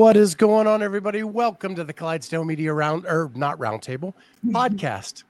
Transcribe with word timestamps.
What 0.00 0.16
is 0.16 0.34
going 0.34 0.66
on, 0.66 0.82
everybody? 0.82 1.22
Welcome 1.24 1.74
to 1.74 1.84
the 1.84 1.92
Clydesdale 1.92 2.42
Media 2.46 2.72
Round, 2.72 3.04
or 3.04 3.30
not 3.34 3.58
Roundtable, 3.58 4.14
podcast. 4.46 5.24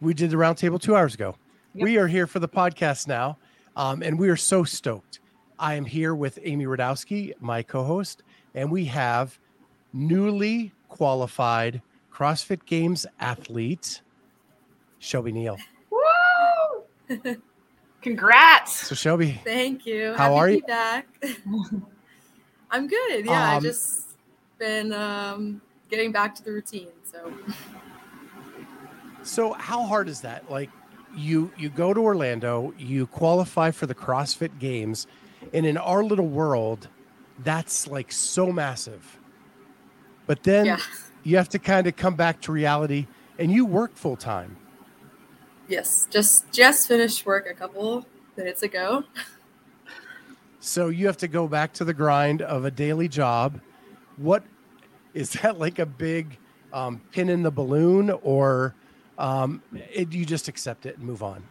We 0.00 0.14
did 0.14 0.30
the 0.30 0.38
Roundtable 0.38 0.80
two 0.80 0.96
hours 0.96 1.12
ago. 1.12 1.36
Yep. 1.74 1.84
We 1.84 1.98
are 1.98 2.06
here 2.06 2.26
for 2.26 2.38
the 2.38 2.48
podcast 2.48 3.08
now, 3.08 3.36
um, 3.76 4.02
and 4.02 4.18
we 4.18 4.30
are 4.30 4.36
so 4.36 4.64
stoked. 4.64 5.20
I 5.58 5.74
am 5.74 5.84
here 5.84 6.14
with 6.14 6.38
Amy 6.42 6.64
Radowski, 6.64 7.34
my 7.40 7.62
co 7.62 7.84
host, 7.84 8.22
and 8.54 8.72
we 8.72 8.86
have 8.86 9.38
newly 9.92 10.72
qualified 10.88 11.82
CrossFit 12.10 12.64
Games 12.64 13.04
athlete, 13.20 14.00
Shelby 14.98 15.32
Neal. 15.32 15.58
Woo! 15.90 17.36
Congrats. 18.00 18.86
So, 18.88 18.94
Shelby, 18.94 19.42
Thank 19.44 19.84
you. 19.84 20.14
How 20.14 20.34
Happy 20.34 20.34
are 20.36 20.48
you? 20.48 20.62
back. 20.62 21.06
I'm 22.70 22.88
good. 22.88 23.26
Yeah, 23.26 23.52
I 23.52 23.56
Um, 23.56 23.62
just 23.62 24.05
been 24.58 24.92
um, 24.92 25.60
getting 25.90 26.12
back 26.12 26.34
to 26.36 26.44
the 26.44 26.52
routine. 26.52 26.88
So 27.02 27.32
So 29.22 29.52
how 29.54 29.84
hard 29.84 30.08
is 30.08 30.20
that? 30.22 30.50
Like 30.50 30.70
you 31.16 31.50
you 31.56 31.68
go 31.68 31.92
to 31.92 32.00
Orlando, 32.00 32.72
you 32.78 33.06
qualify 33.06 33.70
for 33.70 33.86
the 33.86 33.94
CrossFit 33.94 34.58
Games, 34.58 35.06
and 35.52 35.66
in 35.66 35.76
our 35.76 36.04
little 36.04 36.28
world, 36.28 36.88
that's 37.42 37.86
like 37.86 38.12
so 38.12 38.52
massive. 38.52 39.18
But 40.26 40.42
then 40.42 40.66
yeah, 40.66 40.80
you 41.22 41.36
have 41.36 41.48
to 41.50 41.58
kind 41.58 41.86
of 41.86 41.96
come 41.96 42.14
back 42.14 42.40
to 42.42 42.52
reality 42.52 43.06
and 43.38 43.50
you 43.50 43.64
work 43.64 43.96
full 43.96 44.16
time. 44.16 44.56
yes, 45.68 46.06
just 46.10 46.50
just 46.52 46.88
finished 46.88 47.26
work 47.26 47.46
a 47.50 47.54
couple 47.54 48.06
minutes 48.36 48.62
ago. 48.62 49.04
So 50.60 50.88
you 50.88 51.06
have 51.06 51.16
to 51.18 51.28
go 51.28 51.46
back 51.46 51.72
to 51.74 51.84
the 51.84 51.94
grind 51.94 52.42
of 52.42 52.64
a 52.64 52.70
daily 52.70 53.08
job. 53.08 53.60
What 54.16 54.44
is 55.14 55.30
that 55.42 55.58
like 55.58 55.78
a 55.78 55.86
big 55.86 56.38
um, 56.72 57.00
pin 57.12 57.28
in 57.28 57.42
the 57.42 57.50
balloon 57.50 58.10
or 58.10 58.74
um, 59.18 59.62
it, 59.92 60.12
you 60.12 60.24
just 60.24 60.48
accept 60.48 60.86
it 60.86 60.98
and 60.98 61.06
move 61.06 61.22
on? 61.22 61.42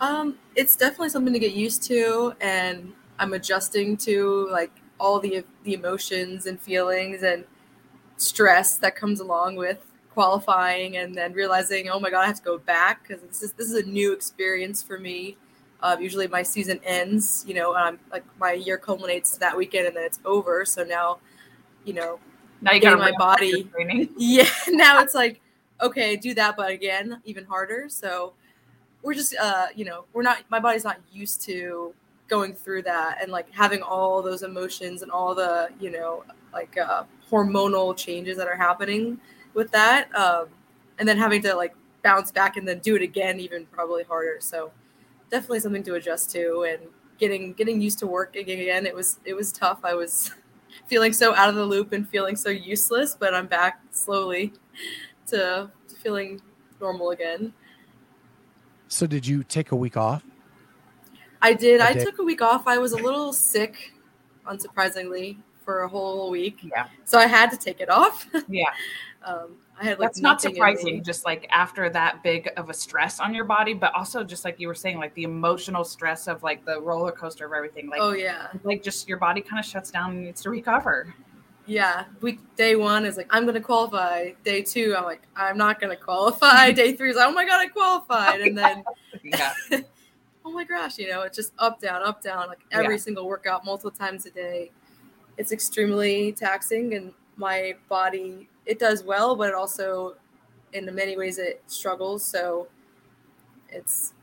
Um, 0.00 0.36
it's 0.54 0.76
definitely 0.76 1.10
something 1.10 1.32
to 1.32 1.38
get 1.38 1.52
used 1.52 1.82
to, 1.84 2.34
and 2.40 2.92
I'm 3.18 3.32
adjusting 3.32 3.96
to 3.98 4.48
like 4.50 4.72
all 4.98 5.20
the 5.20 5.44
the 5.62 5.74
emotions 5.74 6.46
and 6.46 6.60
feelings 6.60 7.22
and 7.22 7.44
stress 8.16 8.76
that 8.78 8.96
comes 8.96 9.20
along 9.20 9.56
with 9.56 9.78
qualifying, 10.10 10.96
and 10.96 11.14
then 11.14 11.32
realizing, 11.32 11.88
oh 11.88 12.00
my 12.00 12.10
god, 12.10 12.22
I 12.22 12.26
have 12.26 12.36
to 12.36 12.42
go 12.42 12.58
back 12.58 13.06
because 13.06 13.22
this 13.22 13.42
is 13.42 13.52
this 13.52 13.70
is 13.70 13.86
a 13.86 13.88
new 13.88 14.12
experience 14.12 14.82
for 14.82 14.98
me. 14.98 15.36
Uh, 15.80 15.96
usually, 16.00 16.26
my 16.28 16.42
season 16.42 16.80
ends, 16.84 17.44
you 17.46 17.54
know, 17.54 17.74
um, 17.74 17.98
like 18.10 18.24
my 18.38 18.52
year 18.52 18.78
culminates 18.78 19.36
that 19.38 19.56
weekend, 19.56 19.86
and 19.86 19.96
then 19.96 20.04
it's 20.04 20.20
over. 20.24 20.64
So 20.64 20.82
now, 20.82 21.18
you 21.84 21.92
know, 21.92 22.18
Now 22.60 22.72
you 22.72 22.80
got 22.80 22.98
my 22.98 23.12
body. 23.12 23.68
yeah 24.16 24.48
now 24.68 25.00
it's 25.00 25.14
like 25.14 25.40
okay 25.82 26.16
do 26.16 26.34
that 26.34 26.56
but 26.56 26.70
again 26.70 27.20
even 27.24 27.44
harder. 27.44 27.86
So 27.88 28.34
we're 29.02 29.14
just 29.14 29.34
uh 29.36 29.66
you 29.74 29.84
know 29.84 30.04
we're 30.12 30.22
not 30.22 30.38
my 30.48 30.60
body's 30.60 30.84
not 30.84 30.98
used 31.12 31.42
to 31.42 31.94
going 32.28 32.54
through 32.54 32.82
that 32.82 33.18
and 33.22 33.30
like 33.30 33.50
having 33.52 33.82
all 33.82 34.22
those 34.22 34.42
emotions 34.42 35.02
and 35.02 35.10
all 35.10 35.34
the 35.34 35.68
you 35.78 35.90
know 35.90 36.24
like 36.52 36.76
uh 36.78 37.04
hormonal 37.30 37.94
changes 37.96 38.36
that 38.38 38.48
are 38.48 38.56
happening 38.56 39.20
with 39.52 39.70
that 39.70 40.14
um 40.14 40.46
and 40.98 41.06
then 41.08 41.18
having 41.18 41.42
to 41.42 41.54
like 41.54 41.74
bounce 42.04 42.30
back 42.30 42.56
and 42.56 42.68
then 42.68 42.78
do 42.78 42.94
it 42.94 43.02
again 43.02 43.40
even 43.40 43.66
probably 43.66 44.04
harder. 44.04 44.36
So 44.38 44.70
definitely 45.30 45.60
something 45.60 45.82
to 45.84 45.94
adjust 45.94 46.30
to 46.32 46.62
and 46.62 46.80
getting 47.18 47.52
getting 47.54 47.80
used 47.80 47.98
to 48.00 48.06
working 48.06 48.48
again. 48.48 48.86
It 48.86 48.94
was 48.94 49.18
it 49.24 49.34
was 49.34 49.50
tough. 49.50 49.80
I 49.82 49.94
was 49.94 50.30
feeling 50.86 51.12
so 51.12 51.34
out 51.34 51.48
of 51.48 51.54
the 51.54 51.64
loop 51.64 51.92
and 51.92 52.08
feeling 52.08 52.36
so 52.36 52.50
useless, 52.50 53.16
but 53.18 53.34
I'm 53.34 53.46
back 53.46 53.80
slowly 53.90 54.52
to, 55.28 55.70
to 55.88 55.94
feeling 55.96 56.40
normal 56.80 57.10
again. 57.10 57.52
So 58.88 59.06
did 59.06 59.26
you 59.26 59.42
take 59.44 59.72
a 59.72 59.76
week 59.76 59.96
off? 59.96 60.24
I 61.42 61.52
did. 61.52 61.80
I 61.80 61.92
day. 61.92 62.04
took 62.04 62.18
a 62.18 62.22
week 62.22 62.40
off. 62.42 62.66
I 62.66 62.78
was 62.78 62.92
a 62.92 62.96
little 62.96 63.32
sick, 63.32 63.92
unsurprisingly, 64.46 65.36
for 65.64 65.82
a 65.82 65.88
whole 65.88 66.30
week, 66.30 66.58
Yeah. 66.62 66.86
so 67.04 67.18
I 67.18 67.26
had 67.26 67.50
to 67.50 67.56
take 67.56 67.80
it 67.80 67.90
off. 67.90 68.26
Yeah. 68.48 68.64
um, 69.24 69.56
I 69.80 69.84
had 69.84 69.98
like 69.98 70.08
That's 70.10 70.20
not 70.20 70.40
surprising, 70.40 71.02
just 71.02 71.24
like 71.24 71.48
after 71.50 71.90
that 71.90 72.22
big 72.22 72.48
of 72.56 72.70
a 72.70 72.74
stress 72.74 73.18
on 73.18 73.34
your 73.34 73.44
body, 73.44 73.74
but 73.74 73.92
also 73.94 74.22
just 74.22 74.44
like 74.44 74.60
you 74.60 74.68
were 74.68 74.74
saying, 74.74 74.98
like 74.98 75.12
the 75.14 75.24
emotional 75.24 75.82
stress 75.84 76.28
of 76.28 76.42
like 76.44 76.64
the 76.64 76.80
roller 76.80 77.10
coaster 77.12 77.46
of 77.46 77.52
everything. 77.52 77.88
Like, 77.88 78.00
oh 78.00 78.12
yeah, 78.12 78.48
like 78.62 78.82
just 78.82 79.08
your 79.08 79.18
body 79.18 79.40
kind 79.40 79.58
of 79.58 79.64
shuts 79.64 79.90
down 79.90 80.10
and 80.12 80.24
needs 80.24 80.42
to 80.42 80.50
recover. 80.50 81.12
yeah. 81.66 82.04
Week 82.20 82.38
day 82.56 82.76
one 82.76 83.04
is 83.04 83.16
like 83.16 83.26
I'm 83.30 83.46
gonna 83.46 83.60
qualify. 83.60 84.30
Day 84.44 84.62
two, 84.62 84.94
I'm 84.96 85.04
like 85.04 85.22
I'm 85.34 85.58
not 85.58 85.80
gonna 85.80 85.96
qualify. 85.96 86.70
day 86.70 86.92
three 86.94 87.10
is 87.10 87.16
like, 87.16 87.26
oh 87.26 87.32
my 87.32 87.44
god, 87.44 87.60
I 87.60 87.66
qualified, 87.66 88.40
and 88.42 88.56
then 88.56 88.84
Yeah. 89.24 89.52
oh 90.44 90.52
my 90.52 90.62
gosh, 90.64 90.98
you 90.98 91.08
know, 91.08 91.22
it's 91.22 91.36
just 91.36 91.52
up, 91.58 91.80
down, 91.80 92.02
up, 92.02 92.22
down, 92.22 92.46
like 92.48 92.60
Yeah. 92.70 92.78
every 92.78 92.98
single 92.98 93.26
workout 93.26 93.64
multiple 93.64 93.90
times 93.90 94.24
a 94.26 94.30
day. 94.30 94.70
It's 95.36 95.50
extremely 95.50 96.30
taxing, 96.32 96.94
and 96.94 97.12
my 97.36 97.74
body, 97.88 98.48
it 98.66 98.78
does 98.78 99.02
well, 99.04 99.36
but 99.36 99.48
it 99.48 99.54
also, 99.54 100.16
in 100.72 100.92
many 100.94 101.16
ways, 101.16 101.38
it 101.38 101.62
struggles. 101.66 102.24
So 102.24 102.68
it's 103.68 104.14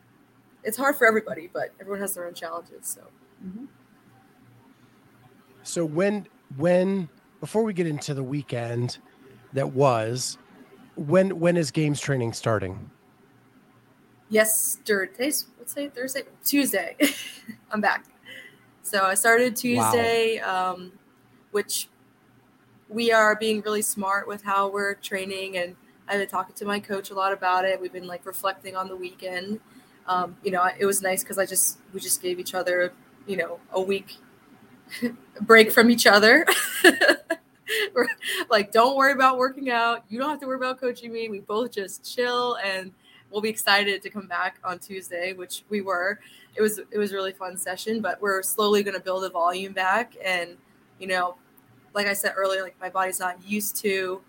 it's 0.64 0.78
hard 0.78 0.96
for 0.98 1.08
everybody, 1.08 1.48
but 1.48 1.74
everyone 1.80 2.02
has 2.02 2.16
their 2.16 2.26
own 2.28 2.34
challenges. 2.34 2.88
So 2.88 3.08
Mhm. 3.46 3.68
So 5.64 5.86
when 5.86 6.28
when 6.56 7.10
before 7.40 7.64
we 7.64 7.74
get 7.74 7.88
into 7.88 8.14
the 8.14 8.24
weekend 8.24 9.00
that 9.54 9.72
was, 9.74 10.38
when 10.96 11.40
when 11.40 11.58
is 11.58 11.72
games 11.72 12.00
training 12.02 12.34
starting? 12.34 12.92
yesterday, 14.30 15.32
let's 15.58 15.74
say 15.74 15.90
Thursday, 15.90 16.24
Tuesday, 16.44 16.98
I'm 17.72 17.82
back. 17.82 18.06
So 18.84 19.04
I 19.04 19.16
started 19.16 19.56
Tuesday, 19.56 20.40
um, 20.40 21.00
which 21.52 21.90
we 22.92 23.12
are 23.12 23.36
being 23.36 23.62
really 23.62 23.82
smart 23.82 24.28
with 24.28 24.44
how 24.44 24.70
we're 24.70 24.96
training, 24.96 25.58
and 25.58 25.76
I've 26.08 26.20
been 26.20 26.28
talking 26.28 26.56
to 26.56 26.66
my 26.66 26.80
coach 26.80 27.10
a 27.10 27.14
lot 27.14 27.34
about 27.34 27.66
it. 27.66 27.80
We've 27.80 27.94
been 27.94 28.08
like 28.08 28.26
reflecting 28.26 28.76
on 28.76 28.88
the 28.88 28.96
weekend. 28.96 29.60
Um, 30.08 30.36
you 30.44 30.52
know, 30.52 30.68
it 30.78 30.86
was 30.86 31.02
nice 31.02 31.24
because 31.24 31.38
I 31.38 31.46
just 31.46 31.80
we 31.94 32.00
just 32.00 32.22
gave 32.22 32.40
each 32.40 32.54
other, 32.54 32.94
you 33.28 33.38
know, 33.38 33.60
a 33.72 33.82
week 33.82 34.18
break 35.42 35.72
from 35.72 35.90
each 35.90 36.06
other. 36.06 36.46
Like, 38.50 38.72
don't 38.72 38.98
worry 38.98 39.14
about 39.14 39.38
working 39.38 39.70
out. 39.70 40.04
You 40.10 40.20
don't 40.20 40.30
have 40.30 40.40
to 40.42 40.48
worry 40.48 40.58
about 40.58 40.80
coaching 40.80 41.12
me. 41.12 41.30
We 41.30 41.40
both 41.40 41.72
just 41.72 42.16
chill 42.16 42.58
and 42.64 42.92
we'll 43.30 43.42
be 43.42 43.50
excited 43.50 44.02
to 44.02 44.10
come 44.10 44.28
back 44.28 44.60
on 44.64 44.80
Tuesday, 44.80 45.34
which 45.34 45.64
we 45.70 45.82
were. 45.82 46.20
It 46.56 46.62
was 46.62 46.80
it 46.80 46.98
was 46.98 47.14
a 47.14 47.16
really 47.16 47.32
fun 47.32 47.58
session, 47.58 48.02
but 48.02 48.22
we're 48.22 48.44
slowly 48.44 48.84
going 48.84 48.96
to 48.96 49.02
build 49.02 49.24
the 49.24 49.30
volume 49.30 49.74
back. 49.74 50.16
And 50.24 50.58
you 51.00 51.08
know, 51.08 51.36
like 51.94 52.08
I 52.08 52.14
said 52.14 52.34
earlier, 52.36 52.64
like 52.64 52.80
my 52.80 52.90
body's 52.90 53.20
not 53.20 53.44
used 53.44 53.76
to, 53.78 54.22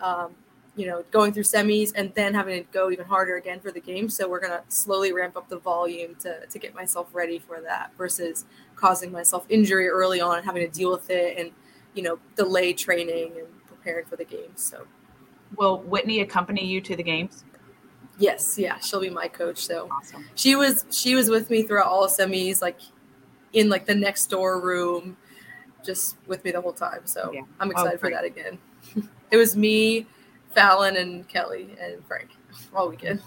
um, 0.00 0.34
you 0.76 0.86
know, 0.86 1.04
going 1.10 1.32
through 1.32 1.44
semis 1.44 1.92
and 1.94 2.12
then 2.14 2.34
having 2.34 2.62
to 2.64 2.70
go 2.72 2.90
even 2.90 3.04
harder 3.06 3.36
again 3.36 3.60
for 3.60 3.70
the 3.70 3.80
game. 3.80 4.08
So 4.08 4.28
we're 4.28 4.40
gonna 4.40 4.62
slowly 4.68 5.12
ramp 5.12 5.36
up 5.36 5.48
the 5.48 5.58
volume 5.58 6.14
to 6.16 6.46
to 6.46 6.58
get 6.58 6.74
myself 6.74 7.08
ready 7.12 7.38
for 7.38 7.60
that 7.60 7.92
versus 7.96 8.44
causing 8.74 9.12
myself 9.12 9.46
injury 9.48 9.88
early 9.88 10.20
on 10.20 10.36
and 10.38 10.44
having 10.44 10.62
to 10.68 10.72
deal 10.72 10.90
with 10.90 11.10
it 11.10 11.38
and 11.38 11.50
you 11.94 12.02
know 12.02 12.18
delay 12.36 12.72
training 12.72 13.32
and 13.38 13.46
preparing 13.68 14.04
for 14.06 14.16
the 14.16 14.24
games. 14.24 14.62
So 14.62 14.86
Will 15.56 15.78
Whitney 15.82 16.20
accompany 16.20 16.64
you 16.66 16.80
to 16.80 16.96
the 16.96 17.02
games? 17.02 17.44
yes, 18.18 18.56
yeah, 18.58 18.78
she'll 18.78 19.00
be 19.00 19.10
my 19.10 19.28
coach. 19.28 19.58
So 19.64 19.88
Awesome. 19.90 20.24
she 20.34 20.56
was 20.56 20.84
she 20.90 21.14
was 21.14 21.28
with 21.28 21.50
me 21.50 21.62
throughout 21.62 21.86
all 21.86 22.08
semis 22.08 22.62
like 22.62 22.78
in 23.52 23.68
like 23.68 23.86
the 23.86 23.94
next 23.94 24.26
door 24.26 24.60
room 24.60 25.16
just 25.84 26.16
with 26.26 26.42
me 26.44 26.50
the 26.50 26.60
whole 26.60 26.72
time 26.72 27.00
so 27.04 27.30
Yeah. 27.32 27.42
i'm 27.60 27.68
Oh, 27.68 27.72
excited 27.72 28.00
for 28.00 28.10
that 28.10 28.24
again 28.24 28.58
it 29.30 29.36
was 29.36 29.56
me 29.56 30.06
fallon 30.50 30.96
and 30.96 31.28
kelly 31.28 31.76
and 31.80 32.04
frank 32.06 32.30
all 32.74 32.88
weekend 32.88 33.20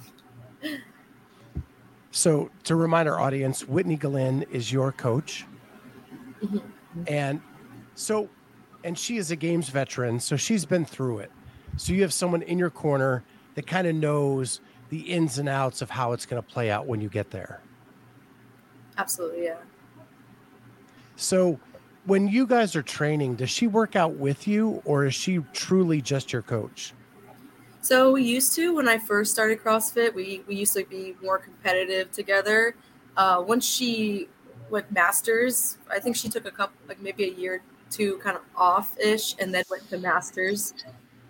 So 2.12 2.50
to 2.63 2.75
remind 2.75 3.07
our 3.07 3.19
audience, 3.19 3.68
Whitney 3.68 3.95
Gelin 3.95 4.50
is 4.50 4.71
your 4.71 4.92
coach. 4.92 5.45
Mhm. 6.42 6.62
And 7.07 7.42
So, 7.94 8.27
and 8.83 8.98
she 8.98 9.18
is 9.18 9.30
a 9.30 9.36
games 9.36 9.69
veteran, 9.69 10.19
so 10.19 10.36
she's 10.36 10.65
been 10.65 10.83
through 10.83 11.19
it. 11.19 11.31
So 11.75 11.94
you 11.94 12.01
have 12.01 12.12
someone 12.13 12.42
in 12.42 12.57
your 12.57 12.71
corner 12.71 13.24
that 13.53 13.68
kind 13.68 13.86
of 13.86 13.94
knows 13.95 14.62
the 14.89 15.01
ins 15.01 15.38
and 15.38 15.48
outs 15.48 15.83
of 15.83 15.92
how 15.92 16.13
it's 16.13 16.25
going 16.25 16.42
to 16.42 16.48
play 16.48 16.71
out 16.71 16.88
when 16.88 17.01
you 17.01 17.10
get 17.10 17.30
there. 17.30 17.62
Absolutely, 18.98 19.44
yeah. 19.45 19.57
So, 21.18 21.60
when 22.07 22.30
you 22.30 22.48
guys 22.48 22.74
are 22.75 22.81
training, 22.81 23.36
does 23.36 23.50
she 23.50 23.68
work 23.68 23.98
out 23.98 24.13
with 24.13 24.48
you 24.48 24.81
or 24.86 25.06
is 25.06 25.13
she 25.13 25.39
truly 25.51 26.01
just 26.01 26.31
your 26.31 26.42
coach? 26.42 26.94
So 27.81 28.13
we 28.13 28.24
used 28.24 28.56
to 28.56 28.74
when 28.74 28.88
I 28.88 28.98
first 28.98 29.31
started 29.33 29.59
CrossFit, 29.59 30.13
we 30.13 30.42
we 30.48 30.56
used 30.56 30.74
to 30.74 30.86
be 30.86 31.15
more 31.21 31.38
competitive 31.38 32.12
together. 32.12 32.75
Uh, 33.18 33.44
once 33.45 33.65
she 33.65 34.30
went 34.69 34.89
masters, 34.92 35.77
I 35.92 36.00
think 36.00 36.15
she 36.15 36.30
took 36.30 36.45
a 36.45 36.51
couple, 36.51 36.77
like 36.88 37.01
maybe 37.01 37.25
a 37.25 37.33
year, 37.33 37.62
two, 37.92 38.18
kind 38.19 38.38
of 38.38 38.44
off 38.56 38.98
ish, 39.00 39.36
and 39.39 39.53
then 39.53 39.63
went 39.69 39.89
to 39.89 39.98
masters. 39.98 40.74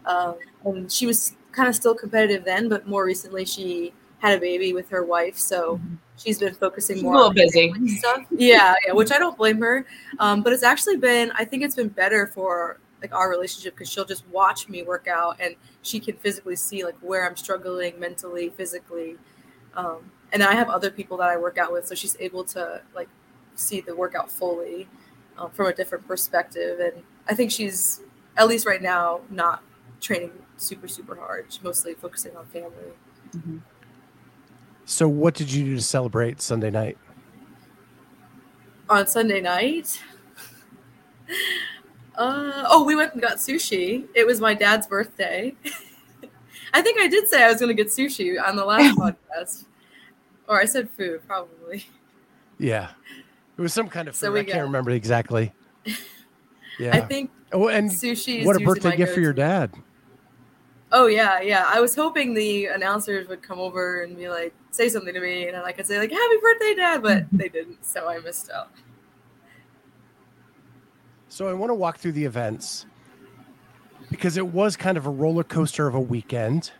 Um, 0.06 0.36
and 0.64 0.92
she 0.92 1.06
was 1.06 1.36
kind 1.52 1.68
of 1.68 1.76
still 1.76 1.96
competitive 1.96 2.46
then, 2.46 2.70
but 2.70 2.88
more 2.88 3.04
recently 3.04 3.46
she 3.46 3.94
had 4.20 4.38
a 4.38 4.40
baby 4.40 4.74
with 4.74 4.90
her 4.90 5.04
wife, 5.04 5.38
so 5.38 5.76
mm-hmm. 5.76 5.96
She's 6.18 6.40
been 6.40 6.54
focusing 6.54 7.02
more. 7.02 7.14
A 7.14 7.18
little 7.18 7.34
busy 7.34 7.74
stuff. 7.98 8.26
Yeah, 8.32 8.74
yeah, 8.86 8.94
which 8.94 9.12
I 9.12 9.20
don't 9.20 9.38
blame 9.38 9.60
her. 9.62 9.86
Um, 10.20 10.42
but 10.42 10.54
it's 10.54 10.64
actually 10.64 10.98
been, 10.98 11.32
I 11.36 11.46
think 11.46 11.64
it's 11.64 11.76
been 11.76 11.90
better 11.90 12.28
for 12.28 12.80
like 13.02 13.14
our 13.14 13.30
relationship 13.30 13.76
because 13.76 13.90
she'll 13.90 14.06
just 14.06 14.28
watch 14.30 14.68
me 14.70 14.82
work 14.84 15.08
out 15.08 15.38
and 15.40 15.56
she 15.84 16.00
can 16.00 16.16
physically 16.18 16.56
see 16.56 16.84
like 16.84 16.96
where 17.02 17.28
I'm 17.28 17.38
struggling 17.38 18.00
mentally, 18.00 18.50
physically. 18.50 19.18
Um, 19.76 20.12
and 20.34 20.42
then 20.42 20.50
I 20.50 20.56
have 20.56 20.70
other 20.70 20.90
people 20.90 21.18
that 21.18 21.30
I 21.30 21.38
work 21.38 21.58
out 21.58 21.72
with, 21.72 21.88
so 21.88 21.96
she's 21.96 22.18
able 22.20 22.44
to 22.46 22.82
like 22.96 23.08
see 23.56 23.82
the 23.82 23.96
workout 23.96 24.32
fully 24.32 24.88
um, 25.38 25.52
from 25.52 25.68
a 25.68 25.74
different 25.74 26.08
perspective. 26.08 26.80
And 26.80 27.04
I 27.30 27.36
think 27.36 27.52
she's 27.52 28.02
at 28.36 28.48
least 28.48 28.66
right 28.66 28.82
now 28.82 29.22
not 29.30 29.64
training 30.02 30.32
super 30.58 30.88
super 30.88 31.16
hard. 31.16 31.46
She's 31.50 31.64
mostly 31.64 31.94
focusing 31.94 32.36
on 32.36 32.46
family. 32.48 32.72
Mm-hmm. 33.36 33.58
So, 34.90 35.10
what 35.10 35.34
did 35.34 35.52
you 35.52 35.66
do 35.66 35.76
to 35.76 35.82
celebrate 35.82 36.42
Sunday 36.42 36.70
night? 36.70 36.98
On 38.90 39.06
Sunday 39.06 39.42
night, 39.42 40.02
uh, 42.16 42.64
oh, 42.70 42.86
we 42.86 42.96
went 42.96 43.12
and 43.12 43.22
got 43.22 43.36
sushi. 43.36 44.06
It 44.16 44.26
was 44.26 44.40
my 44.40 44.54
dad's 44.54 44.88
birthday. 44.88 45.54
I 46.74 46.82
think 46.82 47.02
I 47.02 47.10
did 47.10 47.28
say 47.28 47.44
I 47.44 47.52
was 47.52 47.60
going 47.60 47.76
to 47.76 47.84
get 47.84 47.92
sushi 47.92 48.42
on 48.42 48.56
the 48.56 48.64
last 48.64 48.98
podcast, 48.98 49.66
or 50.48 50.58
I 50.58 50.64
said 50.64 50.90
food, 50.90 51.20
probably. 51.28 51.86
Yeah, 52.58 52.92
it 53.58 53.62
was 53.62 53.74
some 53.74 53.90
kind 53.90 54.08
of 54.08 54.16
food. 54.16 54.28
So 54.28 54.36
I 54.38 54.44
got, 54.44 54.54
can't 54.54 54.64
remember 54.64 54.92
exactly. 54.92 55.54
Yeah, 56.80 56.96
I 56.96 57.02
think. 57.02 57.32
Oh, 57.52 57.70
and 57.70 57.90
sushi. 57.90 58.46
what 58.46 58.56
a 58.56 58.60
birthday 58.60 58.96
gift 58.96 59.16
for 59.16 59.20
your 59.20 59.34
dad! 59.34 59.74
Oh 60.92 61.08
yeah, 61.08 61.42
yeah. 61.42 61.64
I 61.66 61.82
was 61.82 61.96
hoping 61.96 62.36
the 62.36 62.68
announcers 62.68 63.28
would 63.28 63.42
come 63.42 63.60
over 63.60 64.04
and 64.04 64.16
be 64.16 64.30
like, 64.30 64.54
say 64.78 64.90
something 64.90 65.14
to 65.14 65.20
me, 65.20 65.48
and 65.48 65.58
I 65.58 65.72
could 65.72 65.86
say 65.86 66.00
like, 66.00 66.12
"Happy 66.12 66.36
birthday, 66.42 66.76
Dad," 66.76 67.04
but 67.04 67.26
they 67.32 67.50
didn't, 67.50 67.86
so 67.86 68.08
I 68.08 68.20
missed 68.20 68.50
out. 68.50 68.72
So 71.28 71.48
I 71.48 71.54
want 71.54 71.72
to 71.72 71.76
walk 71.76 71.98
through 71.98 72.14
the 72.14 72.24
events 72.24 72.86
because 74.10 74.38
it 74.38 74.48
was 74.48 74.78
kind 74.78 74.98
of 74.98 75.06
a 75.06 75.10
roller 75.10 75.44
coaster 75.44 75.88
of 75.88 75.96
a 75.96 76.00
weekend, 76.00 76.72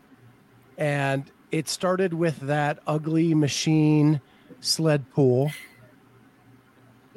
and 0.78 1.30
it 1.52 1.68
started 1.68 2.14
with 2.14 2.40
that 2.42 2.80
ugly 2.88 3.34
machine 3.34 4.22
sled 4.62 5.10
pool. 5.12 5.52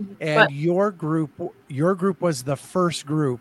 Mm-hmm. 0.00 0.14
And 0.20 0.36
but- 0.36 0.52
your 0.52 0.90
group, 0.90 1.54
your 1.68 1.94
group 1.94 2.20
was 2.20 2.42
the 2.42 2.56
first 2.56 3.06
group 3.06 3.40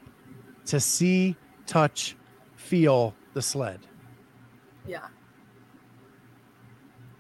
to 0.66 0.80
see, 0.80 1.36
touch, 1.66 2.16
feel 2.56 3.16
the 3.34 3.42
sled. 3.42 3.80
Yeah. 4.88 5.08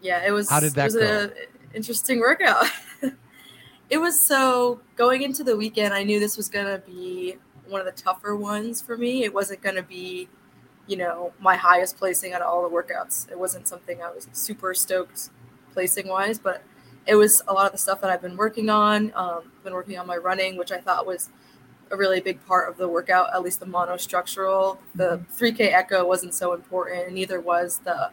Yeah, 0.01 0.25
it 0.25 0.31
was. 0.31 0.49
How 0.49 0.59
did 0.59 0.73
that 0.73 0.91
it 0.91 0.95
was 0.95 0.95
go? 0.95 1.23
An 1.23 1.31
interesting 1.73 2.19
workout. 2.19 2.65
it 3.89 3.97
was 3.97 4.25
so 4.25 4.81
going 4.95 5.21
into 5.21 5.43
the 5.43 5.55
weekend. 5.55 5.93
I 5.93 6.03
knew 6.03 6.19
this 6.19 6.37
was 6.37 6.49
gonna 6.49 6.79
be 6.79 7.37
one 7.67 7.79
of 7.79 7.85
the 7.85 8.01
tougher 8.01 8.35
ones 8.35 8.81
for 8.81 8.97
me. 8.97 9.23
It 9.23 9.33
wasn't 9.33 9.61
gonna 9.61 9.83
be, 9.83 10.29
you 10.87 10.97
know, 10.97 11.33
my 11.39 11.55
highest 11.55 11.97
placing 11.97 12.33
out 12.33 12.41
of 12.41 12.47
all 12.47 12.67
the 12.67 12.73
workouts. 12.73 13.29
It 13.31 13.37
wasn't 13.37 13.67
something 13.67 14.01
I 14.01 14.09
was 14.09 14.27
super 14.31 14.73
stoked 14.73 15.29
placing 15.73 16.07
wise, 16.07 16.39
but 16.39 16.63
it 17.05 17.15
was 17.15 17.41
a 17.47 17.53
lot 17.53 17.65
of 17.65 17.71
the 17.71 17.77
stuff 17.77 18.01
that 18.01 18.09
I've 18.09 18.21
been 18.21 18.37
working 18.37 18.69
on. 18.69 19.11
Um, 19.15 19.51
been 19.63 19.73
working 19.73 19.97
on 19.97 20.07
my 20.07 20.17
running, 20.17 20.57
which 20.57 20.71
I 20.71 20.79
thought 20.79 21.05
was 21.05 21.29
a 21.91 21.97
really 21.97 22.21
big 22.21 22.43
part 22.45 22.69
of 22.69 22.77
the 22.77 22.87
workout, 22.87 23.33
at 23.33 23.41
least 23.41 23.59
the 23.59 23.65
monostructural. 23.65 24.77
The 24.95 25.23
3K 25.35 25.57
mm-hmm. 25.57 25.75
echo 25.75 26.05
wasn't 26.05 26.33
so 26.33 26.53
important, 26.53 27.13
neither 27.13 27.39
was 27.39 27.79
the 27.79 28.11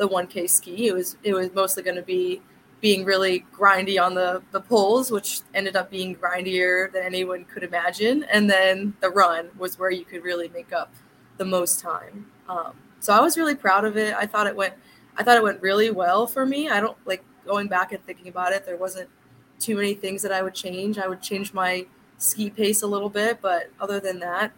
the 0.00 0.08
1K 0.08 0.48
ski. 0.48 0.88
It 0.88 0.94
was 0.94 1.16
it 1.22 1.34
was 1.34 1.52
mostly 1.54 1.82
going 1.82 1.96
to 1.96 2.02
be 2.02 2.40
being 2.80 3.04
really 3.04 3.44
grindy 3.54 4.02
on 4.02 4.14
the 4.14 4.42
the 4.50 4.60
pulls, 4.60 5.10
which 5.10 5.42
ended 5.54 5.76
up 5.76 5.90
being 5.90 6.16
grindier 6.16 6.90
than 6.90 7.04
anyone 7.04 7.44
could 7.44 7.62
imagine. 7.62 8.24
And 8.24 8.48
then 8.48 8.94
the 9.00 9.10
run 9.10 9.50
was 9.58 9.78
where 9.78 9.90
you 9.90 10.06
could 10.06 10.24
really 10.24 10.48
make 10.48 10.72
up 10.72 10.92
the 11.36 11.44
most 11.44 11.80
time. 11.80 12.26
Um, 12.48 12.72
so 12.98 13.12
I 13.12 13.20
was 13.20 13.36
really 13.36 13.54
proud 13.54 13.84
of 13.84 13.98
it. 13.98 14.14
I 14.14 14.24
thought 14.26 14.46
it 14.46 14.56
went 14.56 14.72
I 15.18 15.22
thought 15.22 15.36
it 15.36 15.42
went 15.42 15.60
really 15.60 15.90
well 15.90 16.26
for 16.26 16.46
me. 16.46 16.70
I 16.70 16.80
don't 16.80 16.96
like 17.04 17.22
going 17.46 17.68
back 17.68 17.92
and 17.92 18.02
thinking 18.06 18.28
about 18.28 18.52
it. 18.54 18.64
There 18.64 18.78
wasn't 18.78 19.10
too 19.58 19.76
many 19.76 19.92
things 19.92 20.22
that 20.22 20.32
I 20.32 20.40
would 20.40 20.54
change. 20.54 20.96
I 20.96 21.08
would 21.08 21.20
change 21.20 21.52
my 21.52 21.84
ski 22.16 22.48
pace 22.48 22.80
a 22.80 22.86
little 22.86 23.10
bit, 23.10 23.40
but 23.42 23.70
other 23.78 24.00
than 24.00 24.18
that, 24.20 24.52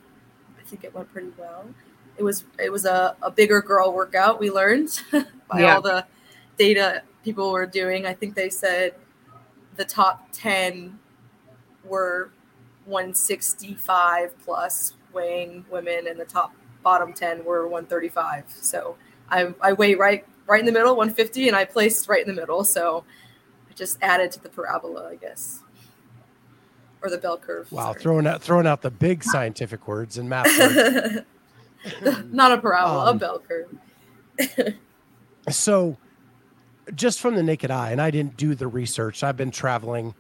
I 0.57 0.63
think 0.63 0.85
it 0.85 0.95
went 0.95 1.13
pretty 1.13 1.33
well. 1.37 1.67
It 2.17 2.23
was 2.23 2.45
it 2.59 2.71
was 2.71 2.85
a, 2.85 3.17
a 3.23 3.31
bigger 3.31 3.61
girl 3.61 3.93
workout. 3.93 4.39
We 4.39 4.51
learned 4.51 5.01
by 5.13 5.61
yeah. 5.61 5.75
all 5.75 5.83
the 5.83 6.07
data 6.59 7.03
people 7.25 7.53
were 7.53 7.67
doing. 7.67 8.07
I 8.07 8.15
think 8.15 8.35
they 8.35 8.51
said 8.51 8.95
the 9.77 9.85
top 9.85 10.29
ten 10.33 10.99
were 11.85 12.31
165 12.85 14.39
plus 14.45 14.95
weighing 15.13 15.65
women, 15.71 16.07
and 16.09 16.19
the 16.19 16.25
top 16.25 16.55
bottom 16.83 17.13
10 17.13 17.45
were 17.45 17.69
135. 17.69 18.45
So 18.49 18.97
I, 19.31 19.55
I 19.61 19.73
weigh 19.73 19.95
right 19.95 20.27
right 20.47 20.61
in 20.61 20.67
the 20.67 20.73
middle, 20.73 20.97
150, 20.97 21.49
and 21.49 21.57
I 21.57 21.65
placed 21.65 22.09
right 22.09 22.27
in 22.27 22.35
the 22.35 22.41
middle. 22.41 22.65
So 22.65 23.05
I 23.71 23.75
just 23.75 23.99
added 24.03 24.33
to 24.33 24.43
the 24.43 24.49
parabola, 24.49 25.09
I 25.11 25.17
guess 25.17 25.63
or 27.03 27.11
the 27.11 27.19
bell 27.19 27.37
curve. 27.37 27.71
Wow, 27.71 27.93
sorry. 27.93 28.01
throwing 28.01 28.27
out 28.27 28.43
throwing 28.43 28.67
out 28.67 28.83
the 28.83 28.91
big 28.91 29.25
scientific 29.25 29.87
words 29.89 30.19
and 30.19 30.29
math. 30.29 30.47
Not 32.31 32.53
a 32.53 32.59
parabola, 32.59 33.11
um, 33.11 33.17
a 33.17 33.19
bell 33.19 33.41
curve. 33.41 34.75
so, 35.51 35.97
just 36.95 37.21
from 37.21 37.35
the 37.35 37.43
naked 37.43 37.71
eye, 37.71 37.91
and 37.91 38.01
I 38.01 38.11
didn't 38.11 38.37
do 38.37 38.55
the 38.55 38.67
research. 38.67 39.23
I've 39.23 39.37
been 39.37 39.51
traveling 39.51 40.15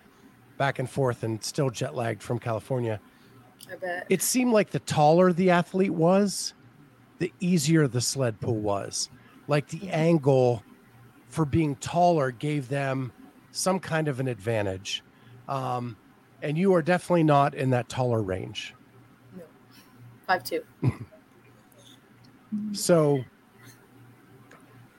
back 0.59 0.79
and 0.79 0.89
forth 0.89 1.23
and 1.23 1.43
still 1.43 1.71
jet 1.71 1.95
lagged 1.95 2.23
from 2.23 2.39
California. 2.39 3.01
I 3.71 3.77
bet. 3.77 4.07
It 4.09 4.23
seemed 4.23 4.53
like 4.53 4.71
the 4.71 4.81
taller 4.81 5.33
the 5.33 5.51
athlete 5.51 5.93
was, 5.93 6.55
the 7.19 7.33
easier 7.41 7.89
the 7.89 8.01
sled 8.01 8.41
pull 8.41 8.57
was. 8.57 9.09
Like 9.49 9.69
the 9.69 9.79
mm-hmm. 9.79 9.95
angle 9.95 10.63
for 11.29 11.45
being 11.45 11.77
taller 11.77 12.31
gave 12.31 12.69
them 12.69 13.13
some 13.51 13.81
kind 13.81 14.09
of 14.09 14.21
an 14.21 14.29
advantage. 14.29 15.03
Um, 15.49 15.97
and 16.43 16.59
you 16.59 16.75
are 16.75 16.83
definitely 16.83 17.25
not 17.25 17.55
in 17.55 17.71
that 17.71 17.89
taller 17.89 18.23
range. 18.23 18.75
No, 19.37 19.45
five 20.27 20.45
two. 20.45 20.63
so, 22.73 23.25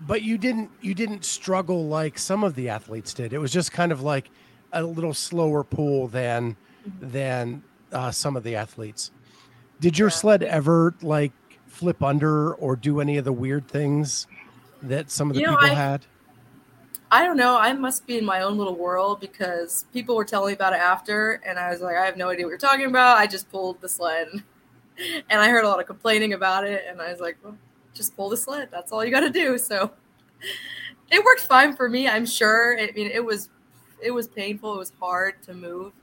but 0.02 0.22
you 0.22 0.38
didn't 0.38 0.72
you 0.82 0.94
didn't 0.94 1.26
struggle 1.26 1.88
like 1.88 2.18
some 2.18 2.44
of 2.44 2.56
the 2.56 2.70
athletes 2.70 3.14
did. 3.14 3.34
It 3.34 3.40
was 3.40 3.52
just 3.52 3.72
kind 3.72 3.92
of 3.92 4.02
like 4.02 4.30
a 4.72 4.84
little 4.84 5.14
slower 5.14 5.64
pool 5.64 6.08
than 6.08 6.56
mm-hmm. 6.88 7.10
than 7.12 7.64
uh, 7.92 8.12
some 8.12 8.36
of 8.36 8.44
the 8.44 8.56
athletes. 8.56 9.12
Did 9.80 9.98
your 9.98 10.10
yeah. 10.10 10.16
sled 10.16 10.44
ever 10.44 10.96
like 11.02 11.32
flip 11.68 12.04
under 12.04 12.54
or 12.56 12.76
do 12.76 13.02
any 13.02 13.18
of 13.18 13.26
the 13.26 13.34
weird 13.34 13.68
things 13.68 14.28
that 14.82 15.10
some 15.10 15.30
of 15.30 15.36
the 15.36 15.42
you 15.42 15.48
know, 15.48 15.58
people 15.58 15.72
I, 15.72 15.74
had? 15.74 16.06
I 17.14 17.24
don't 17.26 17.38
know. 17.38 17.58
I 17.58 17.74
must 17.74 18.08
be 18.08 18.18
in 18.18 18.26
my 18.26 18.42
own 18.42 18.58
little 18.58 18.76
world 18.76 19.20
because 19.20 19.86
people 19.94 20.16
were 20.16 20.26
telling 20.26 20.48
me 20.48 20.54
about 20.54 20.74
it 20.74 20.80
after, 20.80 21.42
and 21.46 21.60
I 21.60 21.70
was 21.70 21.80
like, 21.80 21.96
I 21.96 22.06
have 22.06 22.18
no 22.18 22.30
idea 22.30 22.46
what 22.46 22.50
you're 22.50 22.58
talking 22.58 22.88
about. 22.88 23.18
I 23.18 23.28
just 23.28 23.52
pulled 23.52 23.82
the 23.82 23.90
sled, 23.90 24.28
and 25.30 25.42
I 25.42 25.50
heard 25.50 25.66
a 25.66 25.68
lot 25.68 25.80
of 25.80 25.86
complaining 25.86 26.34
about 26.34 26.66
it, 26.66 26.86
and 26.88 27.02
I 27.02 27.12
was 27.12 27.20
like, 27.20 27.38
well, 27.44 27.58
just 27.94 28.16
pull 28.16 28.30
the 28.30 28.38
sled. 28.38 28.70
That's 28.72 28.92
all 28.92 29.04
you 29.04 29.12
got 29.12 29.22
to 29.22 29.30
do. 29.30 29.58
So 29.60 29.92
it 31.12 31.24
worked 31.24 31.42
fine 31.42 31.76
for 31.76 31.88
me. 31.90 32.08
I'm 32.08 32.26
sure. 32.26 32.78
I 32.80 32.92
mean, 32.96 33.10
it 33.12 33.24
was 33.24 33.50
it 34.02 34.12
was 34.12 34.28
painful. 34.28 34.76
It 34.76 34.80
was 34.80 34.92
hard 35.00 35.42
to 35.44 35.54
move. 35.54 35.94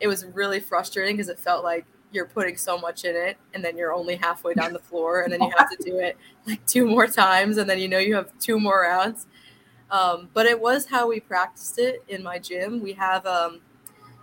It 0.00 0.08
was 0.08 0.24
really 0.26 0.58
frustrating 0.58 1.16
because 1.16 1.28
it 1.28 1.38
felt 1.38 1.62
like 1.62 1.84
you're 2.12 2.26
putting 2.26 2.56
so 2.56 2.78
much 2.78 3.04
in 3.04 3.14
it, 3.14 3.36
and 3.52 3.64
then 3.64 3.76
you're 3.76 3.92
only 3.92 4.16
halfway 4.16 4.54
down 4.54 4.72
the 4.72 4.78
floor, 4.78 5.22
and 5.22 5.32
then 5.32 5.42
you 5.42 5.52
have 5.56 5.70
to 5.70 5.76
do 5.84 5.98
it 5.98 6.16
like 6.46 6.64
two 6.66 6.86
more 6.86 7.06
times, 7.06 7.58
and 7.58 7.68
then 7.68 7.78
you 7.78 7.88
know 7.88 7.98
you 7.98 8.14
have 8.14 8.30
two 8.38 8.58
more 8.58 8.82
rounds 8.82 9.26
um, 9.94 10.28
but 10.34 10.46
it 10.46 10.60
was 10.60 10.86
how 10.86 11.08
we 11.08 11.20
practiced 11.20 11.78
it 11.78 12.02
in 12.08 12.22
my 12.22 12.38
gym. 12.38 12.82
We 12.82 12.92
have 12.94 13.24
um, 13.26 13.60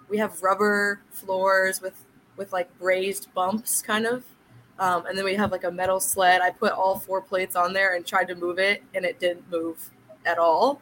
we 0.09 0.17
have 0.17 0.41
rubber 0.43 1.01
floors 1.11 1.81
with 1.81 2.03
with 2.37 2.51
like 2.53 2.69
raised 2.79 3.33
bumps, 3.33 3.81
kind 3.81 4.05
of. 4.05 4.23
Um, 4.79 5.05
and 5.05 5.17
then 5.17 5.25
we 5.25 5.35
have 5.35 5.51
like 5.51 5.63
a 5.63 5.71
metal 5.71 5.99
sled. 5.99 6.41
I 6.41 6.49
put 6.49 6.71
all 6.71 6.97
four 6.97 7.21
plates 7.21 7.55
on 7.55 7.73
there 7.73 7.95
and 7.95 8.05
tried 8.05 8.27
to 8.29 8.35
move 8.35 8.57
it, 8.57 8.83
and 8.95 9.05
it 9.05 9.19
didn't 9.19 9.49
move 9.51 9.91
at 10.25 10.37
all. 10.37 10.81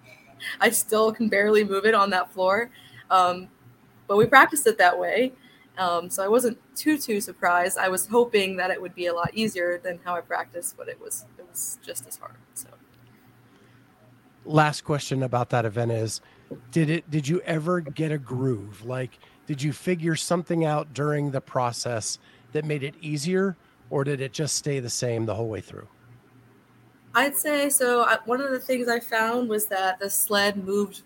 I 0.60 0.70
still 0.70 1.12
can 1.12 1.28
barely 1.28 1.64
move 1.64 1.84
it 1.84 1.94
on 1.94 2.10
that 2.10 2.32
floor. 2.32 2.70
Um, 3.10 3.48
but 4.06 4.16
we 4.16 4.26
practiced 4.26 4.66
it 4.66 4.78
that 4.78 4.98
way. 4.98 5.32
Um, 5.76 6.08
so 6.08 6.22
I 6.22 6.28
wasn't 6.28 6.58
too 6.76 6.98
too 6.98 7.20
surprised. 7.20 7.78
I 7.78 7.88
was 7.88 8.06
hoping 8.06 8.56
that 8.56 8.70
it 8.70 8.80
would 8.80 8.94
be 8.94 9.06
a 9.06 9.14
lot 9.14 9.30
easier 9.34 9.78
than 9.78 9.98
how 10.04 10.14
I 10.14 10.20
practiced, 10.20 10.76
but 10.76 10.88
it 10.88 11.00
was 11.00 11.24
it 11.38 11.46
was 11.48 11.78
just 11.84 12.06
as 12.06 12.16
hard. 12.16 12.36
So 12.54 12.68
last 14.44 14.84
question 14.84 15.22
about 15.22 15.50
that 15.50 15.64
event 15.64 15.90
is 15.90 16.20
did 16.70 16.90
it 16.90 17.10
did 17.10 17.26
you 17.26 17.40
ever 17.40 17.80
get 17.80 18.12
a 18.12 18.18
groove 18.18 18.84
like 18.84 19.18
did 19.46 19.62
you 19.62 19.72
figure 19.72 20.16
something 20.16 20.64
out 20.64 20.92
during 20.94 21.30
the 21.30 21.40
process 21.40 22.18
that 22.52 22.64
made 22.64 22.82
it 22.82 22.94
easier 23.00 23.56
or 23.90 24.04
did 24.04 24.20
it 24.20 24.32
just 24.32 24.56
stay 24.56 24.80
the 24.80 24.90
same 24.90 25.26
the 25.26 25.34
whole 25.34 25.48
way 25.48 25.60
through 25.60 25.86
i'd 27.14 27.36
say 27.36 27.68
so 27.68 28.02
I, 28.02 28.18
one 28.24 28.40
of 28.40 28.50
the 28.50 28.58
things 28.58 28.88
i 28.88 29.00
found 29.00 29.48
was 29.48 29.66
that 29.66 29.98
the 29.98 30.10
sled 30.10 30.56
moved 30.56 31.02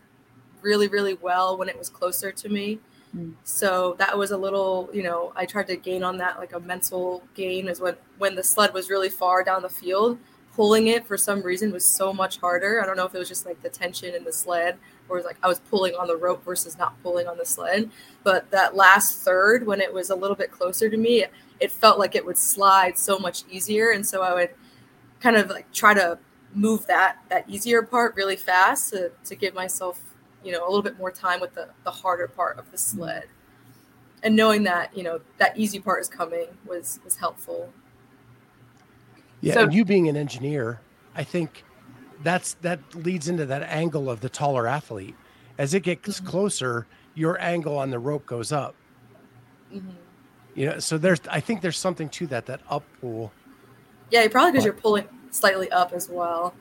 really 0.63 0.89
really 0.89 1.15
well 1.15 1.57
when 1.57 1.69
it 1.69 1.79
was 1.79 1.89
closer 1.89 2.33
to 2.33 2.49
me 2.49 2.79
mm. 3.17 3.35
so 3.45 3.95
that 3.99 4.17
was 4.17 4.31
a 4.31 4.37
little 4.37 4.89
you 4.93 5.03
know 5.03 5.33
i 5.37 5.45
tried 5.47 5.67
to 5.69 5.77
gain 5.77 6.03
on 6.03 6.19
that 6.19 6.39
like 6.39 6.53
a 6.53 6.61
mental 6.61 7.23
gain 7.35 7.69
is 7.69 7.81
when 7.81 7.97
when 8.19 8.35
the 8.35 8.43
sled 8.43 8.73
was 8.75 8.91
really 8.91 9.09
far 9.09 9.43
down 9.45 9.63
the 9.63 9.69
field 9.69 10.19
pulling 10.59 10.89
it 10.89 11.07
for 11.07 11.17
some 11.17 11.41
reason 11.41 11.71
was 11.71 11.87
so 11.87 12.13
much 12.13 12.41
harder. 12.41 12.83
I 12.83 12.87
don't 12.87 12.97
know 12.97 13.05
if 13.05 13.15
it 13.15 13.19
was 13.19 13.29
just 13.29 13.47
like 13.47 13.63
the 13.63 13.69
tension 13.69 14.13
in 14.13 14.25
the 14.25 14.33
sled 14.33 14.77
or 15.09 15.23
like 15.23 15.37
I 15.43 15.49
was 15.49 15.61
pulling 15.61 15.95
on 15.95 16.07
the 16.07 16.17
rope 16.17 16.45
versus 16.45 16.79
not 16.79 17.01
pulling 17.03 17.27
on 17.27 17.39
the 17.39 17.45
sled. 17.45 17.91
But 18.25 18.51
that 18.51 18.77
last 18.77 19.21
third, 19.21 19.67
when 19.67 19.81
it 19.81 19.93
was 19.93 20.11
a 20.11 20.15
little 20.15 20.37
bit 20.37 20.51
closer 20.51 20.89
to 20.89 20.97
me, 20.97 21.23
it, 21.23 21.33
it 21.61 21.73
felt 21.73 21.99
like 21.99 22.15
it 22.15 22.25
would 22.25 22.39
slide 22.39 22.99
so 22.99 23.19
much 23.19 23.45
easier. 23.51 23.91
And 23.91 24.07
so 24.07 24.23
I 24.23 24.35
would 24.35 24.51
kind 25.21 25.37
of 25.37 25.51
like 25.51 25.71
try 25.73 25.95
to 25.95 26.19
move 26.55 26.87
that 26.87 27.19
that 27.29 27.49
easier 27.49 27.83
part 27.83 28.17
really 28.17 28.37
fast 28.37 28.91
to, 28.91 29.11
to 29.25 29.35
give 29.35 29.55
myself, 29.55 30.01
you 30.45 30.53
know, 30.53 30.63
a 30.63 30.69
little 30.69 30.83
bit 30.83 30.99
more 30.99 31.11
time 31.11 31.41
with 31.41 31.55
the, 31.55 31.69
the 31.85 31.91
harder 31.91 32.29
part 32.29 32.59
of 32.59 32.71
the 32.71 32.77
mm-hmm. 32.77 32.99
sled. 32.99 33.25
And 34.23 34.35
knowing 34.35 34.65
that, 34.65 34.97
you 34.97 35.05
know, 35.05 35.21
that 35.39 35.57
easy 35.57 35.79
part 35.79 36.01
is 36.01 36.09
coming 36.09 36.47
was 36.67 37.01
was 37.05 37.17
helpful. 37.17 37.73
Yeah, 39.41 39.55
so, 39.55 39.63
and 39.65 39.73
you 39.73 39.85
being 39.85 40.09
an 40.09 40.17
engineer, 40.17 40.81
I 41.15 41.23
think 41.23 41.63
that's 42.23 42.55
that 42.55 42.81
leads 42.95 43.29
into 43.29 43.47
that 43.47 43.63
angle 43.63 44.11
of 44.11 44.21
the 44.21 44.29
taller 44.29 44.67
athlete. 44.67 45.15
As 45.57 45.75
it 45.75 45.81
gets 45.81 46.21
mm-hmm. 46.21 46.27
closer, 46.27 46.87
your 47.15 47.41
angle 47.41 47.77
on 47.77 47.91
the 47.91 47.99
rope 47.99 48.27
goes 48.27 48.53
up. 48.53 48.75
Mm-hmm. 49.73 49.91
You 50.55 50.67
know, 50.67 50.79
so 50.79 50.99
there's 50.99 51.21
I 51.31 51.41
think 51.41 51.61
there's 51.61 51.79
something 51.79 52.09
to 52.11 52.27
that 52.29 52.47
that 52.47 52.61
up 52.69 52.85
pull. 53.01 53.33
Yeah, 54.11 54.27
probably 54.29 54.53
because 54.53 54.65
you're 54.65 54.75
pulling 54.75 55.07
slightly 55.31 55.71
up 55.71 55.93
as 55.93 56.09
well. 56.09 56.55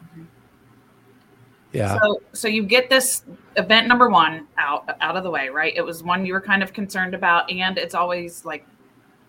Yeah. 1.74 2.00
So 2.00 2.22
so 2.34 2.48
you 2.48 2.64
get 2.64 2.90
this 2.90 3.24
event 3.56 3.88
number 3.88 4.10
one 4.10 4.48
out 4.58 4.90
out 5.02 5.18
of 5.18 5.24
the 5.24 5.32
way, 5.32 5.50
right? 5.50 5.74
It 5.76 5.82
was 5.82 6.04
one 6.04 6.26
you 6.26 6.34
were 6.34 6.42
kind 6.42 6.64
of 6.64 6.74
concerned 6.74 7.14
about, 7.14 7.50
and 7.52 7.78
it's 7.78 7.96
always 7.96 8.46
like 8.46 8.66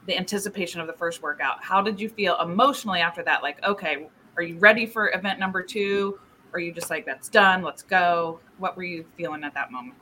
the 0.07 0.17
anticipation 0.17 0.81
of 0.81 0.87
the 0.87 0.93
first 0.93 1.23
workout. 1.23 1.63
How 1.63 1.83
did 1.83 2.01
you 2.01 2.09
feel 2.09 2.41
emotionally 2.41 3.01
after 3.01 3.23
that? 3.25 3.43
Like, 3.43 3.63
okay, 3.65 4.09
are 4.39 4.43
you 4.43 4.57
ready 4.59 4.87
for 4.87 5.11
event 5.11 5.41
number 5.41 5.63
two? 5.63 6.19
Or 6.53 6.59
are 6.59 6.61
you 6.61 6.73
just 6.73 6.91
like, 6.91 7.05
that's 7.05 7.29
done, 7.29 7.63
let's 7.63 7.83
go? 7.83 8.41
What 8.59 8.77
were 8.77 8.85
you 8.85 9.05
feeling 9.17 9.43
at 9.43 9.53
that 9.55 9.73
moment? 9.73 9.99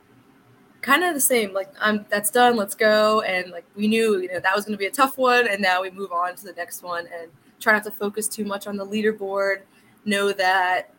Kind 0.81 1.03
of 1.03 1.15
the 1.15 1.19
same. 1.19 1.53
Like, 1.53 1.73
I'm 1.81 2.05
that's 2.07 2.29
done, 2.29 2.55
let's 2.55 2.75
go. 2.75 3.21
And 3.21 3.51
like, 3.51 3.65
we 3.75 3.87
knew, 3.87 4.19
you 4.19 4.29
know, 4.29 4.39
that 4.39 4.55
was 4.55 4.63
going 4.63 4.73
to 4.73 4.77
be 4.77 4.85
a 4.85 4.91
tough 4.91 5.17
one. 5.17 5.47
And 5.47 5.59
now 5.59 5.81
we 5.81 5.89
move 5.89 6.11
on 6.11 6.35
to 6.35 6.45
the 6.45 6.53
next 6.53 6.83
one 6.83 7.07
and 7.19 7.31
try 7.59 7.73
not 7.73 7.83
to 7.85 7.91
focus 7.91 8.27
too 8.27 8.45
much 8.45 8.67
on 8.67 8.77
the 8.77 8.85
leaderboard. 8.85 9.63
Know 10.05 10.31
that, 10.31 10.93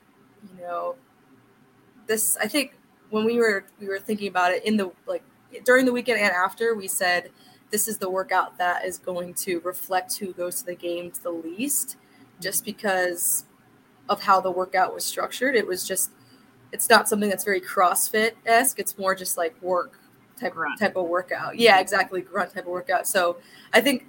you 0.53 0.61
know, 0.63 0.97
this, 2.07 2.37
I 2.39 2.49
think 2.49 2.75
when 3.11 3.25
we 3.25 3.39
were, 3.39 3.65
we 3.81 3.87
were 3.87 4.01
thinking 4.01 4.29
about 4.29 4.53
it 4.53 4.65
in 4.65 4.77
the, 4.77 4.91
like, 5.07 5.23
during 5.65 5.87
the 5.87 5.93
weekend 5.93 6.21
and 6.21 6.33
after, 6.33 6.75
we 6.75 6.89
said, 6.89 7.31
this 7.71 7.87
is 7.87 7.99
the 7.99 8.11
workout 8.11 8.59
that 8.59 8.85
is 8.85 8.99
going 8.99 9.33
to 9.35 9.61
reflect 9.61 10.19
who 10.19 10.33
goes 10.33 10.57
to 10.57 10.67
the 10.67 10.75
games 10.75 11.21
the 11.21 11.31
least, 11.31 11.97
just 12.41 12.65
because 12.65 13.45
of 14.09 14.23
how 14.23 14.41
the 14.41 14.51
workout 14.51 14.95
was 14.95 15.05
structured. 15.05 15.55
It 15.55 15.67
was 15.67 15.87
just, 15.87 16.11
it's 16.73 16.89
not 16.89 17.09
something 17.09 17.29
that's 17.29 17.45
very 17.45 17.61
CrossFit 17.61 18.33
esque. 18.47 18.79
It's 18.79 18.97
more 18.99 19.15
just 19.15 19.37
like 19.37 19.61
work 19.63 19.99
type 20.39 20.55
grunt. 20.55 20.79
type 20.79 20.97
of 20.97 21.07
workout. 21.07 21.59
Yeah, 21.59 21.81
exactly, 21.81 22.21
grunt 22.21 22.55
type 22.55 22.65
of 22.65 22.71
workout. 22.71 23.07
So 23.07 23.39
I 23.73 23.81
think 23.81 24.07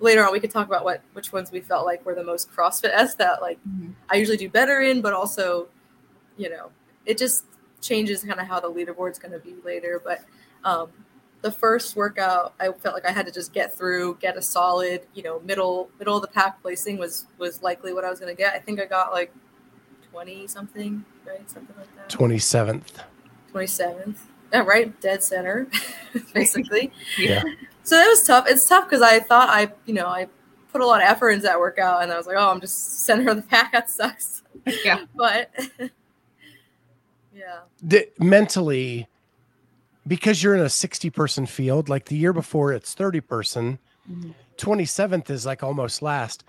later 0.00 0.24
on 0.24 0.32
we 0.32 0.40
could 0.40 0.50
talk 0.50 0.66
about 0.66 0.84
what 0.84 1.02
which 1.12 1.32
ones 1.32 1.52
we 1.52 1.60
felt 1.60 1.86
like 1.86 2.04
were 2.04 2.14
the 2.14 2.24
most 2.24 2.50
CrossFit 2.50 2.90
esque 2.92 3.18
that 3.18 3.40
like 3.40 3.58
mm-hmm. 3.68 3.90
I 4.10 4.16
usually 4.16 4.36
do 4.36 4.48
better 4.48 4.80
in, 4.80 5.00
but 5.00 5.12
also, 5.12 5.68
you 6.36 6.50
know, 6.50 6.70
it 7.06 7.18
just 7.18 7.44
changes 7.80 8.22
kind 8.24 8.40
of 8.40 8.46
how 8.46 8.60
the 8.60 8.70
leaderboard's 8.70 9.18
going 9.18 9.32
to 9.32 9.38
be 9.38 9.54
later. 9.64 10.00
But 10.04 10.20
um, 10.64 10.88
the 11.42 11.50
first 11.50 11.96
workout 11.96 12.54
i 12.60 12.70
felt 12.70 12.94
like 12.94 13.04
i 13.04 13.10
had 13.10 13.26
to 13.26 13.32
just 13.32 13.52
get 13.52 13.76
through 13.76 14.16
get 14.20 14.36
a 14.36 14.42
solid 14.42 15.02
you 15.12 15.22
know 15.22 15.40
middle 15.40 15.90
middle 15.98 16.16
of 16.16 16.22
the 16.22 16.28
pack 16.28 16.62
placing 16.62 16.96
was 16.96 17.26
was 17.38 17.62
likely 17.62 17.92
what 17.92 18.04
i 18.04 18.10
was 18.10 18.18
going 18.20 18.34
to 18.34 18.40
get. 18.40 18.54
I 18.54 18.58
think 18.58 18.80
i 18.80 18.86
got 18.86 19.12
like 19.12 19.32
20 20.10 20.46
something 20.46 21.04
right? 21.26 21.48
Something 21.50 21.76
like 21.76 21.94
that. 21.96 22.08
27th 22.08 23.02
27th 23.52 24.16
yeah 24.52 24.60
right? 24.60 24.98
Dead 25.00 25.22
center 25.22 25.68
basically. 26.34 26.92
Yeah. 27.18 27.42
So 27.84 27.96
that 27.96 28.06
was 28.06 28.24
tough. 28.24 28.46
It's 28.48 28.68
tough 28.68 28.84
because 28.84 29.02
i 29.02 29.18
thought 29.18 29.48
i 29.48 29.70
you 29.86 29.94
know 29.94 30.06
i 30.06 30.28
put 30.70 30.80
a 30.80 30.86
lot 30.86 31.02
of 31.02 31.08
effort 31.08 31.30
into 31.30 31.42
that 31.42 31.58
workout 31.60 32.02
and 32.02 32.10
i 32.10 32.16
was 32.16 32.26
like 32.26 32.36
oh 32.38 32.50
i'm 32.50 32.60
just 32.60 33.04
center 33.04 33.30
of 33.30 33.36
the 33.36 33.42
pack. 33.42 33.72
That 33.72 33.90
sucks. 33.90 34.42
Yeah. 34.84 35.04
But 35.16 35.50
yeah. 37.34 37.60
The, 37.82 38.08
mentally 38.18 39.08
because 40.06 40.42
you're 40.42 40.54
in 40.54 40.62
a 40.62 40.68
60 40.68 41.10
person 41.10 41.46
field, 41.46 41.88
like 41.88 42.06
the 42.06 42.16
year 42.16 42.32
before 42.32 42.72
it's 42.72 42.94
30 42.94 43.20
person, 43.20 43.78
mm-hmm. 44.10 44.30
27th 44.56 45.30
is 45.30 45.46
like 45.46 45.62
almost 45.62 46.02
last. 46.02 46.44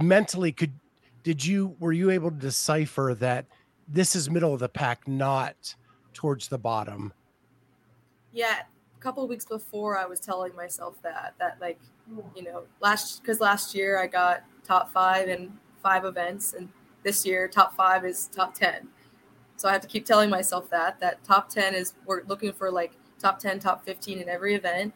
Mentally, 0.00 0.52
could 0.52 0.72
did 1.22 1.44
you 1.44 1.74
were 1.80 1.92
you 1.92 2.10
able 2.10 2.30
to 2.30 2.36
decipher 2.36 3.16
that 3.18 3.46
this 3.88 4.14
is 4.14 4.30
middle 4.30 4.54
of 4.54 4.60
the 4.60 4.68
pack, 4.68 5.08
not 5.08 5.74
towards 6.12 6.48
the 6.48 6.58
bottom? 6.58 7.12
Yeah, 8.32 8.60
a 8.96 9.00
couple 9.00 9.26
weeks 9.26 9.44
before 9.44 9.98
I 9.98 10.04
was 10.06 10.20
telling 10.20 10.54
myself 10.54 11.00
that 11.02 11.34
that 11.38 11.56
like 11.60 11.80
you 12.34 12.44
know 12.44 12.64
last 12.80 13.22
because 13.22 13.40
last 13.40 13.74
year 13.74 14.00
I 14.00 14.06
got 14.06 14.44
top 14.64 14.92
five 14.92 15.28
in 15.28 15.52
five 15.82 16.04
events, 16.04 16.52
and 16.52 16.68
this 17.02 17.26
year 17.26 17.48
top 17.48 17.74
five 17.74 18.04
is 18.04 18.28
top 18.28 18.54
ten. 18.54 18.88
So 19.56 19.68
I 19.68 19.72
have 19.72 19.80
to 19.82 19.88
keep 19.88 20.04
telling 20.04 20.30
myself 20.30 20.68
that 20.70 21.00
that 21.00 21.22
top 21.24 21.48
10 21.48 21.74
is 21.74 21.94
we're 22.04 22.22
looking 22.24 22.52
for 22.52 22.70
like 22.70 22.92
top 23.18 23.38
10, 23.38 23.58
top 23.58 23.84
15 23.84 24.18
in 24.18 24.28
every 24.28 24.54
event. 24.54 24.94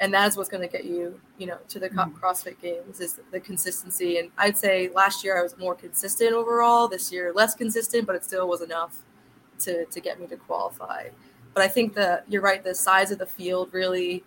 And 0.00 0.14
that 0.14 0.28
is 0.28 0.36
what's 0.36 0.48
going 0.48 0.62
to 0.62 0.68
get 0.68 0.84
you, 0.84 1.20
you 1.38 1.46
know, 1.46 1.58
to 1.68 1.78
the 1.78 1.88
mm-hmm. 1.88 2.16
CrossFit 2.16 2.60
games 2.60 3.00
is 3.00 3.18
the 3.32 3.40
consistency. 3.40 4.18
And 4.18 4.30
I'd 4.38 4.56
say 4.56 4.90
last 4.94 5.24
year 5.24 5.38
I 5.38 5.42
was 5.42 5.56
more 5.58 5.74
consistent 5.74 6.32
overall. 6.32 6.86
This 6.88 7.10
year 7.10 7.32
less 7.34 7.54
consistent, 7.54 8.06
but 8.06 8.14
it 8.14 8.24
still 8.24 8.48
was 8.48 8.62
enough 8.62 8.96
to 9.60 9.86
to 9.86 10.00
get 10.00 10.20
me 10.20 10.26
to 10.28 10.36
qualify. 10.36 11.08
But 11.54 11.64
I 11.64 11.68
think 11.68 11.94
that 11.94 12.24
you're 12.28 12.42
right. 12.42 12.62
The 12.62 12.74
size 12.74 13.10
of 13.10 13.18
the 13.18 13.26
field 13.26 13.70
really, 13.72 14.22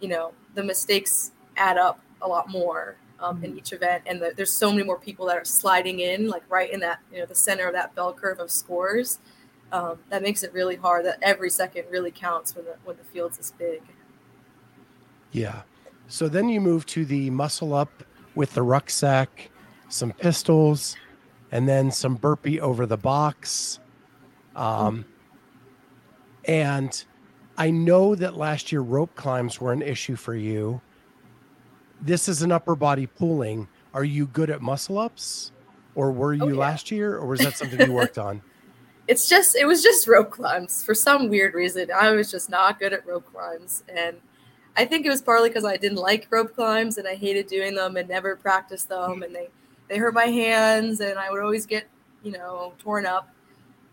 you 0.00 0.08
know, 0.08 0.32
the 0.54 0.64
mistakes 0.64 1.30
add 1.56 1.78
up 1.78 2.00
a 2.20 2.26
lot 2.26 2.48
more 2.48 2.96
um, 3.20 3.42
in 3.42 3.50
mm-hmm. 3.50 3.58
each 3.58 3.72
event, 3.72 4.02
and 4.06 4.20
the, 4.20 4.32
there's 4.36 4.52
so 4.52 4.70
many 4.70 4.82
more 4.82 4.98
people 4.98 5.26
that 5.26 5.36
are 5.36 5.44
sliding 5.44 6.00
in, 6.00 6.28
like 6.28 6.42
right 6.48 6.70
in 6.70 6.80
that 6.80 7.00
you 7.12 7.18
know 7.18 7.26
the 7.26 7.34
center 7.34 7.66
of 7.66 7.74
that 7.74 7.94
bell 7.94 8.12
curve 8.12 8.40
of 8.40 8.50
scores. 8.50 9.18
Um, 9.72 9.98
that 10.10 10.22
makes 10.22 10.42
it 10.42 10.52
really 10.52 10.76
hard. 10.76 11.04
That 11.04 11.18
every 11.22 11.50
second 11.50 11.84
really 11.90 12.10
counts 12.10 12.54
when 12.54 12.64
the 12.64 12.76
when 12.84 12.96
the 12.96 13.04
field's 13.04 13.38
this 13.38 13.52
big. 13.52 13.82
Yeah. 15.32 15.62
So 16.06 16.28
then 16.28 16.48
you 16.48 16.60
move 16.60 16.86
to 16.86 17.04
the 17.04 17.30
muscle 17.30 17.74
up 17.74 18.04
with 18.34 18.54
the 18.54 18.62
rucksack, 18.62 19.50
some 19.88 20.12
pistols, 20.12 20.96
and 21.50 21.68
then 21.68 21.90
some 21.90 22.14
burpee 22.14 22.60
over 22.60 22.86
the 22.86 22.96
box. 22.96 23.80
Um, 24.54 25.04
and 26.44 27.04
I 27.56 27.70
know 27.70 28.14
that 28.14 28.36
last 28.36 28.70
year 28.70 28.80
rope 28.80 29.14
climbs 29.14 29.60
were 29.60 29.72
an 29.72 29.82
issue 29.82 30.16
for 30.16 30.34
you 30.34 30.80
this 32.00 32.28
is 32.28 32.42
an 32.42 32.52
upper 32.52 32.74
body 32.74 33.06
pulling. 33.06 33.68
Are 33.92 34.04
you 34.04 34.26
good 34.26 34.50
at 34.50 34.60
muscle 34.60 34.98
ups, 34.98 35.52
or 35.94 36.12
were 36.12 36.34
you 36.34 36.44
oh, 36.44 36.48
yeah. 36.48 36.54
last 36.54 36.90
year, 36.90 37.16
or 37.16 37.26
was 37.26 37.40
that 37.40 37.56
something 37.56 37.80
you 37.80 37.92
worked 37.92 38.18
on? 38.18 38.42
It's 39.06 39.28
just 39.28 39.54
it 39.54 39.66
was 39.66 39.82
just 39.82 40.08
rope 40.08 40.30
climbs 40.30 40.82
for 40.82 40.94
some 40.94 41.28
weird 41.28 41.52
reason. 41.52 41.90
I 41.94 42.12
was 42.12 42.30
just 42.30 42.48
not 42.48 42.78
good 42.78 42.94
at 42.94 43.06
rope 43.06 43.30
climbs, 43.30 43.84
and 43.86 44.16
I 44.78 44.86
think 44.86 45.04
it 45.04 45.10
was 45.10 45.20
partly 45.20 45.50
because 45.50 45.66
I 45.66 45.76
didn't 45.76 45.98
like 45.98 46.26
rope 46.30 46.54
climbs 46.54 46.96
and 46.96 47.06
I 47.06 47.14
hated 47.14 47.46
doing 47.46 47.74
them 47.74 47.98
and 47.98 48.08
never 48.08 48.34
practiced 48.34 48.88
them, 48.88 49.10
mm-hmm. 49.10 49.22
and 49.24 49.34
they 49.34 49.48
they 49.88 49.98
hurt 49.98 50.14
my 50.14 50.24
hands, 50.24 51.00
and 51.00 51.18
I 51.18 51.30
would 51.30 51.42
always 51.42 51.66
get 51.66 51.86
you 52.22 52.32
know 52.32 52.72
torn 52.78 53.04
up 53.04 53.28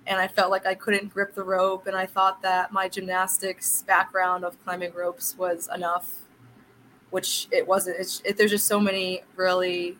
and 0.08 0.20
I 0.20 0.28
felt 0.28 0.52
like 0.52 0.66
I 0.66 0.76
couldn't 0.76 1.14
grip 1.14 1.36
the 1.36 1.44
rope. 1.44 1.88
And 1.88 1.96
I 1.96 2.06
thought 2.06 2.42
that 2.42 2.72
my 2.72 2.88
gymnastics 2.88 3.84
background 3.84 4.44
of 4.44 4.62
climbing 4.64 4.94
ropes 4.94 5.38
was 5.38 5.70
enough 5.74 6.21
which 7.12 7.48
it 7.52 7.66
wasn't. 7.68 7.98
It's, 8.00 8.22
it, 8.26 8.38
there's 8.38 8.52
just 8.52 8.68
so 8.68 8.80
many 8.80 9.24
really 9.36 9.98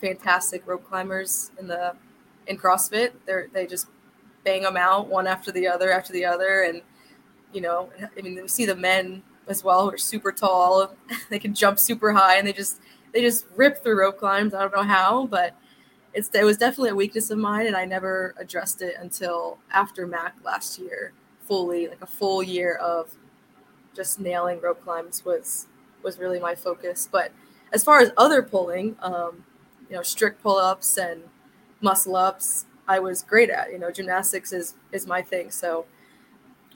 fantastic 0.00 0.66
rope 0.66 0.88
climbers 0.88 1.50
in 1.60 1.68
the 1.68 1.94
in 2.46 2.56
CrossFit. 2.56 3.12
They 3.26 3.44
they 3.52 3.66
just 3.66 3.88
bang 4.44 4.62
them 4.62 4.76
out 4.76 5.08
one 5.08 5.26
after 5.26 5.52
the 5.52 5.68
other 5.68 5.92
after 5.92 6.12
the 6.12 6.24
other, 6.24 6.62
and 6.62 6.82
you 7.52 7.60
know, 7.60 7.90
I 8.00 8.22
mean, 8.22 8.40
we 8.40 8.48
see 8.48 8.64
the 8.64 8.74
men 8.76 9.22
as 9.48 9.62
well 9.62 9.82
who 9.82 9.94
are 9.94 9.98
super 9.98 10.32
tall. 10.32 10.94
they 11.30 11.38
can 11.38 11.54
jump 11.54 11.78
super 11.78 12.12
high, 12.12 12.38
and 12.38 12.46
they 12.46 12.52
just 12.52 12.80
they 13.12 13.20
just 13.20 13.46
rip 13.56 13.82
through 13.82 13.98
rope 13.98 14.18
climbs. 14.18 14.54
I 14.54 14.60
don't 14.60 14.74
know 14.74 14.82
how, 14.82 15.26
but 15.26 15.54
it's 16.14 16.30
it 16.34 16.44
was 16.44 16.56
definitely 16.56 16.90
a 16.90 16.94
weakness 16.94 17.30
of 17.30 17.38
mine, 17.38 17.66
and 17.66 17.76
I 17.76 17.84
never 17.84 18.34
addressed 18.38 18.82
it 18.82 18.94
until 19.00 19.58
after 19.72 20.06
Mac 20.06 20.36
last 20.44 20.78
year, 20.78 21.12
fully 21.46 21.88
like 21.88 22.02
a 22.02 22.06
full 22.06 22.42
year 22.42 22.76
of 22.76 23.14
just 23.94 24.20
nailing 24.20 24.60
rope 24.60 24.82
climbs 24.82 25.24
was 25.24 25.66
was 26.02 26.18
really 26.18 26.40
my 26.40 26.54
focus. 26.54 27.08
But 27.10 27.32
as 27.72 27.84
far 27.84 28.00
as 28.00 28.10
other 28.16 28.42
pulling, 28.42 28.96
um, 29.00 29.44
you 29.88 29.96
know, 29.96 30.02
strict 30.02 30.42
pull 30.42 30.56
ups 30.56 30.96
and 30.98 31.22
muscle 31.80 32.16
ups, 32.16 32.66
I 32.88 32.98
was 32.98 33.22
great 33.22 33.50
at. 33.50 33.72
You 33.72 33.78
know, 33.78 33.90
gymnastics 33.90 34.52
is 34.52 34.74
is 34.92 35.06
my 35.06 35.22
thing, 35.22 35.50
so 35.50 35.86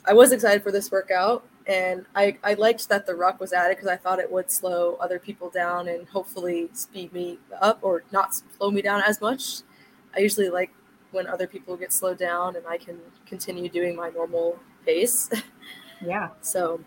I 0.06 0.12
was 0.12 0.32
excited 0.32 0.62
for 0.62 0.70
this 0.70 0.90
workout 0.90 1.44
and 1.66 2.06
I, 2.14 2.38
I 2.44 2.54
liked 2.54 2.88
that 2.88 3.06
the 3.06 3.14
ruck 3.14 3.40
was 3.40 3.52
added 3.52 3.76
because 3.76 3.88
I 3.88 3.96
thought 3.96 4.20
it 4.20 4.30
would 4.30 4.50
slow 4.50 4.94
other 5.00 5.18
people 5.18 5.50
down 5.50 5.88
and 5.88 6.06
hopefully 6.08 6.70
speed 6.72 7.12
me 7.12 7.38
up 7.60 7.80
or 7.82 8.04
not 8.12 8.40
slow 8.56 8.70
me 8.70 8.82
down 8.82 9.02
as 9.02 9.20
much. 9.20 9.62
I 10.16 10.20
usually 10.20 10.48
like 10.48 10.70
when 11.10 11.26
other 11.26 11.46
people 11.48 11.76
get 11.76 11.92
slowed 11.92 12.18
down 12.18 12.54
and 12.54 12.64
I 12.66 12.78
can 12.78 12.98
continue 13.26 13.68
doing 13.68 13.96
my 13.96 14.10
normal 14.10 14.58
pace. 14.84 15.28
Yeah. 16.04 16.28
so 16.40 16.80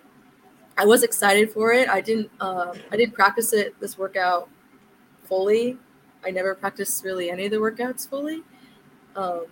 I 0.79 0.85
was 0.85 1.03
excited 1.03 1.51
for 1.51 1.73
it. 1.73 1.89
I 1.89 1.99
didn't 1.99 2.31
um, 2.39 2.71
I 2.89 2.95
didn't 2.95 3.13
practice 3.13 3.51
it 3.51 3.77
this 3.81 3.97
workout 3.97 4.47
fully. 5.25 5.77
I 6.23 6.31
never 6.31 6.55
practiced 6.55 7.03
really 7.03 7.29
any 7.29 7.45
of 7.45 7.51
the 7.51 7.57
workouts 7.57 8.07
fully. 8.07 8.43
Um, 9.13 9.45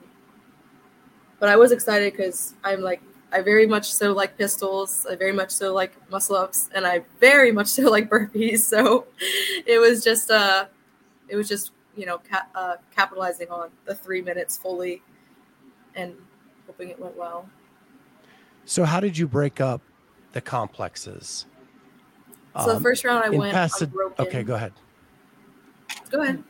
but 1.37 1.49
I 1.49 1.57
was 1.57 1.73
excited 1.73 2.13
because 2.13 2.55
I'm 2.63 2.79
like 2.79 3.01
I 3.33 3.41
very 3.41 3.67
much 3.67 3.91
so 3.91 4.13
like 4.13 4.37
pistols. 4.37 5.05
I 5.09 5.17
very 5.17 5.33
much 5.33 5.51
so 5.51 5.73
like 5.73 5.91
muscle 6.09 6.37
ups, 6.37 6.69
and 6.73 6.87
I 6.87 7.03
very 7.19 7.51
much 7.51 7.67
so 7.77 7.91
like 7.91 8.09
burpees. 8.09 8.59
So 8.59 9.07
it 9.19 9.81
was 9.81 10.05
just 10.05 10.31
uh, 10.31 10.67
it 11.27 11.35
was 11.35 11.49
just 11.49 11.71
you 11.97 12.05
know 12.05 12.19
ca- 12.19 12.47
uh, 12.55 12.75
capitalizing 12.95 13.49
on 13.49 13.69
the 13.83 13.95
three 13.95 14.21
minutes 14.21 14.57
fully, 14.57 15.01
and 15.93 16.13
hoping 16.67 16.87
it 16.87 16.97
went 16.97 17.17
well. 17.17 17.49
So 18.63 18.85
how 18.85 19.01
did 19.01 19.17
you 19.17 19.27
break 19.27 19.59
up 19.59 19.81
the 20.33 20.41
complexes? 20.41 21.45
So 22.59 22.65
the 22.67 22.75
Um, 22.77 22.83
first 22.83 23.03
round 23.05 23.23
I 23.23 23.29
went 23.29 23.55
Pasad- 23.55 23.83
unbroken. 23.83 24.25
Okay, 24.27 24.43
go 24.43 24.55
ahead. 24.55 24.73
Go 26.09 26.21
ahead. 26.21 26.43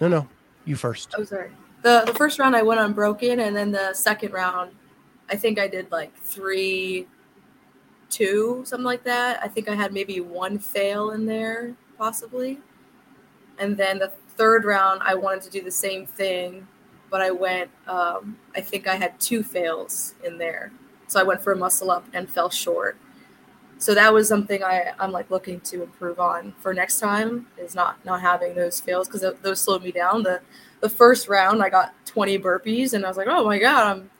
No, 0.00 0.08
no, 0.08 0.28
you 0.64 0.76
first. 0.76 1.14
Oh, 1.16 1.24
sorry. 1.24 1.52
The 1.82 2.02
the 2.06 2.14
first 2.14 2.38
round 2.38 2.56
I 2.56 2.62
went 2.62 2.80
unbroken, 2.80 3.38
and 3.40 3.54
then 3.56 3.70
the 3.70 3.94
second 3.94 4.32
round, 4.32 4.72
I 5.30 5.36
think 5.36 5.58
I 5.58 5.68
did 5.68 5.90
like 5.92 6.14
three, 6.16 7.06
two, 8.10 8.62
something 8.66 8.84
like 8.84 9.04
that. 9.04 9.40
I 9.42 9.48
think 9.48 9.68
I 9.68 9.74
had 9.74 9.92
maybe 9.92 10.20
one 10.20 10.58
fail 10.58 11.10
in 11.10 11.26
there, 11.26 11.74
possibly. 11.98 12.60
And 13.58 13.76
then 13.76 13.98
the 13.98 14.08
third 14.36 14.64
round, 14.64 15.00
I 15.04 15.14
wanted 15.14 15.42
to 15.42 15.50
do 15.50 15.62
the 15.62 15.70
same 15.70 16.04
thing, 16.06 16.66
but 17.10 17.20
I 17.22 17.30
went. 17.30 17.70
Um, 17.86 18.36
I 18.56 18.60
think 18.60 18.86
I 18.88 18.96
had 18.96 19.18
two 19.20 19.42
fails 19.44 20.14
in 20.24 20.36
there, 20.38 20.72
so 21.06 21.20
I 21.20 21.22
went 21.22 21.42
for 21.42 21.52
a 21.52 21.56
muscle 21.56 21.90
up 21.90 22.04
and 22.12 22.28
fell 22.28 22.50
short. 22.50 22.96
So 23.78 23.94
that 23.94 24.12
was 24.12 24.26
something 24.26 24.62
I, 24.62 24.92
I'm 24.98 25.12
like 25.12 25.30
looking 25.30 25.60
to 25.60 25.82
improve 25.82 26.18
on 26.18 26.54
for 26.60 26.72
next 26.72 26.98
time 26.98 27.46
is 27.58 27.74
not 27.74 28.02
not 28.04 28.22
having 28.22 28.54
those 28.54 28.80
fails 28.80 29.06
because 29.08 29.24
those 29.42 29.60
slowed 29.60 29.82
me 29.82 29.92
down. 29.92 30.22
The 30.22 30.40
the 30.80 30.88
first 30.88 31.28
round 31.28 31.62
I 31.62 31.68
got 31.68 31.94
20 32.06 32.38
burpees 32.38 32.94
and 32.94 33.04
I 33.04 33.08
was 33.08 33.16
like, 33.16 33.28
oh 33.28 33.44
my 33.44 33.58
god, 33.58 33.96
I'm 33.96 34.10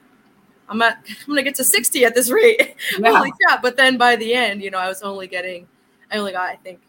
I'm 0.69 0.81
at 0.81 1.03
I'm 1.21 1.27
gonna 1.27 1.43
get 1.43 1.55
to 1.55 1.63
60 1.63 2.05
at 2.05 2.13
this 2.13 2.29
rate. 2.29 2.75
Yeah. 2.99 3.17
Holy 3.17 3.31
crap! 3.41 3.61
But 3.61 3.77
then 3.77 3.97
by 3.97 4.15
the 4.15 4.33
end, 4.33 4.61
you 4.61 4.69
know, 4.71 4.77
I 4.77 4.87
was 4.87 5.01
only 5.01 5.27
getting 5.27 5.67
I 6.11 6.17
only 6.17 6.33
got 6.33 6.49
I 6.49 6.55
think 6.57 6.81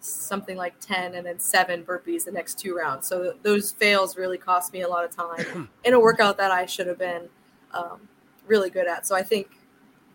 something 0.00 0.56
like 0.56 0.78
10 0.80 1.14
and 1.14 1.26
then 1.26 1.38
seven 1.38 1.84
burpees 1.84 2.24
the 2.24 2.32
next 2.32 2.58
two 2.58 2.76
rounds. 2.76 3.06
So 3.06 3.34
those 3.42 3.72
fails 3.72 4.16
really 4.16 4.38
cost 4.38 4.72
me 4.72 4.82
a 4.82 4.88
lot 4.88 5.04
of 5.04 5.10
time 5.14 5.68
in 5.84 5.94
a 5.94 6.00
workout 6.00 6.36
that 6.38 6.50
I 6.50 6.66
should 6.66 6.88
have 6.88 6.98
been 6.98 7.28
um, 7.72 8.08
really 8.46 8.70
good 8.70 8.86
at. 8.86 9.06
So 9.06 9.14
I 9.14 9.22
think 9.22 9.48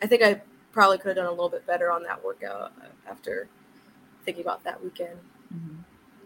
I 0.01 0.07
think 0.07 0.21
I 0.21 0.41
probably 0.71 0.97
could 0.97 1.09
have 1.09 1.17
done 1.17 1.25
a 1.25 1.31
little 1.31 1.49
bit 1.49 1.65
better 1.65 1.91
on 1.91 2.03
that 2.03 2.23
workout 2.23 2.73
uh, 2.81 3.09
after 3.09 3.47
thinking 4.25 4.43
about 4.43 4.63
that 4.63 4.83
weekend. 4.83 5.17
Mm-hmm. 5.53 5.81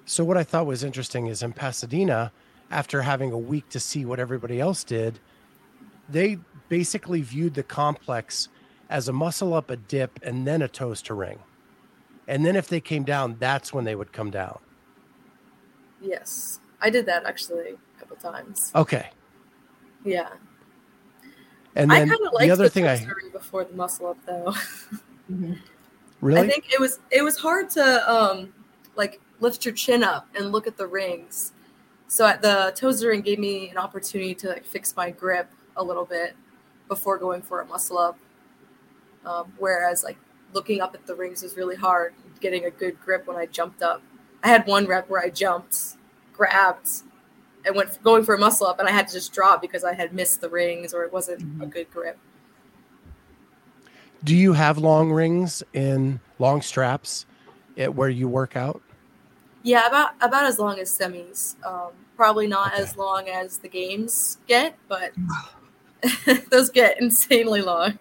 So 0.06 0.24
what 0.24 0.38
I 0.38 0.44
thought 0.44 0.66
was 0.66 0.84
interesting 0.84 1.28
is 1.28 1.42
in 1.42 1.54
Pasadena, 1.54 2.32
after 2.70 3.02
having 3.04 3.32
a 3.32 3.38
week 3.38 3.70
to 3.70 3.80
see 3.80 4.06
what 4.06 4.20
everybody 4.20 4.60
else 4.60 4.84
did, 4.84 5.20
they 6.10 6.38
basically 6.70 7.22
viewed 7.22 7.54
the 7.54 7.64
complex 7.64 8.50
as 8.90 9.08
a 9.08 9.14
muscle 9.14 9.54
up, 9.54 9.70
a 9.70 9.78
dip, 9.78 10.20
and 10.24 10.48
then 10.48 10.62
a 10.62 10.68
toes 10.68 11.02
to 11.04 11.14
ring. 11.14 11.40
And 12.28 12.46
then 12.46 12.56
if 12.56 12.68
they 12.68 12.82
came 12.82 13.04
down, 13.04 13.38
that's 13.40 13.74
when 13.74 13.86
they 13.86 13.96
would 13.96 14.12
come 14.12 14.32
down. 14.32 14.60
Yes, 16.02 16.60
I 16.82 16.90
did 16.90 17.06
that 17.06 17.26
actually 17.26 17.78
a 17.96 18.00
couple 18.00 18.18
times. 18.18 18.72
Okay. 18.76 19.10
Yeah, 20.04 20.30
And 21.76 21.92
I 21.92 22.00
then 22.00 22.10
kind 22.10 22.22
of 22.26 22.34
the 22.40 22.52
other 22.52 22.64
the 22.66 22.70
thing 22.70 22.86
I 22.86 22.98
toaster 22.98 23.16
before 23.32 23.64
the 23.64 23.74
muscle 23.76 24.08
up 24.08 24.18
though. 24.26 24.54
really 26.22 26.42
I 26.42 26.50
think 26.50 26.72
it 26.72 26.80
was 26.80 27.00
it 27.12 27.24
was 27.24 27.38
hard 27.38 27.70
to 27.72 28.12
um 28.12 28.54
like 28.96 29.22
lift 29.40 29.66
your 29.66 29.74
chin 29.74 30.04
up 30.04 30.28
and 30.36 30.52
look 30.52 30.68
at 30.68 30.78
the 30.78 30.88
rings. 30.88 31.54
So 32.08 32.26
at 32.26 32.42
the 32.42 32.74
toes 32.76 33.04
ring 33.04 33.22
gave 33.22 33.40
me 33.40 33.70
an 33.70 33.78
opportunity 33.78 34.36
to 34.36 34.50
like 34.50 34.66
fix 34.66 34.96
my 34.96 35.10
grip 35.10 35.50
a 35.78 35.84
little 35.84 36.06
bit 36.06 36.36
before 36.88 37.18
going 37.18 37.42
for 37.42 37.62
a 37.62 37.66
muscle 37.66 37.98
up. 37.98 38.18
Um, 39.26 39.54
whereas 39.58 40.04
like 40.04 40.18
looking 40.54 40.82
up 40.82 40.94
at 40.94 41.06
the 41.06 41.16
rings 41.16 41.42
was 41.42 41.56
really 41.56 41.76
hard, 41.76 42.14
getting 42.42 42.66
a 42.66 42.70
good 42.70 43.00
grip 43.00 43.28
when 43.28 43.38
I 43.38 43.46
jumped 43.46 43.82
up. 43.82 44.02
I 44.44 44.50
had 44.50 44.66
one 44.68 44.88
rep 44.88 45.10
where 45.10 45.22
I 45.22 45.30
jumped, 45.30 45.96
grabbed, 46.34 47.04
and 47.66 47.76
went 47.76 48.02
going 48.04 48.24
for 48.24 48.36
a 48.36 48.38
muscle 48.40 48.68
up, 48.68 48.80
and 48.80 48.88
I 48.88 48.92
had 48.92 49.08
to 49.08 49.14
just 49.14 49.34
drop 49.34 49.62
because 49.62 49.84
I 49.84 49.94
had 49.94 50.14
missed 50.14 50.42
the 50.42 50.50
rings 50.50 50.94
or 50.94 51.04
it 51.04 51.12
wasn't 51.14 51.42
a 51.62 51.66
good 51.66 51.90
grip. 51.92 52.18
do 54.24 54.36
you 54.36 54.54
have 54.54 54.78
long 54.78 55.12
rings 55.12 55.64
in 55.74 56.20
long 56.38 56.62
straps 56.62 57.26
at 57.78 57.96
where 57.96 58.10
you 58.10 58.28
work 58.28 58.56
out? 58.56 58.82
Yeah, 59.64 59.88
about 59.88 60.12
about 60.22 60.46
as 60.46 60.60
long 60.60 60.80
as 60.80 60.96
semis. 60.96 61.56
Um, 61.66 61.92
probably 62.16 62.46
not 62.48 62.74
Okay. 62.74 62.84
as 62.84 62.98
long 62.98 63.28
as 63.30 63.58
the 63.60 63.68
games 63.68 64.38
get, 64.48 64.76
but 64.88 65.12
those 66.52 66.70
get 66.70 67.00
insanely 67.02 67.62
long. 67.62 67.98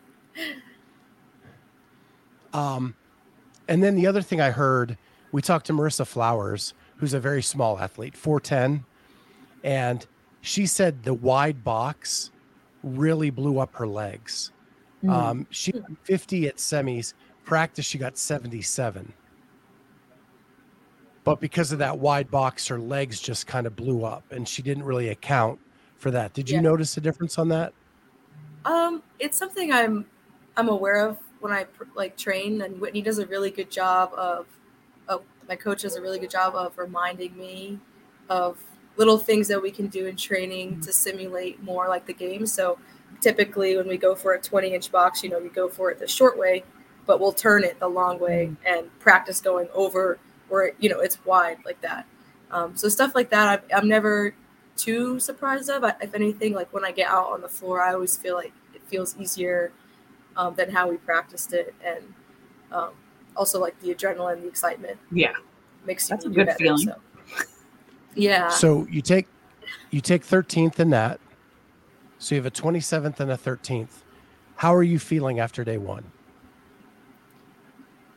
Um, 2.52 2.94
and 3.68 3.82
then 3.82 3.94
the 3.94 4.06
other 4.06 4.22
thing 4.22 4.40
I 4.40 4.50
heard, 4.50 4.96
we 5.32 5.40
talked 5.42 5.66
to 5.66 5.72
Marissa 5.72 6.06
Flowers, 6.06 6.74
who's 6.96 7.14
a 7.14 7.20
very 7.20 7.42
small 7.42 7.78
athlete, 7.78 8.14
4'10. 8.14 8.84
And 9.64 10.06
she 10.40 10.66
said 10.66 11.02
the 11.02 11.14
wide 11.14 11.62
box 11.64 12.30
really 12.82 13.30
blew 13.30 13.58
up 13.58 13.74
her 13.76 13.86
legs. 13.86 14.52
Um, 15.08 15.46
she 15.50 15.72
got 15.72 15.90
50 16.04 16.46
at 16.48 16.56
semis, 16.56 17.14
practice, 17.44 17.86
she 17.86 17.96
got 17.98 18.18
77. 18.18 19.12
But 21.24 21.40
because 21.40 21.72
of 21.72 21.78
that 21.78 21.98
wide 21.98 22.30
box, 22.30 22.66
her 22.68 22.78
legs 22.78 23.20
just 23.20 23.46
kind 23.46 23.66
of 23.66 23.76
blew 23.76 24.04
up 24.04 24.24
and 24.30 24.48
she 24.48 24.62
didn't 24.62 24.84
really 24.84 25.08
account 25.08 25.58
for 25.96 26.10
that. 26.10 26.32
Did 26.32 26.48
you 26.48 26.56
Yeah. 26.56 26.62
notice 26.62 26.96
a 26.96 27.00
difference 27.00 27.38
on 27.38 27.48
that? 27.48 27.72
Um, 28.64 29.02
it's 29.18 29.36
something 29.38 29.72
I'm 29.72 30.06
I'm 30.56 30.68
aware 30.68 31.06
of 31.06 31.18
when 31.40 31.52
I 31.52 31.64
pr- 31.64 31.84
like 31.94 32.16
train, 32.18 32.60
and 32.60 32.78
Whitney 32.80 33.00
does 33.00 33.18
a 33.18 33.26
really 33.26 33.50
good 33.50 33.70
job 33.70 34.12
of. 34.14 34.46
of 35.08 35.22
my 35.48 35.56
coach 35.56 35.82
does 35.82 35.96
a 35.96 36.00
really 36.02 36.18
good 36.18 36.30
job 36.30 36.54
of 36.54 36.76
reminding 36.78 37.36
me 37.36 37.78
of 38.28 38.62
little 38.96 39.18
things 39.18 39.48
that 39.48 39.60
we 39.60 39.70
can 39.70 39.86
do 39.88 40.06
in 40.06 40.16
training 40.16 40.80
to 40.80 40.92
simulate 40.92 41.62
more 41.62 41.88
like 41.88 42.06
the 42.06 42.12
game. 42.12 42.46
So 42.46 42.78
typically, 43.20 43.76
when 43.76 43.88
we 43.88 43.96
go 43.96 44.14
for 44.14 44.34
a 44.34 44.40
20 44.40 44.74
inch 44.74 44.90
box, 44.92 45.22
you 45.22 45.30
know, 45.30 45.38
we 45.38 45.48
go 45.48 45.68
for 45.68 45.90
it 45.90 45.98
the 45.98 46.06
short 46.08 46.36
way, 46.38 46.64
but 47.06 47.20
we'll 47.20 47.32
turn 47.32 47.64
it 47.64 47.78
the 47.80 47.88
long 47.88 48.18
way 48.18 48.52
and 48.66 48.86
practice 48.98 49.40
going 49.40 49.68
over 49.74 50.18
where 50.48 50.72
you 50.80 50.88
know 50.90 51.00
it's 51.00 51.24
wide 51.24 51.58
like 51.64 51.80
that. 51.80 52.06
Um, 52.50 52.76
so 52.76 52.88
stuff 52.88 53.14
like 53.14 53.30
that, 53.30 53.48
I've, 53.48 53.62
I'm 53.82 53.88
never 53.88 54.34
too 54.76 55.20
surprised 55.20 55.70
of. 55.70 55.84
I- 55.84 55.94
If 56.00 56.14
anything, 56.14 56.52
like 56.54 56.72
when 56.74 56.84
I 56.84 56.90
get 56.90 57.08
out 57.08 57.30
on 57.30 57.40
the 57.40 57.48
floor, 57.48 57.80
I 57.80 57.94
always 57.94 58.16
feel 58.16 58.34
like 58.34 58.52
it 58.74 58.82
feels 58.88 59.16
easier 59.18 59.72
um, 60.36 60.54
than 60.56 60.70
how 60.70 60.88
we 60.88 60.96
practiced 60.96 61.52
it, 61.52 61.74
and 61.84 62.02
um, 62.72 62.90
also 63.36 63.60
like 63.60 63.78
the 63.80 63.94
adrenaline, 63.94 64.42
the 64.42 64.48
excitement 64.48 64.98
Yeah. 65.12 65.32
makes 65.86 66.08
you 66.10 66.16
That's 66.16 66.24
a 66.24 66.28
do 66.28 66.34
good 66.34 66.46
better, 66.46 66.58
feeling. 66.58 66.78
so. 66.86 66.96
Yeah. 68.14 68.48
So 68.48 68.86
you 68.90 69.02
take 69.02 69.26
you 69.90 70.00
take 70.00 70.24
13th 70.24 70.78
in 70.78 70.90
that. 70.90 71.20
So 72.18 72.34
you 72.34 72.42
have 72.42 72.46
a 72.46 72.50
27th 72.50 73.18
and 73.20 73.30
a 73.30 73.36
13th. 73.36 74.02
How 74.56 74.74
are 74.74 74.82
you 74.82 74.98
feeling 74.98 75.40
after 75.40 75.64
day 75.64 75.78
one? 75.78 76.04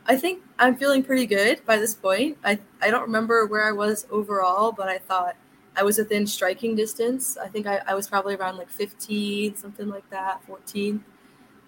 I 0.06 0.16
think 0.16 0.42
I'm 0.58 0.76
feeling 0.76 1.02
pretty 1.02 1.26
good 1.26 1.64
by 1.64 1.78
this 1.78 1.94
point. 1.94 2.36
I, 2.44 2.58
I 2.82 2.90
don't 2.90 3.02
remember 3.02 3.46
where 3.46 3.64
I 3.64 3.72
was 3.72 4.06
overall, 4.10 4.70
but 4.70 4.88
I 4.88 4.98
thought 4.98 5.36
I 5.76 5.82
was 5.82 5.96
within 5.98 6.26
striking 6.26 6.76
distance. 6.76 7.38
I 7.38 7.48
think 7.48 7.66
I, 7.66 7.80
I 7.86 7.94
was 7.94 8.06
probably 8.06 8.34
around 8.34 8.58
like 8.58 8.68
15, 8.68 9.56
something 9.56 9.88
like 9.88 10.08
that, 10.10 10.44
14. 10.44 11.02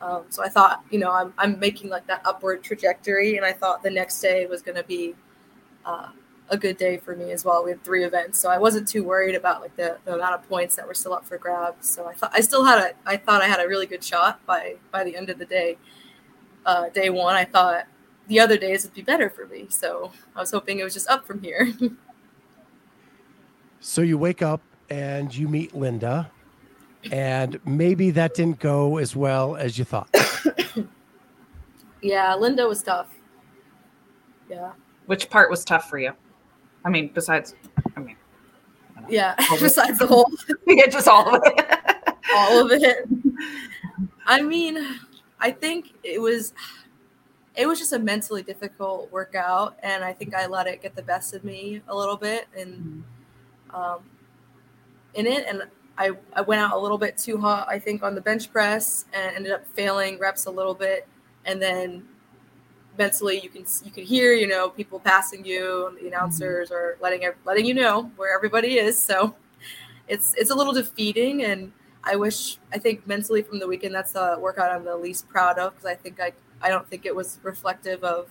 Um, 0.02 0.24
so 0.28 0.44
I 0.44 0.48
thought, 0.48 0.84
you 0.90 0.98
know, 0.98 1.10
I'm, 1.10 1.32
I'm 1.38 1.58
making 1.58 1.88
like 1.88 2.06
that 2.06 2.20
upward 2.26 2.62
trajectory. 2.62 3.38
And 3.38 3.46
I 3.46 3.52
thought 3.52 3.82
the 3.82 3.90
next 3.90 4.20
day 4.20 4.44
was 4.46 4.60
going 4.60 4.76
to 4.76 4.84
be 4.84 5.14
uh, 5.86 6.10
a 6.48 6.56
good 6.56 6.76
day 6.76 6.96
for 6.96 7.16
me 7.16 7.32
as 7.32 7.44
well. 7.44 7.64
We 7.64 7.70
had 7.70 7.82
three 7.82 8.04
events. 8.04 8.40
So 8.40 8.48
I 8.48 8.59
wasn't 8.59 8.87
too 8.87 9.02
worried 9.02 9.35
about 9.35 9.61
like 9.61 9.74
the, 9.76 9.98
the 10.04 10.14
amount 10.14 10.35
of 10.35 10.48
points 10.48 10.76
that 10.76 10.87
were 10.87 10.94
still 10.94 11.12
up 11.12 11.24
for 11.24 11.38
grabs. 11.38 11.88
So 11.88 12.06
I 12.06 12.14
thought 12.14 12.30
I 12.32 12.40
still 12.40 12.64
had 12.64 12.78
a, 12.78 12.92
I 13.04 13.16
thought 13.16 13.42
I 13.42 13.46
had 13.46 13.61
a 13.61 13.68
really 13.68 13.87
good 13.87 14.04
shot 14.04 14.44
by, 14.46 14.76
by 14.92 15.04
the 15.04 15.16
end 15.16 15.30
of 15.30 15.38
the 15.38 15.46
day. 15.46 15.78
Uh, 16.64 16.88
day 16.88 17.11
one, 17.11 17.35
I 17.35 17.44
thought 17.44 17.87
the 18.28 18.40
other 18.40 18.56
days 18.56 18.85
would 18.85 18.94
be 18.94 19.02
better 19.02 19.30
for 19.30 19.46
me. 19.46 19.66
So 19.68 20.12
I 20.35 20.40
was 20.40 20.50
hoping 20.50 20.78
it 20.78 20.85
was 20.85 20.94
just 20.94 21.09
up 21.09 21.26
from 21.26 21.40
here. 21.40 21.72
so 23.80 24.02
you 24.02 24.18
wake 24.18 24.42
up 24.42 24.62
and 24.90 25.35
you 25.35 25.48
meet 25.48 25.74
Linda, 25.74 26.30
and 27.11 27.59
maybe 27.64 28.11
that 28.12 28.35
didn't 28.35 28.61
go 28.61 28.98
as 28.98 29.16
well 29.16 29.56
as 29.56 29.78
you 29.78 29.85
thought. 29.85 30.09
yeah, 32.02 32.35
Linda 32.35 32.66
was 32.66 32.82
tough. 32.82 33.09
Yeah. 34.48 34.72
Which 35.06 35.30
part 35.30 35.50
was 35.50 35.64
tough 35.64 35.88
for 35.88 35.98
you? 35.98 36.12
I 36.87 36.88
mean, 36.88 37.11
besides, 37.12 37.57
I 37.96 38.01
mean, 38.01 38.16
yeah, 39.09 39.35
besides 39.61 39.99
the 39.99 40.07
whole, 40.07 40.31
yeah, 40.68 40.87
just 40.87 41.09
all 41.09 41.35
of 41.35 41.42
it, 41.44 41.66
all 42.35 42.64
of 42.64 42.70
it. 42.70 43.09
I 44.25 44.40
mean, 44.40 44.79
I 45.40 45.51
think 45.51 45.94
it 46.05 46.20
was 46.22 46.55
it 47.57 47.66
was 47.66 47.81
just 47.81 47.92
a 47.92 47.99
mentally 47.99 48.44
difficult 48.44 49.11
workout, 49.11 49.77
and 49.83 50.05
I 50.05 50.12
think 50.12 50.33
I 50.33 50.46
let 50.46 50.68
it 50.68 50.81
get 50.81 50.94
the 50.94 51.03
best 51.03 51.35
of 51.35 51.42
me 51.42 51.83
a 51.88 51.96
little 51.96 52.16
bit, 52.16 52.46
and 52.57 53.03
um, 53.75 53.99
in 55.14 55.27
it, 55.27 55.44
and 55.49 55.64
I, 55.99 56.12
I 56.35 56.42
went 56.42 56.61
out 56.61 56.72
a 56.72 56.79
little 56.79 56.99
bit 56.99 57.18
too 57.18 57.37
hot, 57.38 57.66
I 57.68 57.81
think, 57.81 58.05
on 58.05 58.14
the 58.14 58.20
bench 58.20 58.53
press, 58.53 59.07
and 59.12 59.35
ended 59.35 59.51
up 59.51 59.66
failing 59.75 60.20
reps 60.20 60.46
a 60.46 60.51
little 60.53 60.75
bit, 60.75 61.09
and 61.46 61.61
then 61.61 62.07
mentally 62.98 63.40
you 63.40 63.48
can 63.48 63.64
you 63.85 63.90
can 63.90 64.04
hear 64.04 64.32
you 64.32 64.46
know 64.46 64.68
people 64.68 64.98
passing 65.00 65.44
you, 65.44 65.87
and 65.88 65.98
the 65.98 66.09
announcers 66.09 66.70
are 66.70 66.96
letting 67.00 67.28
letting 67.44 67.66
you 67.66 67.74
know 67.74 68.11
where 68.16 68.35
everybody 68.35 68.78
is, 68.78 69.02
so 69.02 69.35
it's 70.09 70.35
it's 70.35 70.50
a 70.50 70.54
little 70.54 70.72
defeating 70.72 71.44
and. 71.44 71.72
I 72.09 72.14
wish 72.14 72.59
I 72.72 72.78
think 72.78 73.04
mentally 73.04 73.42
from 73.42 73.59
the 73.59 73.66
weekend 73.66 73.92
that's 73.92 74.12
the 74.12 74.37
workout 74.38 74.70
I'm 74.70 74.85
the 74.85 74.96
least 74.96 75.28
proud 75.28 75.59
of 75.59 75.72
because 75.72 75.87
I 75.87 75.96
think 75.96 76.20
I 76.20 76.30
I 76.62 76.68
don't 76.68 76.88
think 76.88 77.04
it 77.04 77.16
was 77.16 77.40
reflective 77.42 78.04
of 78.04 78.28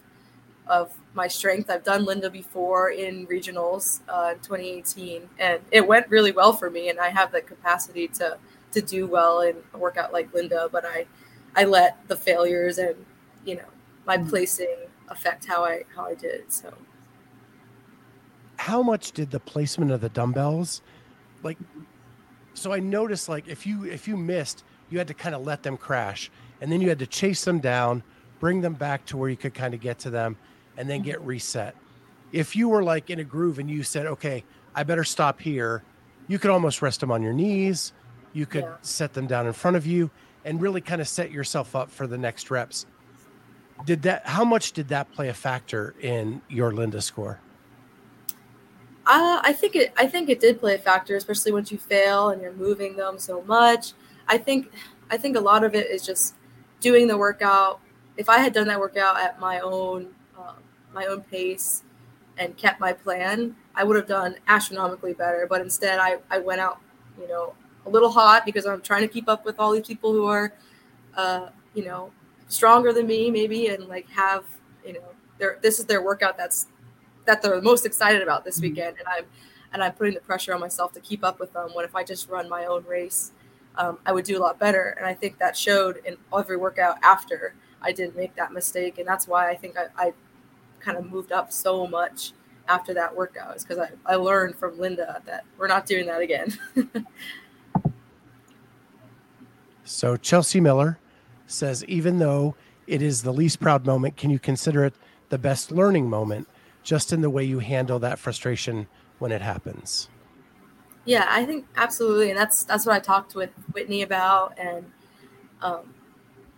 of 0.68 0.94
my 1.14 1.28
strength. 1.28 1.70
I've 1.70 1.84
done 1.84 2.06
Linda 2.06 2.30
before 2.30 2.92
in 2.92 3.28
regionals 3.28 4.00
uh, 4.10 4.34
in 4.34 4.40
2018, 4.40 5.30
and 5.40 5.62
it 5.72 5.88
went 5.88 6.10
really 6.10 6.32
well 6.32 6.54
for 6.54 6.70
me. 6.70 6.90
And 6.90 7.00
I 7.00 7.10
have 7.10 7.32
the 7.32 7.42
capacity 7.42 8.08
to 8.10 8.38
to 8.72 8.82
do 8.82 9.08
well 9.08 9.42
and 9.42 9.56
work 9.74 9.98
out 9.98 10.12
like 10.12 10.34
Linda, 10.34 10.70
but 10.72 10.86
I 10.86 11.06
I 11.56 11.66
let 11.66 12.08
the 12.08 12.16
failures 12.16 12.78
and 12.78 12.96
you 13.46 13.56
know 13.56 13.68
my 14.06 14.18
mm. 14.18 14.30
placing 14.30 14.76
affect 15.10 15.46
how 15.46 15.64
I 15.64 15.84
how 15.96 16.06
I 16.06 16.16
did. 16.16 16.52
So, 16.52 16.74
how 18.58 18.82
much 18.82 19.12
did 19.12 19.32
the 19.32 19.40
placement 19.40 19.92
of 19.92 20.02
the 20.02 20.10
dumbbells, 20.10 20.82
like? 21.44 21.58
So 22.54 22.72
I 22.72 22.80
noticed 22.80 23.28
like 23.28 23.48
if 23.48 23.68
you 23.68 23.86
if 23.86 24.08
you 24.08 24.16
missed, 24.16 24.64
you 24.90 24.98
had 24.98 25.08
to 25.08 25.14
kind 25.14 25.36
of 25.36 25.46
let 25.46 25.64
them 25.64 25.76
crash, 25.78 26.32
and 26.62 26.72
then 26.72 26.82
you 26.82 26.90
had 26.90 27.00
to 27.00 27.08
chase 27.08 27.44
them 27.44 27.60
down 27.60 28.04
bring 28.40 28.62
them 28.62 28.74
back 28.74 29.06
to 29.06 29.18
where 29.18 29.30
you 29.30 29.38
could 29.38 29.54
kind 29.54 29.74
of 29.74 29.80
get 29.80 30.00
to 30.00 30.10
them 30.10 30.38
and 30.78 30.90
then 30.90 31.02
get 31.02 31.22
reset. 31.22 31.76
If 32.32 32.56
you 32.56 32.70
were 32.70 32.84
like 32.84 33.10
in 33.10 33.20
a 33.20 33.24
groove 33.24 33.60
and 33.60 33.70
you 33.70 33.84
said, 33.84 34.06
okay, 34.06 34.44
I 34.74 34.84
better 34.84 35.04
stop 35.04 35.40
here, 35.40 35.84
you 36.28 36.40
could 36.40 36.52
almost 36.52 36.82
rest 36.82 37.00
them 37.00 37.12
on 37.12 37.22
your 37.24 37.34
knees. 37.34 37.94
You 38.34 38.46
could 38.46 38.64
yeah. 38.64 38.76
set 38.82 39.14
them 39.14 39.28
down 39.28 39.48
in 39.48 39.54
front 39.54 39.78
of 39.78 39.88
you 39.88 40.12
and 40.44 40.62
really 40.62 40.82
kind 40.82 41.02
of 41.02 41.08
set 41.08 41.32
yourself 41.32 41.76
up 41.76 41.90
for 41.90 42.08
the 42.08 42.18
next 42.18 42.52
reps. 42.52 42.86
Did 43.84 44.02
that, 44.04 44.26
how 44.26 44.46
much 44.46 44.72
did 44.72 44.88
that 44.88 45.12
play 45.12 45.30
a 45.30 45.34
factor 45.34 45.96
in 46.02 46.42
your 46.48 46.72
Linda 46.72 47.02
score? 47.02 47.40
Uh, 49.08 49.40
I 49.44 49.54
think 49.54 49.76
it. 49.76 49.94
I 49.98 50.08
think 50.08 50.30
it 50.30 50.40
did 50.40 50.60
play 50.60 50.74
a 50.74 50.80
factor, 50.80 51.16
especially 51.16 51.52
once 51.52 51.72
you 51.72 51.78
fail 51.78 52.30
and 52.30 52.42
you're 52.42 52.54
moving 52.54 52.96
them 52.96 53.20
so 53.20 53.44
much. 53.44 53.94
I 54.28 54.40
think. 54.40 54.72
I 55.12 55.18
think 55.18 55.38
a 55.38 55.40
lot 55.40 55.64
of 55.64 55.76
it 55.76 55.86
is 55.92 56.04
just 56.04 56.34
doing 56.80 57.06
the 57.06 57.16
workout 57.16 57.80
if 58.18 58.30
I 58.30 58.40
had 58.40 58.54
done 58.54 58.68
that 58.68 58.80
workout 58.80 59.20
at 59.20 59.40
my 59.40 59.60
own 59.60 60.08
um, 60.38 60.56
my 60.94 61.06
own 61.06 61.22
pace 61.22 61.84
and 62.38 62.56
kept 62.58 62.80
my 62.80 62.94
plan, 62.94 63.56
I 63.76 63.84
would 63.84 63.96
have 63.96 64.08
done 64.08 64.36
astronomically 64.48 65.14
better. 65.14 65.48
But 65.50 65.62
instead, 65.62 66.00
I, 66.00 66.18
I 66.30 66.40
went 66.40 66.60
out, 66.60 66.82
you 67.20 67.28
know, 67.28 67.54
a 67.86 67.90
little 67.90 68.12
hot 68.12 68.46
because 68.46 68.66
I'm 68.66 68.82
trying 68.82 69.02
to 69.02 69.08
keep 69.08 69.30
up 69.30 69.46
with 69.46 69.60
all 69.60 69.72
these 69.72 69.88
people 69.88 70.12
who 70.12 70.26
are, 70.26 70.54
uh, 71.16 71.50
you 71.74 71.86
know, 71.86 72.12
stronger 72.48 72.94
than 72.94 73.08
me 73.08 73.32
maybe 73.32 73.68
and 73.68 73.88
like 73.88 74.10
have, 74.10 74.46
you 74.86 74.94
know, 74.94 75.00
their 75.38 75.60
this 75.62 75.80
is 75.80 75.86
their 75.86 76.02
workout 76.02 76.38
that's 76.38 76.68
that 77.26 77.42
they're 77.42 77.62
most 77.62 77.86
excited 77.86 78.22
about 78.22 78.46
this 78.46 78.56
mm-hmm. 78.56 78.70
weekend, 78.70 78.98
and 78.98 79.08
I'm 79.08 79.26
and 79.74 79.84
I'm 79.84 79.94
putting 79.94 80.14
the 80.14 80.22
pressure 80.22 80.54
on 80.54 80.60
myself 80.60 80.94
to 80.94 81.00
keep 81.00 81.24
up 81.24 81.40
with 81.40 81.54
them. 81.54 81.70
When 81.74 81.86
if 81.86 81.96
I 81.96 82.04
just 82.04 82.30
run 82.30 82.48
my 82.48 82.66
own 82.66 82.86
race, 82.86 83.32
um, 83.78 84.00
I 84.06 84.14
would 84.14 84.26
do 84.26 84.38
a 84.38 84.42
lot 84.42 84.60
better, 84.60 84.96
and 84.98 85.06
I 85.06 85.14
think 85.14 85.38
that 85.40 85.58
showed 85.58 86.02
in 86.06 86.18
every 86.36 86.58
workout 86.58 86.98
after. 87.04 87.56
I 87.82 87.92
didn't 87.92 88.16
make 88.16 88.36
that 88.36 88.52
mistake, 88.52 88.98
and 88.98 89.08
that's 89.08 89.28
why 89.28 89.50
I 89.50 89.56
think 89.56 89.76
I, 89.78 90.08
I 90.08 90.14
kind 90.80 90.98
of 90.98 91.12
moved 91.12 91.32
up 91.32 91.52
so 91.52 91.86
much 91.86 92.32
after 92.68 92.96
that 92.96 93.16
workout 93.16 93.56
is 93.56 93.64
because 93.64 93.78
I, 93.78 94.14
I 94.14 94.16
learned 94.16 94.56
from 94.56 94.80
Linda 94.80 95.22
that 95.26 95.44
we're 95.58 95.68
not 95.68 95.86
doing 95.86 96.08
that 96.08 96.20
again. 96.20 96.58
so 99.84 100.18
Chelsea 100.18 100.60
Miller 100.60 100.98
says, 101.48 101.84
even 101.86 102.20
though 102.20 102.56
it 102.88 103.02
is 103.02 103.24
the 103.24 103.34
least 103.34 103.60
proud 103.60 103.86
moment, 103.86 104.18
can 104.18 104.30
you 104.30 104.40
consider 104.40 104.84
it 104.86 104.94
the 105.30 105.38
best 105.38 105.72
learning 105.72 106.10
moment 106.10 106.48
just 106.84 107.12
in 107.12 107.22
the 107.22 107.30
way 107.30 107.44
you 107.44 107.60
handle 107.60 108.00
that 108.00 108.20
frustration 108.20 108.88
when 109.20 109.32
it 109.32 109.42
happens? 109.42 110.10
Yeah, 111.06 111.26
I 111.30 111.46
think 111.46 111.66
absolutely. 111.76 112.30
And 112.30 112.38
that's, 112.38 112.64
that's 112.64 112.86
what 112.86 112.96
I 112.96 113.00
talked 113.00 113.36
with 113.36 113.52
Whitney 113.74 114.02
about. 114.02 114.58
And, 114.58 114.86
um, 115.62 115.94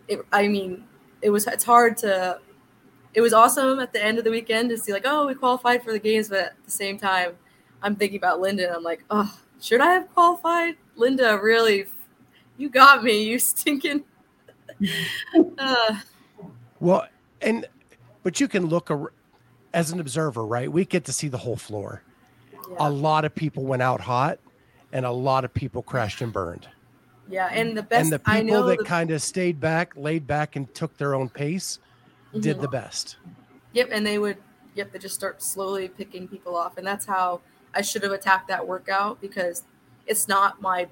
it, 0.08 0.20
I 0.32 0.48
mean, 0.48 0.86
it 1.22 1.30
was 1.30 1.48
it's 1.48 1.64
hard 1.64 1.98
to 1.98 2.40
it 3.14 3.22
was 3.22 3.34
awesome 3.34 3.80
at 3.80 3.94
the 3.94 4.04
end 4.04 4.18
of 4.18 4.24
the 4.24 4.32
weekend 4.32 4.70
to 4.70 4.78
see 4.78 4.92
like 4.92 5.06
oh 5.06 5.28
we 5.28 5.34
qualified 5.34 5.84
for 5.84 5.92
the 5.92 6.00
games 6.00 6.30
but 6.30 6.40
at 6.40 6.66
the 6.66 6.72
same 6.72 6.98
time 6.98 7.34
i'm 7.82 7.96
thinking 7.96 8.18
about 8.18 8.40
linda 8.40 8.66
and 8.66 8.76
i'm 8.76 8.84
like 8.84 9.04
oh 9.10 9.40
should 9.60 9.82
i 9.82 9.94
have 9.94 10.12
qualified 10.14 10.76
linda 10.96 11.40
really 11.42 11.86
you 12.58 12.70
got 12.70 13.04
me 13.04 13.24
you 13.24 13.40
stinking 13.40 14.04
uh. 15.58 16.00
well 16.80 17.08
and 17.42 17.66
but 18.24 18.40
you 18.40 18.48
can 18.48 18.66
look 18.68 18.90
as 19.74 19.92
an 19.92 20.00
observer 20.00 20.46
right 20.46 20.72
we 20.72 20.86
get 20.86 21.06
to 21.06 21.14
see 21.14 21.28
the 21.28 21.38
whole 21.38 21.56
floor 21.56 22.04
yeah. 22.54 22.76
a 22.80 22.90
lot 22.90 23.26
of 23.26 23.34
people 23.34 23.64
went 23.66 23.82
out 23.82 24.02
hot 24.02 24.40
and 24.92 25.06
a 25.06 25.12
lot 25.12 25.44
of 25.46 25.54
people 25.54 25.82
crashed 25.82 26.22
and 26.22 26.32
burned 26.32 26.68
yeah, 27.30 27.50
and 27.52 27.78
the 27.78 27.84
best 27.84 28.04
and 28.04 28.14
the 28.14 28.20
people 28.20 28.64
that 28.66 28.80
the, 28.80 28.84
kind 28.84 29.12
of 29.12 29.22
stayed 29.22 29.60
back, 29.60 29.94
laid 29.96 30.26
back, 30.26 30.56
and 30.56 30.74
took 30.74 30.98
their 30.98 31.14
own 31.14 31.30
pace 31.30 31.80
mm-hmm. 32.30 32.40
did 32.40 32.62
the 32.62 32.68
best. 32.68 33.18
Yep, 33.74 33.90
and 33.92 34.06
they 34.06 34.18
would. 34.18 34.38
Yep, 34.76 34.92
they 34.94 35.00
just 35.00 35.16
start 35.16 35.42
slowly 35.42 35.88
picking 35.88 36.28
people 36.28 36.56
off, 36.56 36.78
and 36.78 36.86
that's 36.86 37.06
how 37.06 37.42
I 37.74 37.82
should 37.82 38.04
have 38.04 38.12
attacked 38.12 38.48
that 38.48 38.66
workout 38.66 39.20
because 39.20 39.64
it's 40.06 40.28
not 40.28 40.62
my 40.62 40.88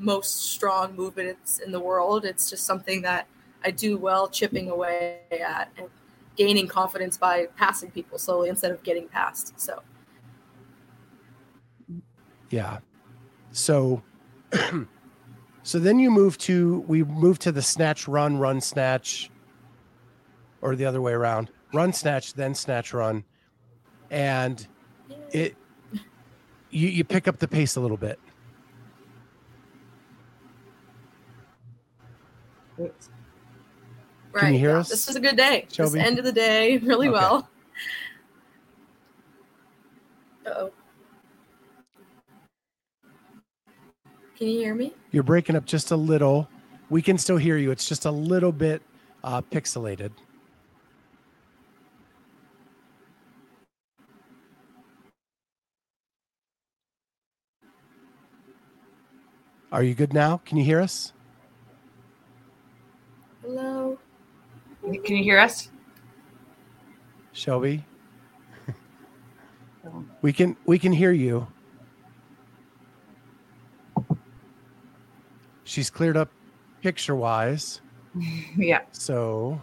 most 0.00 0.50
strong 0.50 0.96
movements 0.96 1.58
in 1.58 1.70
the 1.70 1.80
world. 1.80 2.24
It's 2.24 2.50
just 2.50 2.64
something 2.64 3.02
that 3.02 3.26
I 3.64 3.70
do 3.70 3.96
well 3.96 4.28
chipping 4.28 4.70
away 4.70 5.20
at 5.30 5.70
and 5.76 5.88
gaining 6.36 6.66
confidence 6.66 7.16
by 7.16 7.46
passing 7.56 7.90
people 7.90 8.18
slowly 8.18 8.48
instead 8.48 8.72
of 8.72 8.82
getting 8.82 9.06
past. 9.06 9.60
So, 9.60 9.82
yeah. 12.50 12.78
So 13.52 14.02
So 15.62 15.78
then 15.78 15.98
you 15.98 16.10
move 16.10 16.38
to 16.38 16.80
we 16.88 17.04
move 17.04 17.38
to 17.40 17.52
the 17.52 17.62
snatch 17.62 18.08
run 18.08 18.38
run 18.38 18.60
snatch, 18.60 19.30
or 20.62 20.74
the 20.74 20.86
other 20.86 21.00
way 21.00 21.12
around. 21.12 21.50
Run 21.72 21.92
snatch 21.92 22.34
then 22.34 22.54
snatch 22.54 22.92
run, 22.92 23.24
and 24.10 24.66
it 25.30 25.56
you 26.70 26.88
you 26.88 27.04
pick 27.04 27.28
up 27.28 27.38
the 27.38 27.48
pace 27.48 27.76
a 27.76 27.80
little 27.80 27.96
bit. 27.96 28.18
Right. 32.80 32.92
Can 34.40 34.52
you 34.54 34.58
hear 34.58 34.70
yeah. 34.70 34.78
us? 34.78 34.88
This 34.88 35.06
was 35.06 35.16
a 35.16 35.20
good 35.20 35.36
day. 35.36 35.66
Shelby? 35.70 35.98
This 35.98 36.18
of 36.18 36.24
the 36.24 36.32
day 36.32 36.78
really 36.82 37.08
okay. 37.08 37.12
well. 37.12 37.48
oh. 40.46 40.70
Can 44.36 44.48
you 44.48 44.58
hear 44.58 44.74
me? 44.74 44.94
You're 45.10 45.22
breaking 45.22 45.56
up 45.56 45.66
just 45.66 45.90
a 45.90 45.96
little. 45.96 46.48
We 46.88 47.02
can 47.02 47.18
still 47.18 47.36
hear 47.36 47.58
you. 47.58 47.70
It's 47.70 47.86
just 47.86 48.06
a 48.06 48.10
little 48.10 48.52
bit 48.52 48.82
uh, 49.22 49.42
pixelated. 49.42 50.12
Are 59.72 59.84
you 59.84 59.94
good 59.94 60.12
now? 60.12 60.38
Can 60.44 60.56
you 60.56 60.64
hear 60.64 60.80
us? 60.80 61.12
Hello. 63.54 63.98
Can 64.84 65.16
you 65.16 65.24
hear 65.24 65.40
us? 65.40 65.70
Shelby? 67.32 67.84
we 70.22 70.32
can 70.32 70.56
we 70.66 70.78
can 70.78 70.92
hear 70.92 71.10
you. 71.10 71.48
She's 75.64 75.90
cleared 75.90 76.16
up 76.16 76.30
picture 76.80 77.16
wise. 77.16 77.80
yeah. 78.56 78.82
So 78.92 79.60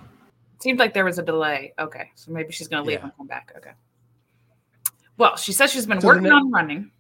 seemed 0.60 0.80
like 0.80 0.94
there 0.94 1.06
was 1.06 1.18
a 1.18 1.24
delay. 1.24 1.74
Okay. 1.80 2.12
So 2.16 2.34
maybe 2.34 2.52
she's 2.52 2.68
gonna 2.68 2.84
leave 2.84 3.00
Yeah. 3.00 3.04
and 3.06 3.16
come 3.16 3.28
back. 3.28 3.54
Okay. 3.56 3.72
Well, 5.18 5.38
she 5.38 5.54
says 5.54 5.72
she's 5.72 5.86
been 5.86 6.02
So 6.02 6.08
working 6.08 6.24
ne- 6.24 6.32
on 6.32 6.52
running. 6.52 6.92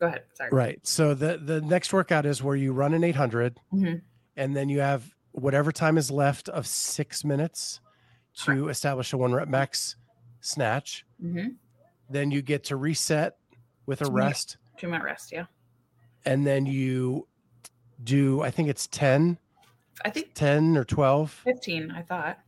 Go 0.00 0.06
ahead. 0.06 0.22
Sorry. 0.32 0.48
right. 0.50 0.80
So 0.82 1.12
the 1.12 1.36
the 1.36 1.60
next 1.60 1.92
workout 1.92 2.24
is 2.24 2.42
where 2.42 2.56
you 2.56 2.72
run 2.72 2.94
an 2.94 3.04
800 3.04 3.60
Mhm. 3.74 4.00
and 4.38 4.56
then 4.56 4.70
you 4.70 4.80
have 4.80 5.12
whatever 5.32 5.72
time 5.72 5.96
is 5.98 6.10
left 6.10 6.48
of 6.48 6.66
6 6.66 7.24
minutes 7.24 7.80
to 8.44 8.68
establish 8.68 9.12
a 9.12 9.16
one 9.18 9.32
rep 9.32 9.48
max 9.48 9.96
snatch. 10.40 11.04
Mhm. 11.22 11.56
Then 12.08 12.30
you 12.30 12.42
get 12.42 12.64
to 12.64 12.76
reset 12.76 13.36
with 13.86 14.00
a 14.02 14.04
Two 14.06 14.12
minute- 14.12 14.26
rest 14.26 14.56
Two 14.78 14.88
minute 14.88 15.04
rest. 15.04 15.32
Yeah. 15.32 15.46
and 16.24 16.46
then 16.46 16.66
you 16.66 17.26
do 18.02 18.40
I 18.42 18.50
think 18.50 18.68
it's 18.68 18.86
10 18.88 19.38
I 20.04 20.10
think 20.10 20.34
10 20.34 20.76
or 20.76 20.84
12 20.84 21.30
15. 21.30 21.90
I 21.90 22.02
thought 22.02 22.38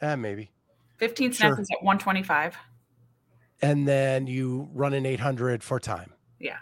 eh, 0.00 0.14
maybe 0.16 0.50
15 0.98 1.32
Sure. 1.32 1.48
snatches 1.54 1.68
at 1.70 1.82
125. 1.82 2.56
and 3.62 3.86
then 3.88 4.26
you 4.26 4.68
run 4.72 4.92
an 4.94 5.06
800 5.06 5.62
for 5.62 5.78
time 5.80 6.12
Yeah. 6.38 6.58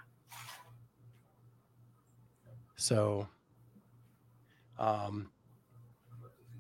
so 2.77 3.29
um 4.81 5.31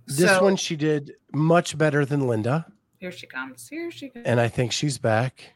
this 0.06 0.30
So- 0.30 0.42
one 0.44 0.56
she 0.56 0.76
did 0.76 1.12
much 1.32 1.76
better 1.76 2.04
than 2.04 2.26
linda 2.28 2.66
Here 2.98 3.10
she 3.12 3.26
comes. 3.26 3.66
Here 3.68 3.90
she 3.90 4.10
comes. 4.10 4.26
and 4.26 4.38
i 4.40 4.46
think 4.48 4.70
she's 4.72 4.98
back 4.98 5.54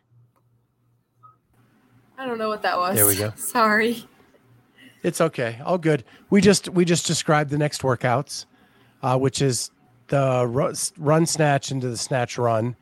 I 2.17 2.27
don't 2.27 2.39
know 2.39 2.49
what 2.49 2.63
that 2.63 2.79
was. 2.79 2.95
There 2.95 3.07
we 3.07 3.17
go. 3.17 3.33
Sorry. 3.37 4.09
it's 5.03 5.21
okay 5.21 5.61
all 5.65 5.79
good 5.79 6.03
we 6.31 6.41
just 6.41 6.69
we 6.71 6.85
just 6.85 7.07
described 7.07 7.51
the 7.51 7.59
next 7.59 7.83
workouts 7.83 8.47
uh 9.03 9.19
which 9.19 9.43
is 9.43 9.71
the 10.09 10.47
run 10.99 11.27
snatch 11.27 11.71
into 11.71 11.89
the 11.89 11.97
snatch 11.97 12.39
run 12.39 12.77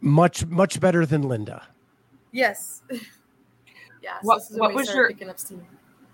much 0.00 0.44
much 0.46 0.78
better 0.80 1.04
than 1.06 1.22
linda 1.22 1.62
Yes. 2.30 2.82
yeah. 2.90 4.20
So 4.20 4.26
What- 4.26 4.38
this 4.40 4.50
is 4.50 4.58
what 4.58 4.74
was 4.74 4.92
your- 4.94 5.10
up. 5.10 5.40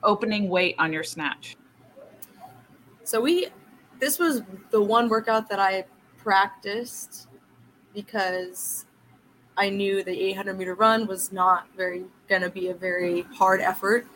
Opening 0.05 0.49
weight 0.49 0.77
on 0.79 0.93
your 0.93 1.03
snatch. 1.03 1.57
So 3.05 3.21
we, 3.21 3.49
this 4.01 4.19
was 4.19 4.43
the 4.71 4.83
one 4.83 5.09
workout 5.09 5.49
that 5.51 5.59
I 5.59 5.85
practiced 6.17 7.29
because 7.95 8.87
I 9.57 9.69
knew 9.69 10.03
the 10.03 10.19
800 10.31 10.59
meter 10.59 10.75
run 10.75 11.07
was 11.07 11.31
not 11.31 11.69
very 11.77 12.05
going 12.29 12.43
to 12.43 12.51
be 12.51 12.69
a 12.69 12.75
very 12.75 13.23
hard 13.37 13.61
effort, 13.61 14.07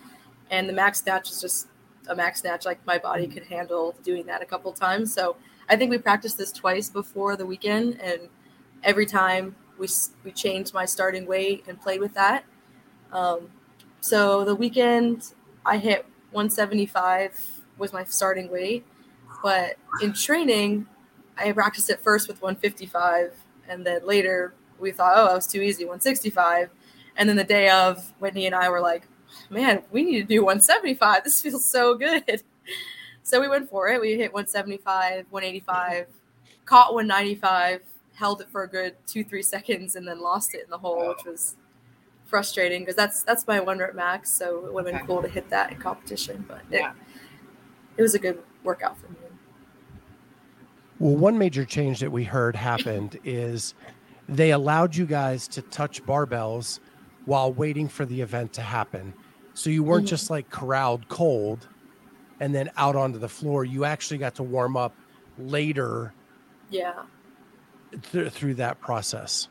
and 0.50 0.68
the 0.68 0.72
max 0.72 1.02
snatch 1.02 1.30
is 1.30 1.40
just 1.40 1.68
a 2.08 2.16
max 2.16 2.40
snatch. 2.40 2.64
Like 2.64 2.84
my 2.86 2.98
body 2.98 3.26
could 3.26 3.44
handle 3.44 3.94
doing 4.02 4.26
that 4.26 4.42
a 4.42 4.46
couple 4.46 4.72
times. 4.72 5.14
So 5.14 5.36
I 5.68 5.76
think 5.76 5.90
we 5.90 5.98
practiced 5.98 6.38
this 6.38 6.50
twice 6.50 6.88
before 6.88 7.36
the 7.36 7.46
weekend, 7.46 8.00
and 8.00 8.22
every 8.82 9.06
time 9.06 9.54
we 9.78 9.86
we 10.24 10.32
changed 10.32 10.74
my 10.74 10.86
starting 10.86 11.26
weight 11.26 11.64
and 11.68 11.80
played 11.80 12.00
with 12.00 12.14
that. 12.14 12.44
Um, 13.12 13.48
so 14.00 14.44
the 14.44 14.54
weekend 14.54 15.34
I 15.64 15.76
hit 15.76 16.04
175 16.32 17.57
was 17.78 17.92
my 17.92 18.04
starting 18.04 18.50
weight, 18.50 18.84
but 19.42 19.76
in 20.02 20.12
training 20.12 20.86
I 21.36 21.52
practiced 21.52 21.88
it 21.90 22.00
first 22.00 22.26
with 22.28 22.42
155, 22.42 23.32
and 23.68 23.86
then 23.86 24.04
later 24.06 24.54
we 24.78 24.90
thought, 24.90 25.12
oh, 25.16 25.26
that 25.28 25.34
was 25.34 25.46
too 25.46 25.60
easy, 25.60 25.84
165, 25.84 26.68
and 27.16 27.28
then 27.28 27.36
the 27.36 27.44
day 27.44 27.68
of, 27.68 28.12
Whitney 28.18 28.46
and 28.46 28.54
I 28.54 28.68
were 28.68 28.80
like, 28.80 29.06
man, 29.50 29.82
we 29.92 30.02
need 30.04 30.20
to 30.20 30.24
do 30.26 30.44
175. 30.44 31.22
This 31.24 31.40
feels 31.40 31.64
so 31.64 31.94
good. 31.94 32.42
So 33.24 33.42
we 33.42 33.48
went 33.48 33.68
for 33.68 33.88
it. 33.88 34.00
We 34.00 34.12
hit 34.16 34.32
175, 34.32 35.26
185, 35.28 36.06
caught 36.64 36.94
195, 36.94 37.82
held 38.14 38.40
it 38.40 38.48
for 38.48 38.62
a 38.62 38.66
good 38.66 38.94
two, 39.06 39.22
three 39.22 39.42
seconds, 39.42 39.96
and 39.96 40.08
then 40.08 40.22
lost 40.22 40.54
it 40.54 40.64
in 40.64 40.70
the 40.70 40.78
hole, 40.78 41.08
which 41.08 41.26
was 41.26 41.56
frustrating 42.24 42.80
because 42.80 42.96
that's 42.96 43.22
that's 43.24 43.46
my 43.46 43.60
one 43.60 43.78
rep 43.80 43.94
max. 43.94 44.30
So 44.30 44.64
it 44.64 44.72
would 44.72 44.86
have 44.86 44.94
been 44.94 45.02
Okay. 45.02 45.06
cool 45.06 45.20
to 45.20 45.28
hit 45.28 45.50
that 45.50 45.70
in 45.72 45.78
competition, 45.78 46.46
but 46.48 46.62
it, 46.70 46.78
Yeah. 46.78 46.92
It 47.98 48.02
was 48.02 48.14
a 48.14 48.18
good 48.18 48.38
workout 48.64 48.96
for 48.98 49.08
me. 49.08 49.18
Well, 50.98 51.16
one 51.16 51.36
major 51.38 51.64
change 51.64 52.00
that 52.00 52.10
we 52.10 52.24
heard 52.24 52.56
happened 52.56 53.18
is 53.24 53.74
they 54.28 54.50
allowed 54.52 54.96
you 54.96 55.04
guys 55.06 55.46
to 55.48 55.62
touch 55.62 56.02
barbells 56.04 56.80
while 57.26 57.52
waiting 57.52 57.88
for 57.88 58.06
the 58.06 58.20
event 58.22 58.54
to 58.54 58.62
happen. 58.62 59.12
So 59.54 59.68
you 59.70 59.82
weren't 59.82 60.06
Mhm. 60.06 60.10
just 60.10 60.30
like 60.30 60.48
corralled 60.50 61.08
cold 61.08 61.68
and 62.40 62.54
then 62.54 62.70
out 62.76 62.96
onto 62.96 63.18
the 63.18 63.28
floor. 63.28 63.64
You 63.64 63.84
actually 63.84 64.18
got 64.18 64.34
to 64.36 64.42
warm 64.42 64.76
up 64.76 64.94
later 65.38 66.12
Yeah. 66.70 67.02
th- 68.12 68.32
through 68.32 68.54
that 68.54 68.80
process. 68.80 69.48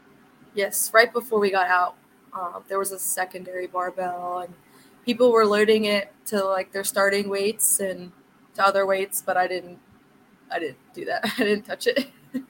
Yes, 0.54 0.92
right 0.94 1.12
before 1.12 1.40
we 1.40 1.52
got 1.52 1.68
out, 1.68 1.96
um, 2.34 2.64
there 2.68 2.80
was 2.80 2.92
a 2.92 3.00
secondary 3.00 3.68
barbell, 3.68 4.40
and 4.40 4.54
people 5.06 5.32
were 5.32 5.46
loading 5.46 5.86
it 5.86 6.12
to 6.28 6.44
like 6.44 6.72
their 6.72 6.84
starting 6.84 7.30
weights 7.30 7.80
and 7.80 8.12
to 8.58 8.66
other 8.66 8.86
weights, 8.86 9.24
but 9.26 9.38
I 9.38 9.48
didn't. 9.48 9.80
I 10.52 10.60
didn't 10.60 10.78
do 10.94 11.06
that. 11.06 11.22
I 11.38 11.44
didn't 11.44 11.66
touch 11.66 11.88
it. 11.88 12.08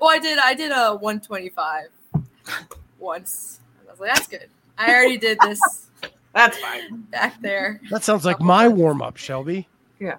well, 0.00 0.10
I 0.10 0.18
did. 0.18 0.38
I 0.38 0.54
did 0.54 0.72
a 0.72 0.94
125 0.96 1.86
once. 2.98 3.60
I 3.86 3.90
was 3.90 4.00
like, 4.00 4.14
that's 4.14 4.26
good. 4.26 4.48
I 4.78 4.94
already 4.94 5.16
did 5.16 5.38
this 5.42 5.88
That's 6.34 6.58
fine. 6.58 7.02
back 7.02 7.40
there. 7.40 7.80
That 7.90 8.04
sounds 8.04 8.24
like 8.26 8.40
my 8.40 8.68
warm 8.68 9.00
up, 9.00 9.16
Shelby. 9.16 9.68
Yeah. 9.98 10.16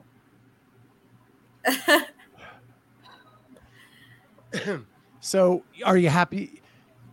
so 5.19 5.63
are 5.86 5.97
you 5.97 6.10
happy? 6.10 6.62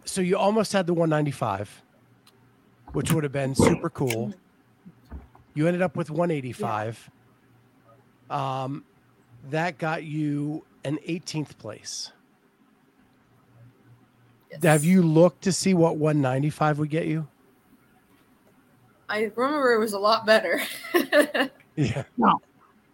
So 0.07 0.23
you 0.23 0.39
almost 0.39 0.73
had 0.73 0.87
the 0.87 0.95
195, 0.95 1.83
which 2.93 3.13
would 3.13 3.25
have 3.25 3.33
been 3.33 3.55
super 3.55 3.91
cool. 3.91 4.33
You 5.53 5.67
ended 5.67 5.83
up 5.83 5.97
with 5.97 6.09
185. 6.11 7.11
Um, 8.31 8.85
that 9.51 9.79
got 9.79 10.05
you 10.05 10.65
an 10.85 10.99
18th 11.07 11.59
place. 11.59 12.13
Yes. 14.51 14.63
Have 14.63 14.85
you 14.85 15.03
looked 15.03 15.43
to 15.43 15.53
see 15.53 15.75
what 15.75 15.97
195 15.97 16.79
would 16.79 16.91
get 16.91 17.07
you? 17.07 17.27
I 19.09 19.31
remember 19.37 19.73
it 19.75 19.79
was 19.79 19.93
a 19.93 19.99
lot 19.99 20.25
better. 20.27 20.63
Yeah. 21.77 22.05
No, 22.17 22.41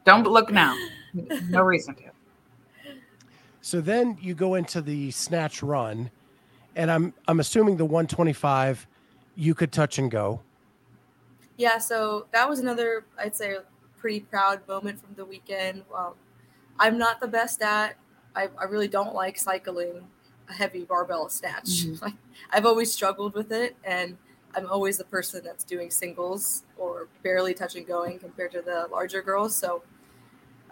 don't 0.04 0.26
look 0.26 0.50
now. 0.50 0.74
No 1.48 1.60
reason 1.60 1.94
to. 1.96 2.04
So 3.60 3.80
then 3.80 4.16
you 4.20 4.34
go 4.34 4.54
into 4.54 4.80
the 4.80 5.10
snatch 5.10 5.62
run, 5.62 6.10
and 6.76 6.90
I'm 6.90 7.12
I'm 7.28 7.40
assuming 7.40 7.76
the 7.76 7.84
125 7.84 8.86
you 9.36 9.54
could 9.54 9.72
touch 9.72 9.98
and 9.98 10.10
go. 10.10 10.40
Yeah, 11.56 11.76
so 11.76 12.26
that 12.32 12.48
was 12.48 12.60
another, 12.60 13.04
I'd 13.18 13.36
say, 13.36 13.56
pretty 14.00 14.20
proud 14.20 14.66
moment 14.68 15.00
from 15.00 15.14
the 15.16 15.24
weekend. 15.24 15.82
Um, 15.94 16.14
I'm 16.78 16.98
not 16.98 17.20
the 17.20 17.28
best 17.28 17.62
at. 17.62 17.96
I, 18.34 18.48
I 18.58 18.64
really 18.64 18.88
don't 18.88 19.14
like 19.14 19.38
cycling 19.38 20.06
a 20.48 20.52
heavy 20.52 20.84
barbell 20.84 21.28
snatch. 21.28 21.84
Mhm. 21.86 22.02
Like 22.02 22.14
I've 22.52 22.66
always 22.66 22.92
struggled 22.92 23.34
with 23.34 23.52
it, 23.52 23.76
and 23.84 24.16
I'm 24.54 24.66
always 24.66 24.98
the 24.98 25.04
person 25.04 25.42
that's 25.44 25.64
doing 25.64 25.90
singles 25.90 26.64
or 26.78 27.08
barely 27.22 27.54
touching 27.54 27.84
going 27.84 28.18
compared 28.18 28.52
to 28.52 28.62
the 28.62 28.88
larger 28.90 29.22
girls. 29.22 29.54
So 29.56 29.82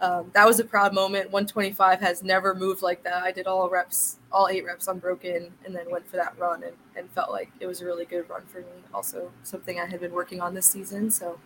um, 0.01 0.31
that 0.33 0.45
was 0.47 0.59
a 0.59 0.63
proud 0.65 0.93
moment. 0.93 1.29
125 1.31 1.99
has 1.99 2.23
never 2.23 2.55
moved 2.55 2.81
like 2.81 3.03
that. 3.03 3.21
I 3.23 3.31
did 3.33 3.47
all 3.47 3.69
reps, 3.69 4.17
all 4.31 4.47
eight 4.47 4.65
reps 4.65 4.87
unbroken, 4.87 5.51
and 5.65 5.75
then 5.75 5.91
went 5.91 6.07
for 6.09 6.15
that 6.17 6.37
run 6.39 6.63
and, 6.63 6.73
and 6.95 7.09
felt 7.11 7.31
like 7.31 7.51
it 7.59 7.67
was 7.67 7.81
a 7.81 7.85
really 7.85 8.05
good 8.05 8.29
run 8.29 8.43
for 8.47 8.59
me. 8.59 8.83
Also, 8.93 9.29
something 9.43 9.79
I 9.79 9.85
had 9.85 9.99
been 9.99 10.13
working 10.13 10.39
on 10.39 10.53
this 10.53 10.65
season. 10.67 11.11
So, 11.11 11.37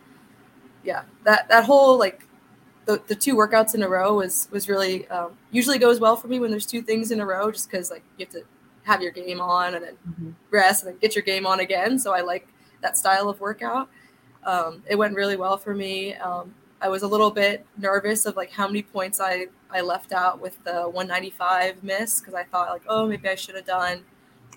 yeah, 0.83 1.03
that 1.23 1.47
that 1.49 1.65
whole 1.65 1.97
like 1.97 2.25
the, 2.85 3.01
the 3.07 3.15
two 3.15 3.35
workouts 3.35 3.75
in 3.75 3.83
a 3.83 3.87
row 3.89 4.15
was 4.15 4.47
was 4.51 4.67
really 4.69 5.07
um, 5.09 5.37
usually 5.51 5.79
goes 5.79 5.99
well 5.99 6.15
for 6.15 6.27
me 6.27 6.39
when 6.39 6.51
there's 6.51 6.65
two 6.65 6.81
things 6.81 7.11
in 7.11 7.19
a 7.21 7.25
row, 7.25 7.51
just 7.51 7.69
because 7.69 7.89
like 7.91 8.03
you 8.17 8.25
have 8.25 8.33
to 8.33 8.43
have 8.83 9.01
your 9.01 9.11
game 9.11 9.39
on 9.41 9.75
and 9.75 9.85
then 9.85 9.97
Mhm. 10.19 10.33
rest 10.51 10.83
and 10.83 10.91
then 10.93 10.99
get 10.99 11.15
your 11.15 11.23
game 11.23 11.45
on 11.45 11.61
again. 11.61 11.97
So 11.97 12.13
I 12.13 12.21
like 12.21 12.47
that 12.81 12.97
style 12.97 13.29
of 13.29 13.39
workout. 13.39 13.89
Um, 14.45 14.83
it 14.89 14.95
went 14.97 15.15
really 15.15 15.37
well 15.37 15.57
for 15.57 15.73
me. 15.73 16.15
Um, 16.15 16.53
I 16.81 16.89
was 16.89 17.03
a 17.03 17.07
little 17.07 17.31
bit 17.31 17.65
nervous 17.77 18.25
of 18.25 18.35
like 18.35 18.51
how 18.51 18.67
many 18.67 18.83
points 18.83 19.21
I, 19.21 19.47
I 19.71 19.79
left 19.79 20.11
out 20.11 20.41
with 20.41 20.61
the 20.65 20.83
195 20.83 21.81
miss 21.81 22.19
because 22.19 22.33
I 22.33 22.43
thought 22.43 22.69
like, 22.69 22.81
oh, 22.89 23.07
maybe 23.07 23.29
I 23.29 23.35
should 23.35 23.55
have 23.55 23.65
done 23.65 24.03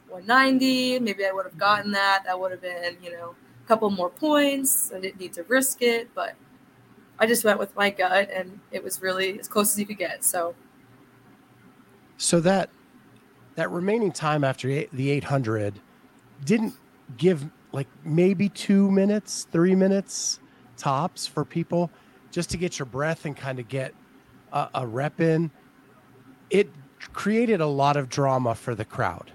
190. 0.09 0.99
Maybe 0.99 1.25
I 1.25 1.31
would 1.33 1.45
have 1.47 1.57
gotten 1.59 1.93
that. 1.93 2.23
That 2.25 2.39
would 2.39 2.51
have 2.51 2.61
been, 2.61 2.97
you 3.03 3.13
know, 3.13 3.37
couple 3.67 3.91
more 3.91 4.11
points. 4.11 4.93
I 4.95 5.01
didn't 5.01 5.21
need 5.21 5.33
to 5.35 5.43
risk 5.45 5.83
it, 5.83 6.09
but 6.15 6.35
I 7.19 7.27
just 7.27 7.45
went 7.45 7.59
with 7.59 7.75
my 7.75 7.91
gut, 7.91 8.31
and 8.33 8.61
it 8.71 8.83
was 8.83 9.03
really 9.03 9.39
as 9.39 9.49
close 9.49 9.73
as 9.73 9.79
you 9.79 9.87
could 9.87 9.99
get. 9.99 10.25
So, 10.25 10.55
so 12.17 12.41
that 12.41 12.71
that 13.57 13.71
remaining 13.71 14.13
time 14.13 14.45
after 14.45 14.69
the 14.69 15.11
800 15.11 15.81
didn't 16.45 16.75
give 17.17 17.47
like 17.73 17.89
maybe 18.05 18.49
two 18.49 18.91
minutes, 18.91 19.47
three 19.51 19.75
minutes 19.75 20.41
tops 20.77 21.27
for 21.27 21.45
people 21.45 21.91
just 22.31 22.51
to 22.51 22.57
get 22.57 22.79
your 22.79 22.87
breath 22.87 23.25
and 23.25 23.37
kind 23.37 23.59
of 23.59 23.69
get 23.69 23.95
a, 24.53 24.69
a 24.75 24.87
rep 24.87 25.21
in. 25.21 25.51
It 26.51 26.71
created 27.13 27.61
a 27.61 27.67
lot 27.67 27.97
of 27.97 28.09
drama 28.09 28.55
for 28.55 28.75
the 28.75 28.85
crowd. 28.85 29.33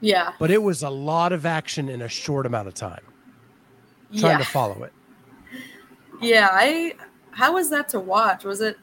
Yeah. 0.00 0.32
But 0.38 0.50
it 0.50 0.62
was 0.62 0.82
a 0.82 0.90
lot 0.90 1.32
of 1.32 1.44
action 1.44 1.88
in 1.88 2.02
a 2.02 2.08
short 2.08 2.46
amount 2.46 2.68
of 2.68 2.74
time. 2.74 3.02
Trying 4.16 4.32
yeah. 4.32 4.38
to 4.38 4.44
follow 4.44 4.82
it. 4.82 4.92
Yeah, 6.20 6.48
I 6.50 6.94
how 7.30 7.54
was 7.54 7.70
that 7.70 7.88
to 7.90 8.00
watch? 8.00 8.44
Was 8.44 8.60
it 8.60 8.76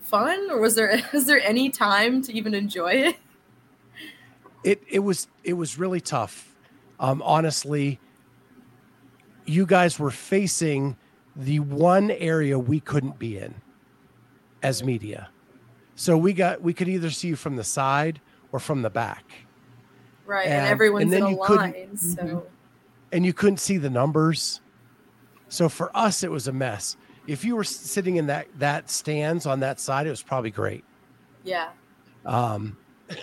fun 0.00 0.50
or 0.50 0.60
was 0.60 0.74
there 0.74 1.02
was 1.12 1.26
there 1.26 1.40
any 1.40 1.70
time 1.70 2.22
to 2.22 2.32
even 2.32 2.54
enjoy 2.54 2.92
it? 2.92 3.16
It 4.62 4.82
it 4.88 4.98
was 5.00 5.28
it 5.44 5.54
was 5.54 5.78
really 5.78 6.00
tough. 6.00 6.54
Um 7.00 7.22
honestly, 7.22 7.98
you 9.44 9.66
guys 9.66 9.98
were 9.98 10.10
facing 10.10 10.96
the 11.34 11.60
one 11.60 12.10
area 12.10 12.58
we 12.58 12.80
couldn't 12.80 13.18
be 13.18 13.38
in 13.38 13.54
as 14.62 14.82
media. 14.82 15.30
So 15.94 16.16
we 16.16 16.32
got 16.32 16.62
we 16.62 16.74
could 16.74 16.88
either 16.88 17.10
see 17.10 17.28
you 17.28 17.36
from 17.36 17.56
the 17.56 17.64
side 17.64 18.20
or 18.52 18.60
from 18.60 18.82
the 18.82 18.90
back. 18.90 19.24
Right, 20.26 20.46
and, 20.46 20.54
and 20.54 20.66
everyone's 20.66 21.12
and 21.12 21.14
in 21.14 21.34
a 21.34 21.36
line, 21.36 21.96
so 21.96 22.22
mm-hmm. 22.22 22.38
And 23.16 23.24
you 23.24 23.32
couldn't 23.32 23.56
see 23.56 23.78
the 23.78 23.88
numbers. 23.88 24.60
So 25.48 25.70
for 25.70 25.90
us, 25.96 26.22
it 26.22 26.30
was 26.30 26.48
a 26.48 26.52
mess. 26.52 26.98
If 27.26 27.46
you 27.46 27.56
were 27.56 27.64
sitting 27.64 28.16
in 28.16 28.26
that 28.26 28.46
that 28.58 28.90
stands 28.90 29.46
on 29.46 29.60
that 29.60 29.80
side, 29.80 30.06
it 30.06 30.10
was 30.10 30.22
probably 30.22 30.50
great. 30.50 30.84
Yeah. 31.42 31.70
Um, 32.26 32.76
but 33.08 33.16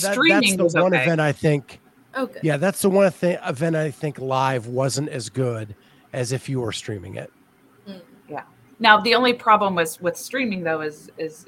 that, 0.00 0.16
that's 0.28 0.56
the 0.56 0.80
one 0.80 0.94
okay. 0.94 1.02
event 1.02 1.20
I 1.20 1.32
think. 1.32 1.80
Oh, 2.14 2.26
good. 2.26 2.40
Yeah, 2.42 2.56
that's 2.56 2.80
the 2.80 2.88
one 2.88 3.12
th- 3.12 3.38
event 3.46 3.76
I 3.76 3.90
think 3.90 4.18
live 4.18 4.68
wasn't 4.68 5.10
as 5.10 5.28
good 5.28 5.76
as 6.14 6.32
if 6.32 6.48
you 6.48 6.60
were 6.60 6.72
streaming 6.72 7.16
it. 7.16 7.30
Mm. 7.86 8.00
Yeah. 8.30 8.44
Now 8.78 9.00
the 9.00 9.14
only 9.14 9.34
problem 9.34 9.74
was 9.74 10.00
with 10.00 10.16
streaming 10.16 10.64
though 10.64 10.80
is 10.80 11.10
is 11.18 11.46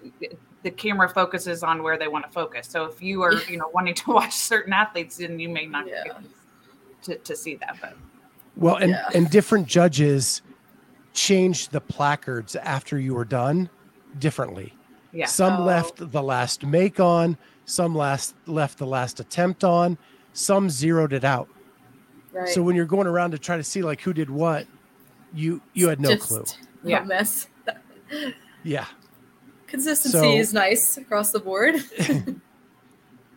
the 0.62 0.70
camera 0.70 1.08
focuses 1.08 1.62
on 1.62 1.82
where 1.82 1.96
they 1.96 2.08
want 2.08 2.26
to 2.26 2.30
focus. 2.30 2.68
So 2.68 2.84
if 2.84 3.00
you 3.00 3.22
are, 3.22 3.32
you 3.44 3.56
know, 3.56 3.70
wanting 3.72 3.94
to 3.94 4.10
watch 4.12 4.34
certain 4.34 4.74
athletes, 4.74 5.16
then 5.16 5.38
you 5.38 5.48
may 5.48 5.64
not 5.64 5.88
yeah. 5.88 6.04
get 6.04 6.22
to, 7.08 7.16
to 7.18 7.36
see 7.36 7.56
that. 7.56 7.76
But 7.80 7.96
well, 8.56 8.76
and 8.76 8.90
Yeah. 8.90 9.08
and 9.14 9.28
different 9.30 9.66
judges 9.66 10.42
changed 11.12 11.72
the 11.72 11.80
placards 11.80 12.54
after 12.56 12.98
you 12.98 13.14
were 13.14 13.24
done 13.24 13.68
differently. 14.18 14.74
yeah. 15.12 15.26
Some 15.26 15.60
Oh. 15.62 15.64
left 15.64 15.94
the 16.12 16.22
last 16.22 16.64
make 16.64 17.00
on, 17.00 17.36
some 17.64 17.94
last 17.94 18.34
left 18.46 18.78
the 18.78 18.86
last 18.86 19.20
attempt 19.20 19.64
on, 19.64 19.98
some 20.32 20.70
zeroed 20.70 21.12
it 21.12 21.24
out. 21.24 21.48
Right. 22.32 22.48
So 22.48 22.62
when 22.62 22.76
you're 22.76 22.84
going 22.86 23.06
around 23.06 23.30
to 23.32 23.38
try 23.38 23.56
to 23.56 23.64
see 23.64 23.82
like 23.82 24.00
who 24.02 24.12
did 24.12 24.30
what, 24.30 24.66
you 25.34 25.60
you 25.72 25.88
had 25.88 26.00
no 26.00 26.10
Just 26.14 26.28
clue. 26.28 26.44
Yeah. 26.84 27.02
mess. 27.04 27.48
Yeah. 28.62 28.86
Consistency 29.66 30.18
So- 30.18 30.32
is 30.32 30.52
nice 30.54 30.96
across 30.96 31.30
the 31.32 31.40
board. 31.40 31.76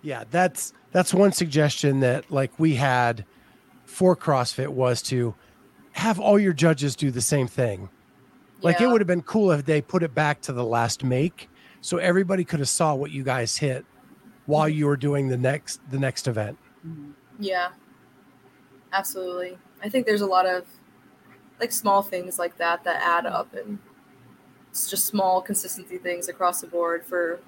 Yeah, 0.03 0.23
that's 0.31 0.73
that's 0.91 1.13
one 1.13 1.31
suggestion 1.31 1.99
that 1.99 2.31
like 2.31 2.51
we 2.57 2.73
had 2.75 3.23
for 3.91 4.15
CrossFit 4.15 4.69
was 4.69 5.01
to 5.01 5.35
have 5.91 6.17
all 6.17 6.39
your 6.39 6.53
judges 6.53 6.95
do 6.95 7.11
the 7.11 7.21
same 7.21 7.47
thing. 7.47 7.89
Like 8.61 8.79
it 8.79 8.87
would 8.87 9.01
have 9.01 9.07
been 9.07 9.23
cool 9.23 9.51
if 9.51 9.65
they 9.65 9.81
put 9.81 10.01
it 10.01 10.15
back 10.15 10.41
to 10.43 10.53
the 10.53 10.63
last 10.63 11.03
make 11.03 11.49
so 11.81 11.97
everybody 11.97 12.43
could 12.43 12.59
have 12.59 12.69
saw 12.69 12.93
what 12.95 13.11
you 13.11 13.23
guys 13.23 13.57
hit 13.57 13.85
while 14.45 14.69
you 14.69 14.85
were 14.85 14.95
doing 14.95 15.27
the 15.27 15.37
next 15.37 15.81
the 15.89 15.99
next 15.99 16.27
event. 16.27 16.57
Yeah, 17.39 17.69
absolutely. 18.93 19.57
I 19.83 19.89
think 19.89 20.05
there's 20.05 20.21
a 20.21 20.27
lot 20.27 20.45
of 20.45 20.65
like 21.59 21.71
small 21.71 22.01
things 22.01 22.39
like 22.39 22.57
that 22.57 22.83
that 22.85 23.01
add 23.03 23.25
up, 23.25 23.53
and 23.53 23.79
it's 24.69 24.89
just 24.89 25.05
small 25.05 25.41
consistency 25.41 25.97
things 25.97 26.29
across 26.29 26.61
the 26.61 26.67
board 26.67 27.03
for 27.05 27.41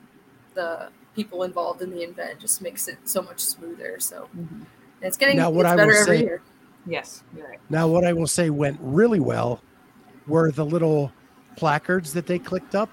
the 0.56 0.90
people 1.16 1.44
involved 1.44 1.82
in 1.82 1.92
the 1.92 2.02
event. 2.04 2.40
Just 2.40 2.62
makes 2.62 2.88
it 2.88 2.98
so 3.06 3.22
much 3.22 3.40
smoother. 3.40 4.00
So 4.00 4.30
Mhm. 4.36 4.66
And 5.04 5.10
it's 5.10 5.18
getting 5.18 5.36
Now, 5.36 5.50
what 5.50 5.66
it's 5.66 5.72
I 5.74 5.76
will 5.76 5.78
better 5.88 5.98
every 6.00 6.18
say- 6.20 6.24
year. 6.24 6.42
Yes, 6.86 7.24
you're 7.36 7.48
right. 7.48 7.60
Now 7.70 7.88
what 7.88 8.06
I 8.06 8.12
will 8.13 8.28
say 8.28 8.50
went 8.50 8.78
really 8.82 9.20
well 9.20 9.62
were 10.28 10.52
the 10.52 10.66
little 10.66 11.12
placards 11.56 12.13
that 12.13 12.26
they 12.26 12.39
clicked 12.39 12.74
up 12.76 12.89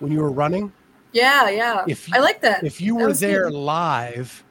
when 0.00 0.10
you 0.10 0.20
were 0.20 0.30
running. 0.32 0.72
Yeah, 1.12 1.48
yeah. 1.48 1.84
If 1.86 2.12
I 2.12 2.18
like 2.18 2.40
that. 2.42 2.64
if 2.64 2.80
you 2.80 2.96
That 2.98 3.04
were 3.06 3.12
there 3.12 3.44
good. 3.50 3.54
live 3.54 4.44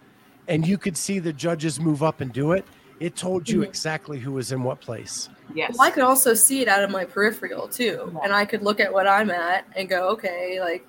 and 0.48 0.66
you 0.68 0.78
could 0.78 0.96
see 0.98 1.20
the 1.20 1.34
judges 1.34 1.80
move 1.80 2.04
up 2.04 2.22
and 2.22 2.32
do 2.32 2.52
it, 2.54 2.66
it 3.00 3.16
told 3.16 3.50
you 3.50 3.62
Mhm. 3.62 3.66
exactly 3.66 4.20
who 4.20 4.34
was 4.34 4.52
in 4.52 4.64
what 4.64 4.80
place. 4.82 5.30
Yes. 5.56 5.76
Well, 5.78 5.88
I 5.88 5.92
could 5.92 6.04
also 6.04 6.34
see 6.34 6.62
it 6.62 6.68
out 6.68 6.84
of 6.84 6.90
my 6.90 7.04
peripheral 7.06 7.68
too, 7.68 8.12
Yeah. 8.14 8.20
and 8.24 8.34
I 8.34 8.46
could 8.46 8.62
look 8.62 8.80
at 8.80 8.92
what 8.94 9.08
I'm 9.08 9.30
at 9.32 9.66
and 9.76 9.90
go, 9.90 10.10
okay, 10.10 10.60
like 10.62 10.86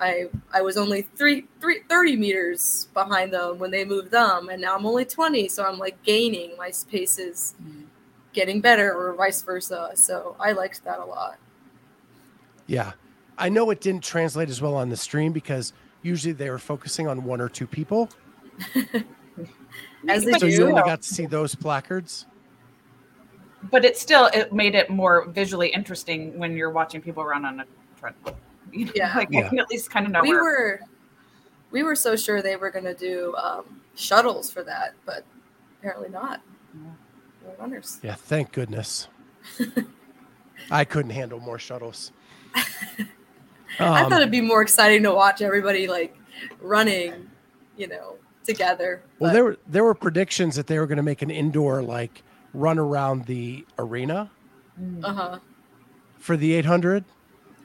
I 0.00 0.26
I 0.52 0.62
was 0.62 0.76
only 0.76 1.02
three, 1.02 1.46
three, 1.60 1.80
30 1.88 2.16
meters 2.16 2.88
behind 2.94 3.32
them 3.32 3.58
when 3.58 3.70
they 3.70 3.84
moved 3.84 4.10
them, 4.10 4.48
and 4.48 4.60
now 4.60 4.74
I'm 4.76 4.86
only 4.86 5.04
20, 5.04 5.48
so 5.48 5.64
I'm 5.64 5.78
like 5.78 6.02
gaining. 6.02 6.56
My 6.56 6.72
pace 6.90 7.18
is 7.18 7.54
Mhm. 7.62 7.86
getting 8.32 8.60
better, 8.60 8.92
or 8.92 9.14
vice 9.14 9.42
versa. 9.42 9.92
So 9.94 10.34
I 10.40 10.52
liked 10.52 10.82
that 10.84 10.98
a 10.98 11.04
lot. 11.04 11.38
Yeah. 12.66 12.92
I 13.38 13.48
know 13.48 13.70
it 13.70 13.80
didn't 13.80 14.04
translate 14.04 14.50
as 14.50 14.60
well 14.60 14.74
on 14.74 14.88
the 14.88 14.96
stream 14.96 15.32
because 15.32 15.72
usually 16.02 16.32
they 16.32 16.50
were 16.50 16.58
focusing 16.58 17.08
on 17.08 17.24
one 17.24 17.40
or 17.40 17.48
two 17.48 17.66
people. 17.66 18.10
As 20.08 20.24
they 20.24 20.32
but 20.32 20.40
So 20.40 20.46
you 20.46 20.66
only 20.66 20.82
got 20.82 21.00
to 21.02 21.08
see 21.08 21.26
those 21.26 21.54
placards. 21.54 22.26
but 23.70 23.84
it 23.84 23.96
still 23.96 24.26
it 24.34 24.52
made 24.52 24.74
it 24.74 24.90
more 24.90 25.26
visually 25.28 25.68
interesting 25.68 26.38
when 26.38 26.56
you're 26.56 26.70
watching 26.70 27.00
people 27.00 27.24
run 27.24 27.44
on 27.44 27.60
a 27.60 27.64
treadmill. 27.98 28.36
You 28.72 28.84
know, 28.86 28.92
Yeah. 28.94 29.14
like 29.16 29.34
I 29.34 29.42
can 29.48 29.58
at 29.58 29.70
least 29.70 29.90
kind 29.90 30.06
of 30.06 30.12
know 30.12 30.22
we 30.22 30.30
where. 30.30 30.42
were 30.42 30.80
we 31.70 31.82
were 31.82 31.94
so 31.96 32.16
sure 32.16 32.42
they 32.42 32.56
were 32.56 32.70
going 32.70 32.84
to 32.84 32.94
do 32.94 33.34
um, 33.36 33.80
shuttles 33.94 34.50
for 34.50 34.62
that, 34.64 34.94
but 35.06 35.24
apparently 35.78 36.08
not. 36.10 36.42
Yeah. 36.74 37.50
Runners. 37.58 37.98
Yeah, 38.02 38.14
thank 38.14 38.52
goodness. 38.52 39.08
I 40.70 40.84
couldn't 40.84 41.10
handle 41.12 41.40
more 41.40 41.58
shuttles. 41.58 42.12
I 42.54 44.02
Um, 44.02 44.10
thought 44.10 44.20
it'd 44.20 44.30
be 44.30 44.40
more 44.42 44.60
exciting 44.62 45.02
to 45.04 45.12
watch 45.12 45.40
everybody 45.40 45.88
like 45.88 46.14
running, 46.60 47.28
you 47.78 47.88
know, 47.88 48.16
together. 48.44 49.02
well, 49.18 49.30
but- 49.30 49.34
there 49.34 49.44
were 49.44 49.56
there 49.66 49.84
were 49.84 49.94
predictions 49.94 50.56
that 50.56 50.66
they 50.66 50.78
were 50.78 50.86
going 50.86 50.96
to 50.98 51.02
make 51.02 51.22
an 51.22 51.30
indoor 51.30 51.82
like 51.82 52.22
run 52.54 52.78
around 52.78 53.24
the 53.26 53.64
arena 53.78 54.30
Mm. 54.80 55.04
Uh-huh. 55.04 55.38
for 56.18 56.34
the 56.36 56.54
800, 56.54 57.04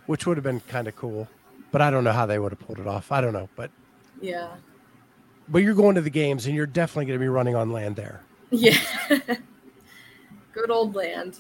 which 0.08 0.26
would 0.26 0.38
have 0.38 0.44
been 0.44 0.60
kind 0.62 0.88
of 0.88 0.96
cool. 0.96 1.28
But 1.72 1.82
I 1.82 1.92
don't 1.92 2.04
know 2.04 2.12
how 2.12 2.26
they 2.26 2.40
would 2.40 2.52
have 2.52 2.60
pulled 2.60 2.80
it 2.80 2.88
off. 2.88 3.12
I 3.12 3.22
don't 3.22 3.34
know, 3.34 3.50
but 3.56 3.70
Yeah. 4.22 4.56
but 5.48 5.60
you're 5.60 5.74
going 5.76 5.96
to 5.96 6.02
the 6.02 6.10
games 6.10 6.46
and 6.46 6.56
you're 6.56 6.66
definitely 6.66 7.06
going 7.06 7.20
to 7.20 7.24
be 7.24 7.30
running 7.30 7.56
on 7.56 7.72
land 7.72 7.96
there. 7.96 8.22
Yeah. 8.50 8.78
Good 10.54 10.72
old 10.72 10.96
land. 10.96 11.38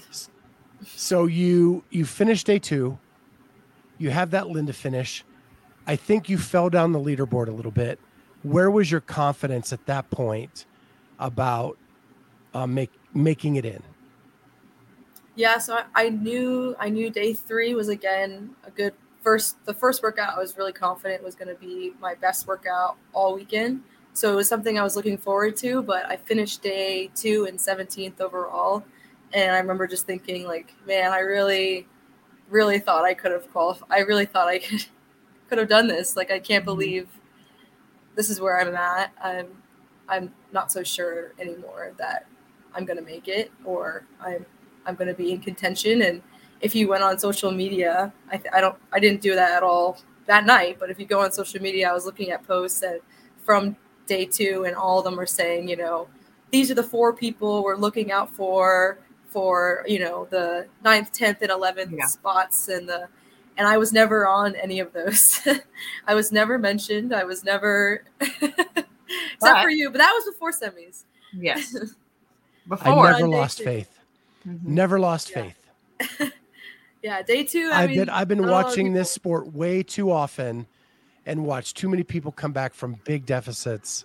So 0.86 1.25
you 1.25 1.84
you 1.89 2.05
finish 2.05 2.43
day 2.43 2.59
two, 2.59 2.99
you 3.97 4.11
have 4.11 4.32
that 4.32 4.47
Linda 4.49 4.74
finish. 4.74 5.24
I 5.88 5.95
think 5.95 6.30
you 6.30 6.38
fell 6.38 6.70
down 6.70 6.91
the 6.91 6.99
leaderboard 6.99 7.47
a 7.47 7.51
little 7.51 7.72
bit. 7.72 7.99
Where 8.43 8.70
was 8.70 8.91
your 8.91 9.01
confidence 9.01 9.74
at 9.74 9.86
that 9.88 10.09
point 10.11 10.65
about 11.18 11.78
uh, 12.53 12.68
make 12.68 12.91
making 13.13 13.55
it 13.55 13.65
in? 13.65 13.82
Yeah, 15.38 15.59
so 15.59 15.75
I, 15.75 15.83
I 15.93 16.09
knew 16.09 16.75
I 16.79 16.89
knew 16.89 17.11
day 17.11 17.31
three 17.31 17.75
was 17.75 17.89
again 17.89 18.55
a 18.63 18.71
good 18.71 18.93
first 19.21 19.63
the 19.65 19.73
first 19.73 20.01
workout 20.01 20.35
I 20.35 20.39
was 20.39 20.57
really 20.57 20.73
confident 20.73 21.23
was 21.23 21.35
gonna 21.35 21.53
be 21.53 21.93
my 22.01 22.15
best 22.15 22.47
workout 22.47 22.97
all 23.13 23.35
weekend. 23.35 23.83
So 24.13 24.33
it 24.33 24.35
was 24.35 24.49
something 24.49 24.79
I 24.79 24.83
was 24.83 24.95
looking 24.95 25.15
forward 25.15 25.55
to, 25.57 25.83
but 25.83 26.07
I 26.07 26.17
finished 26.17 26.63
day 26.63 27.11
two 27.13 27.45
and 27.45 27.59
17th 27.59 28.19
overall. 28.19 28.83
And 29.31 29.51
I 29.51 29.59
remember 29.59 29.85
just 29.85 30.07
thinking 30.07 30.47
like, 30.47 30.73
man, 30.88 31.11
I 31.11 31.19
really, 31.19 31.85
really 32.49 32.79
thought 32.79 33.05
I 33.05 33.13
could 33.13 33.31
have 33.31 33.47
qualified. 33.51 33.89
I 33.91 33.99
really 33.99 34.25
thought 34.25 34.47
I 34.47 34.57
could 34.67 34.85
could 35.49 35.59
have 35.59 35.69
done 35.69 35.88
this. 35.88 36.15
Like 36.15 36.31
I 36.31 36.39
can't 36.39 36.63
mm-hmm. 36.63 36.73
believe 36.73 37.07
this 38.15 38.31
is 38.31 38.41
where 38.41 38.59
I'm 38.59 38.75
at. 38.75 39.11
I'm 39.23 39.49
I'm 40.09 40.33
not 40.51 40.71
so 40.71 40.81
sure 40.81 41.33
anymore 41.39 41.93
that 41.99 42.25
I'm 42.73 42.85
gonna 42.85 43.03
make 43.03 43.27
it 43.27 43.51
or 43.63 44.03
I'm 44.19 44.43
I'm 44.88 44.95
gonna 44.95 45.13
be 45.13 45.31
in 45.31 45.39
contention. 45.39 46.01
And 46.01 46.21
if 46.61 46.73
you 46.73 46.88
went 46.88 47.03
on 47.03 47.19
social 47.19 47.51
media, 47.51 48.11
I, 48.31 48.41
I 48.53 48.61
don't 48.61 48.75
I 48.91 48.99
didn't 48.99 49.21
do 49.21 49.35
that 49.35 49.51
at 49.57 49.63
all 49.63 49.99
that 50.25 50.45
night. 50.45 50.77
But 50.79 50.89
if 50.89 50.99
you 50.99 51.05
go 51.05 51.21
on 51.21 51.31
social 51.31 51.61
media, 51.61 51.89
I 51.89 51.93
was 51.93 52.05
looking 52.05 52.31
at 52.31 52.45
posts 52.47 52.79
that 52.79 53.01
from 53.43 53.75
day 54.07 54.25
two, 54.25 54.63
and 54.65 54.75
all 54.75 54.97
of 54.99 55.05
them 55.05 55.19
are 55.19 55.25
saying, 55.25 55.67
you 55.67 55.75
know, 55.75 56.07
these 56.51 56.71
are 56.71 56.75
the 56.75 56.83
four 56.83 57.13
people 57.13 57.63
we're 57.63 57.75
looking 57.75 58.11
out 58.11 58.33
for 58.33 58.97
for 59.27 59.83
you 59.88 59.99
know 59.99 60.27
the 60.31 60.67
ninth, 60.83 61.11
tenth, 61.11 61.41
and 61.41 61.51
eleventh 61.51 61.91
Yeah. 61.95 62.05
spots, 62.07 62.69
and 62.69 62.88
the 62.88 63.07
and 63.57 63.67
I 63.67 63.77
was 63.77 63.91
never 63.91 64.25
on 64.27 64.55
any 64.55 64.79
of 64.79 64.93
those. 64.93 65.39
I 66.07 66.13
was 66.15 66.31
never 66.31 66.57
mentioned. 66.57 67.13
I 67.13 67.23
was 67.23 67.43
never, 67.43 68.03
except 68.21 68.88
But- 69.41 69.61
for 69.63 69.69
you. 69.69 69.89
But 69.89 69.97
that 69.97 70.11
was 70.13 70.31
before 70.33 70.51
semis. 70.51 71.03
Yes. 71.33 71.73
before 72.67 72.88
I 73.07 73.11
never 73.13 73.27
lost 73.27 73.61
faith. 73.61 73.97
Mhm. 74.48 74.64
Never 74.64 75.00
lost 75.00 75.32
Yeah. 75.36 75.52
faith. 76.00 76.32
Yeah, 77.04 77.22
day 77.22 77.43
two. 77.43 77.70
I 77.72 77.84
I've 77.84 77.89
mean, 77.91 78.00
been 78.00 78.10
I've 78.10 78.28
been 78.28 78.39
not 78.39 78.48
a 78.48 78.52
lot 78.52 78.60
of 78.62 78.66
watching 78.72 78.91
this 78.91 79.12
sport 79.12 79.54
way 79.54 79.84
too 79.84 80.12
often 80.12 80.66
and 81.28 81.45
watched 81.45 81.78
too 81.78 81.88
many 81.88 82.04
people 82.04 82.32
come 82.32 82.52
back 82.52 82.74
from 82.74 82.95
big 83.06 83.26
deficits. 83.26 84.04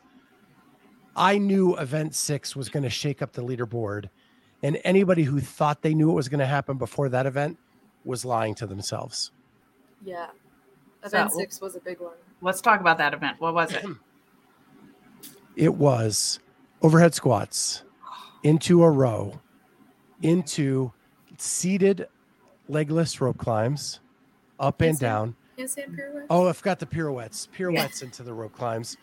I 1.16 1.38
knew 1.38 1.74
event 1.78 2.14
6 2.14 2.54
was 2.54 2.68
going 2.68 2.82
to 2.82 2.90
shake 2.90 3.22
up 3.22 3.32
the 3.32 3.42
leaderboard 3.42 4.08
and 4.62 4.78
anybody 4.84 5.22
who 5.22 5.40
thought 5.40 5.80
they 5.82 5.94
knew 5.94 6.10
it 6.10 6.14
was 6.14 6.28
going 6.28 6.40
to 6.40 6.46
happen 6.46 6.76
before 6.76 7.08
that 7.08 7.24
event 7.26 7.58
was 8.04 8.24
lying 8.24 8.54
to 8.56 8.66
themselves. 8.66 9.32
Yeah, 10.04 10.26
So- 11.02 11.06
event 11.08 11.32
six 11.32 11.60
was 11.60 11.74
a 11.76 11.80
big 11.80 11.98
one. 11.98 12.14
Let's 12.42 12.60
talk 12.60 12.80
about 12.80 12.98
that 12.98 13.14
event. 13.14 13.40
What 13.40 13.54
was 13.54 13.72
it? 13.72 13.84
It 15.56 15.74
was 15.74 16.40
overhead 16.82 17.14
squats 17.14 17.82
into 18.42 18.82
a 18.84 18.90
row, 18.90 19.40
into 20.22 20.92
seated 21.38 22.08
legless 22.68 23.20
rope 23.20 23.38
climbs, 23.38 24.00
up 24.58 24.80
and 24.80 24.96
Handstand? 24.96 25.00
down. 25.00 25.36
Handstand 25.58 25.96
pirouette. 25.96 26.26
Oh, 26.30 26.48
I 26.48 26.52
forgot 26.52 26.78
the 26.78 26.86
pirouettes. 26.86 27.48
Pirouettes 27.52 28.02
into 28.02 28.22
the 28.22 28.32
rope 28.32 28.52
climbs. 28.56 28.96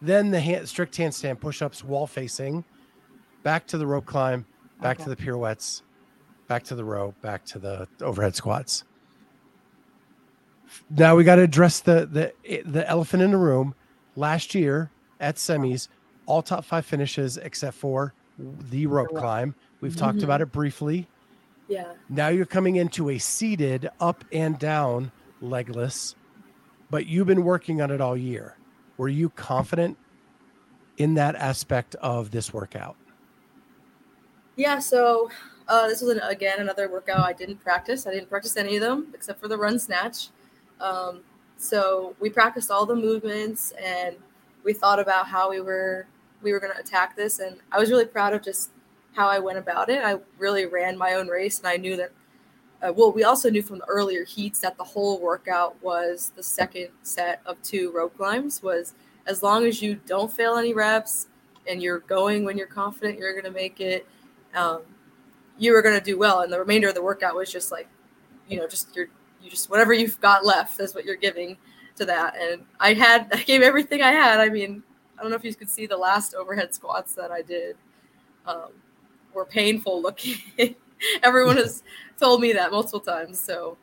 Then 0.00 0.30
the 0.30 0.40
hand, 0.40 0.68
strict 0.68 0.96
handstand 0.96 1.40
push-ups, 1.40 1.82
wall 1.82 2.06
facing, 2.06 2.64
back 3.42 3.66
to 3.68 3.78
the 3.78 3.86
rope 3.86 4.04
climb, 4.04 4.44
back 4.80 4.98
to 4.98 5.08
the 5.08 5.16
pirouettes, 5.16 5.82
back 6.48 6.64
to 6.64 6.74
the 6.74 6.84
row, 6.84 7.14
back 7.22 7.44
to 7.46 7.58
the 7.58 7.88
overhead 8.02 8.36
squats. 8.36 8.84
Now 10.90 11.16
we 11.16 11.24
got 11.24 11.36
to 11.36 11.42
address 11.42 11.80
the 11.80 12.06
the 12.06 12.62
the 12.64 12.88
elephant 12.88 13.22
in 13.22 13.30
the 13.30 13.38
room. 13.38 13.74
Last 14.16 14.54
year 14.54 14.90
at 15.20 15.36
semis, 15.36 15.88
all 16.26 16.42
top 16.42 16.64
five 16.64 16.84
finishes 16.84 17.36
except 17.36 17.76
for 17.76 18.12
the 18.38 18.86
rope. 18.86 19.08
climb. 19.08 19.54
We've 19.86 19.96
talked 19.96 20.24
about 20.24 20.40
it 20.40 20.50
briefly. 20.50 21.06
Yeah. 21.68 21.92
Now 22.08 22.26
you're 22.26 22.44
coming 22.44 22.74
into 22.74 23.10
a 23.10 23.18
seated 23.18 23.88
up 24.00 24.24
and 24.32 24.58
down 24.58 25.12
legless, 25.40 26.16
but 26.90 27.06
you've 27.06 27.28
been 27.28 27.44
working 27.44 27.80
on 27.80 27.92
it 27.92 28.00
all 28.00 28.16
year. 28.16 28.56
Were 28.96 29.08
you 29.08 29.30
confident 29.30 29.96
in 30.96 31.14
that 31.14 31.36
aspect 31.36 31.94
of 32.00 32.32
this 32.32 32.52
workout? 32.52 32.96
Yeah, 34.56 34.80
so 34.80 35.30
uh, 35.68 35.86
this 35.86 36.00
was 36.00 36.16
an, 36.16 36.20
again 36.20 36.58
another 36.58 36.90
workout 36.90 37.20
I 37.20 37.32
didn't 37.32 37.58
practice. 37.58 38.08
I 38.08 38.10
didn't 38.12 38.28
practice 38.28 38.56
any 38.56 38.74
of 38.74 38.82
them 38.82 39.12
except 39.14 39.40
for 39.40 39.46
the 39.46 39.56
run 39.56 39.78
snatch. 39.78 40.30
Um, 40.80 41.20
so 41.58 42.16
we 42.18 42.28
practiced 42.28 42.72
all 42.72 42.86
the 42.86 42.96
movements 42.96 43.72
and 43.80 44.16
we 44.64 44.72
thought 44.72 44.98
about 44.98 45.28
how 45.28 45.48
we 45.48 45.60
were 45.60 46.08
we 46.42 46.52
were 46.52 46.58
going 46.58 46.72
to 46.72 46.80
attack 46.80 47.14
this, 47.14 47.38
and 47.38 47.58
I 47.70 47.78
was 47.78 47.88
really 47.88 48.04
proud 48.04 48.34
of 48.34 48.42
just 48.42 48.70
how 49.16 49.28
I 49.28 49.38
went 49.38 49.58
about 49.58 49.88
it. 49.88 50.04
I 50.04 50.18
really 50.38 50.66
ran 50.66 50.96
my 50.96 51.14
own 51.14 51.28
race, 51.28 51.58
and 51.58 51.66
I 51.66 51.76
knew 51.76 51.96
that. 51.96 52.12
Uh, 52.82 52.92
well, 52.92 53.10
we 53.10 53.24
also 53.24 53.48
knew 53.48 53.62
from 53.62 53.78
the 53.78 53.86
earlier 53.86 54.22
heats 54.24 54.60
that 54.60 54.76
the 54.76 54.84
whole 54.84 55.18
workout 55.18 55.82
was 55.82 56.30
the 56.36 56.42
second 56.42 56.88
set 57.02 57.40
of 57.46 57.60
two 57.62 57.90
rope 57.90 58.14
climbs. 58.16 58.62
Was 58.62 58.92
as 59.26 59.42
long 59.42 59.64
as 59.64 59.80
you 59.80 59.94
don't 60.06 60.30
fail 60.30 60.56
any 60.56 60.74
reps 60.74 61.28
and 61.66 61.82
you're 61.82 62.00
going 62.00 62.44
when 62.44 62.56
you're 62.56 62.66
confident 62.66 63.18
you're 63.18 63.32
going 63.32 63.44
to 63.44 63.50
make 63.50 63.80
it 63.80 64.06
um, 64.54 64.82
you 65.58 65.72
were 65.72 65.82
going 65.82 65.98
to 65.98 66.04
do 66.04 66.18
well. 66.18 66.40
And 66.40 66.52
the 66.52 66.58
remainder 66.58 66.88
of 66.88 66.94
the 66.94 67.02
workout 67.02 67.34
was 67.34 67.50
just 67.50 67.70
like, 67.70 67.88
you 68.48 68.58
know, 68.58 68.66
just 68.66 68.94
your, 68.96 69.06
you 69.42 69.50
just 69.50 69.70
whatever 69.70 69.92
you've 69.92 70.20
got 70.20 70.44
left 70.44 70.78
is 70.80 70.94
what 70.94 71.04
you're 71.04 71.16
giving 71.16 71.56
to 71.96 72.04
that. 72.06 72.34
And 72.40 72.62
I 72.80 72.94
had, 72.94 73.28
I 73.32 73.42
gave 73.42 73.62
everything 73.62 74.02
I 74.02 74.12
had. 74.12 74.40
I 74.40 74.48
mean, 74.48 74.82
I 75.18 75.22
don't 75.22 75.30
know 75.30 75.36
if 75.36 75.44
you 75.44 75.54
could 75.54 75.70
see 75.70 75.86
the 75.86 75.96
last 75.96 76.34
overhead 76.34 76.74
squats 76.74 77.14
that 77.14 77.30
I 77.30 77.42
did 77.42 77.76
um, 78.46 78.70
were 79.36 79.44
painful 79.44 80.02
looking. 80.02 80.38
Everyone 81.22 81.56
has 81.58 81.84
told 82.18 82.40
me 82.40 82.52
that 82.54 82.72
multiple 82.72 82.98
times. 83.00 83.38
So, 83.38 83.76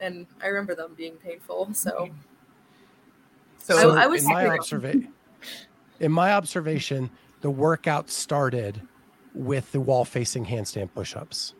and 0.00 0.26
I 0.42 0.46
remember 0.46 0.74
them 0.74 0.94
being 0.96 1.16
painful. 1.16 1.74
So, 1.74 2.08
So, 3.58 3.90
I- 3.94 4.04
I 4.04 4.06
was 4.06 4.22
in 4.22 4.28
my 4.30 4.46
observation, 4.48 5.12
in 5.98 6.12
my 6.12 6.32
observation, 6.32 7.10
the 7.42 7.50
workout 7.50 8.08
started 8.08 8.80
with 9.34 9.70
the 9.72 9.80
wall 9.80 10.04
facing 10.04 10.44
handstand 10.46 10.92
push-ups 10.94 11.54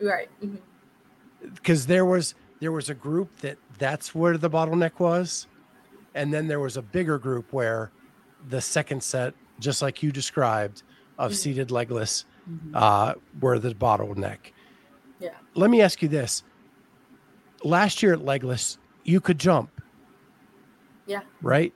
right. 0.00 0.30
mhm. 0.42 0.58
because 1.54 1.86
there 1.86 2.04
was 2.06 2.34
there 2.60 2.72
was 2.72 2.88
a 2.88 2.94
group 2.94 3.28
that 3.40 3.58
that's 3.78 4.14
where 4.14 4.38
the 4.38 4.48
bottleneck 4.48 4.98
was, 5.00 5.46
and 6.14 6.32
then 6.32 6.46
there 6.46 6.60
was 6.60 6.76
a 6.76 6.82
bigger 6.82 7.18
group 7.18 7.52
where 7.52 7.90
the 8.48 8.60
second 8.60 9.02
set, 9.02 9.34
just 9.58 9.82
like 9.82 10.02
you 10.02 10.12
described, 10.12 10.84
of 11.18 11.32
Mhm. 11.32 11.34
seated 11.34 11.70
legless, 11.72 12.24
Mhm. 12.48 12.70
uh, 12.74 13.14
were 13.40 13.58
the 13.58 13.74
bottleneck. 13.74 14.38
Yeah. 15.20 15.30
Let 15.54 15.70
me 15.70 15.80
ask 15.80 16.02
you 16.02 16.08
this: 16.08 16.42
Last 17.62 18.02
year 18.02 18.12
at 18.14 18.24
legless, 18.24 18.78
you 19.04 19.20
could 19.20 19.38
jump. 19.38 19.70
Yeah. 21.06 21.20
Right. 21.40 21.72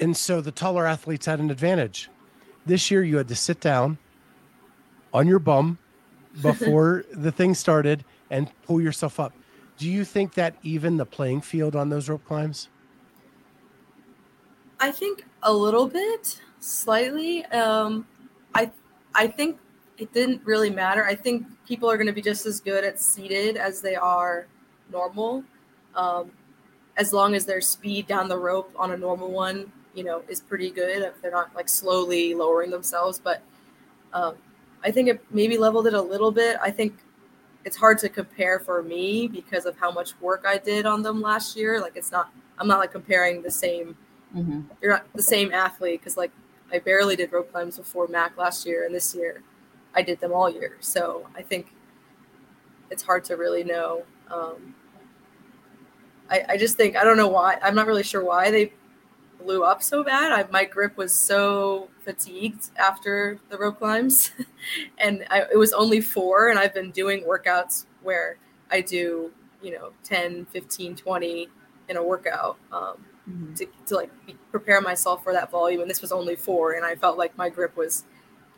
And 0.00 0.16
so 0.16 0.40
the 0.40 0.50
taller 0.52 0.86
athletes 0.86 1.26
had 1.26 1.38
an 1.40 1.50
advantage. 1.50 2.08
This 2.64 2.90
year, 2.90 3.02
you 3.02 3.16
had 3.18 3.28
to 3.28 3.36
sit 3.36 3.60
down 3.60 3.98
on 5.12 5.26
your 5.26 5.38
bum 5.38 5.78
before 6.42 7.04
the 7.12 7.30
thing 7.32 7.54
started 7.54 8.04
and 8.30 8.50
pull 8.62 8.80
yourself 8.80 9.20
up. 9.20 9.34
Do 9.76 9.88
you 9.88 10.04
think 10.04 10.34
that 10.34 10.56
even 10.62 10.96
the 10.96 11.04
playing 11.06 11.42
field 11.42 11.76
on 11.76 11.88
those 11.90 12.08
rope 12.08 12.24
climbs? 12.24 12.68
I 14.80 14.90
think 14.90 15.24
a 15.42 15.52
little 15.52 15.86
bit, 15.86 16.40
slightly. 16.60 17.44
Um, 17.46 18.06
I 18.54 18.70
I 19.14 19.26
think 19.26 19.58
it 19.98 20.12
didn't 20.12 20.42
really 20.44 20.70
matter. 20.70 21.04
I 21.04 21.14
think 21.14 21.46
people 21.66 21.90
are 21.90 21.96
going 21.96 22.06
to 22.06 22.12
be 22.12 22.22
just 22.22 22.46
as 22.46 22.60
good 22.60 22.84
at 22.84 23.00
seated 23.00 23.56
as 23.56 23.80
they 23.80 23.94
are 23.94 24.46
normal, 24.90 25.44
um, 25.94 26.30
as 26.96 27.12
long 27.12 27.34
as 27.34 27.44
their 27.46 27.60
speed 27.60 28.06
down 28.06 28.28
the 28.28 28.38
rope 28.38 28.72
on 28.76 28.92
a 28.92 28.96
normal 28.96 29.30
one, 29.30 29.70
you 29.94 30.04
know, 30.04 30.22
is 30.28 30.40
pretty 30.40 30.70
good. 30.70 31.02
If 31.02 31.20
they're 31.20 31.30
not 31.30 31.54
like 31.54 31.68
slowly 31.68 32.34
lowering 32.34 32.70
themselves, 32.70 33.18
but 33.22 33.42
um, 34.12 34.34
I 34.84 34.90
think 34.90 35.08
it 35.08 35.24
maybe 35.30 35.56
leveled 35.56 35.86
it 35.86 35.94
a 35.94 36.02
little 36.02 36.30
bit. 36.32 36.56
I 36.62 36.70
think 36.70 36.94
it's 37.64 37.76
hard 37.76 37.98
to 37.98 38.08
compare 38.08 38.58
for 38.58 38.82
me 38.82 39.28
because 39.28 39.66
of 39.66 39.76
how 39.78 39.90
much 39.90 40.18
work 40.20 40.44
I 40.46 40.58
did 40.58 40.84
on 40.84 41.02
them 41.02 41.20
last 41.20 41.56
year. 41.56 41.80
Like 41.80 41.96
it's 41.96 42.10
not. 42.12 42.30
I'm 42.58 42.68
not 42.68 42.78
like 42.78 42.92
comparing 42.92 43.42
the 43.42 43.50
same 43.50 43.96
Mhm. 44.36 44.64
you're 44.80 44.92
not 44.92 45.04
the 45.14 45.22
same 45.22 45.52
athlete 45.52 46.00
because 46.00 46.16
like 46.16 46.30
I 46.72 46.78
barely 46.78 47.16
did 47.16 47.32
rope 47.32 47.52
climbs 47.52 47.78
before 47.78 48.06
MACC 48.08 48.36
last 48.36 48.66
year, 48.66 48.84
and 48.84 48.94
this 48.94 49.14
year 49.14 49.42
I 49.94 50.02
did 50.02 50.20
them 50.20 50.32
all 50.32 50.50
year. 50.50 50.76
So 50.80 51.28
I 51.36 51.42
think 51.42 51.72
it's 52.90 53.02
hard 53.02 53.24
to 53.24 53.36
really 53.36 53.64
know. 53.64 54.02
Um, 54.30 54.74
I, 56.30 56.44
I 56.50 56.56
just 56.56 56.76
think 56.76 56.96
I 56.96 57.04
don't 57.04 57.16
know 57.16 57.28
why. 57.28 57.58
I'm 57.62 57.74
not 57.74 57.86
really 57.86 58.02
sure 58.02 58.24
why 58.24 58.50
they 58.50 58.72
blew 59.42 59.64
up 59.64 59.82
so 59.82 60.04
bad. 60.04 60.32
I, 60.32 60.50
my 60.50 60.64
grip 60.64 60.96
was 60.96 61.14
so 61.14 61.88
fatigued 62.04 62.70
after 62.78 63.38
the 63.50 63.58
rope 63.58 63.78
climbs, 63.78 64.32
and 64.98 65.24
I, 65.30 65.42
it 65.52 65.56
was 65.58 65.72
only 65.72 66.00
four. 66.00 66.48
And 66.48 66.58
I've 66.58 66.74
been 66.74 66.90
doing 66.90 67.24
workouts 67.24 67.86
where 68.02 68.36
I 68.70 68.80
do 68.80 69.32
you 69.62 69.72
know 69.72 69.92
10, 70.04 70.46
15, 70.46 70.96
20 70.96 71.48
in 71.88 71.96
a 71.96 72.02
workout. 72.02 72.56
Um, 72.72 73.06
Mhm. 73.30 73.56
to, 73.56 73.66
to 73.86 73.94
like 73.94 74.10
be, 74.26 74.34
prepare 74.52 74.80
myself 74.80 75.24
for 75.24 75.32
that 75.32 75.50
volume 75.50 75.80
and 75.80 75.90
this 75.90 76.00
was 76.00 76.12
only 76.12 76.36
four 76.36 76.74
and 76.74 76.84
i 76.84 76.94
felt 76.94 77.18
like 77.18 77.36
my 77.36 77.48
grip 77.48 77.76
was 77.76 78.04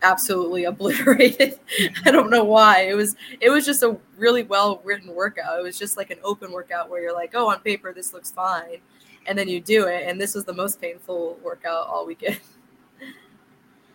absolutely 0.02 0.64
obliterated 0.70 1.58
i 2.04 2.10
don't 2.10 2.28
know 2.28 2.44
why 2.44 2.82
it 2.82 2.94
was 2.94 3.16
it 3.40 3.48
was 3.48 3.64
just 3.64 3.82
a 3.82 3.96
really 4.18 4.42
well 4.42 4.82
written 4.84 5.14
workout 5.14 5.58
it 5.58 5.62
was 5.62 5.78
just 5.78 5.96
like 5.96 6.10
an 6.10 6.18
open 6.22 6.52
workout 6.52 6.90
where 6.90 7.00
you're 7.00 7.14
like 7.14 7.30
oh 7.34 7.48
on 7.48 7.58
paper 7.60 7.94
this 7.94 8.12
looks 8.12 8.30
fine 8.30 8.78
and 9.26 9.38
then 9.38 9.48
you 9.48 9.60
do 9.60 9.86
it 9.86 10.06
and 10.06 10.20
this 10.20 10.34
was 10.34 10.44
the 10.44 10.52
most 10.52 10.78
painful 10.80 11.38
workout 11.42 11.86
all 11.86 12.04
weekend 12.06 12.38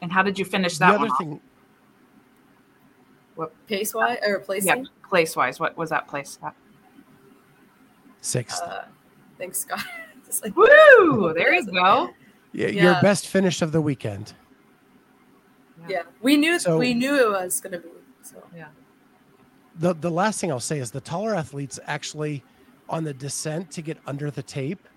And 0.02 0.10
how 0.14 0.24
did 0.24 0.40
you 0.40 0.46
finish 0.46 0.78
The 0.78 0.86
that 0.86 0.90
other 0.96 1.00
one? 1.00 1.12
off? 1.12 1.18
thing, 1.18 1.42
pace 3.68 3.94
wise 3.94 4.18
or 4.26 4.40
place? 4.40 4.66
Yeah, 4.66 4.84
place 5.10 5.36
wise. 5.36 5.60
What 5.60 5.76
was 5.76 5.90
that 5.90 6.08
place? 6.08 6.40
at? 6.42 6.56
sixth. 8.22 8.62
uh 8.62 8.84
thanks 9.38 9.60
scott 9.60 9.80
Just 10.30 10.44
like- 10.44 10.56
Woo! 10.56 11.34
There 11.34 11.54
you 11.54 11.66
go. 11.66 12.12
Yeah, 12.54 12.68
Your 12.68 13.02
best 13.02 13.28
finish 13.28 13.62
of 13.62 13.72
the 13.72 13.82
weekend. 13.82 14.34
yeah 15.88 16.02
we 16.22 16.36
knew 16.38 16.60
So- 16.60 16.78
we 16.78 16.94
knew 16.94 17.16
it 17.16 17.30
was 17.30 17.60
gonna 17.62 17.80
be 17.80 17.88
so 18.22 18.44
yeah. 18.56 18.68
The 19.76 19.94
the 19.96 20.12
last 20.12 20.42
thing 20.42 20.52
I'll 20.52 20.60
say 20.60 20.80
is 20.80 20.92
the 20.92 21.00
taller 21.02 21.34
athletes 21.34 21.80
actually 21.86 22.44
on 22.90 23.04
the 23.06 23.14
descent 23.14 23.72
to 23.72 23.82
get 23.82 23.98
under 24.06 24.30
the 24.30 24.44
tape 24.44 24.88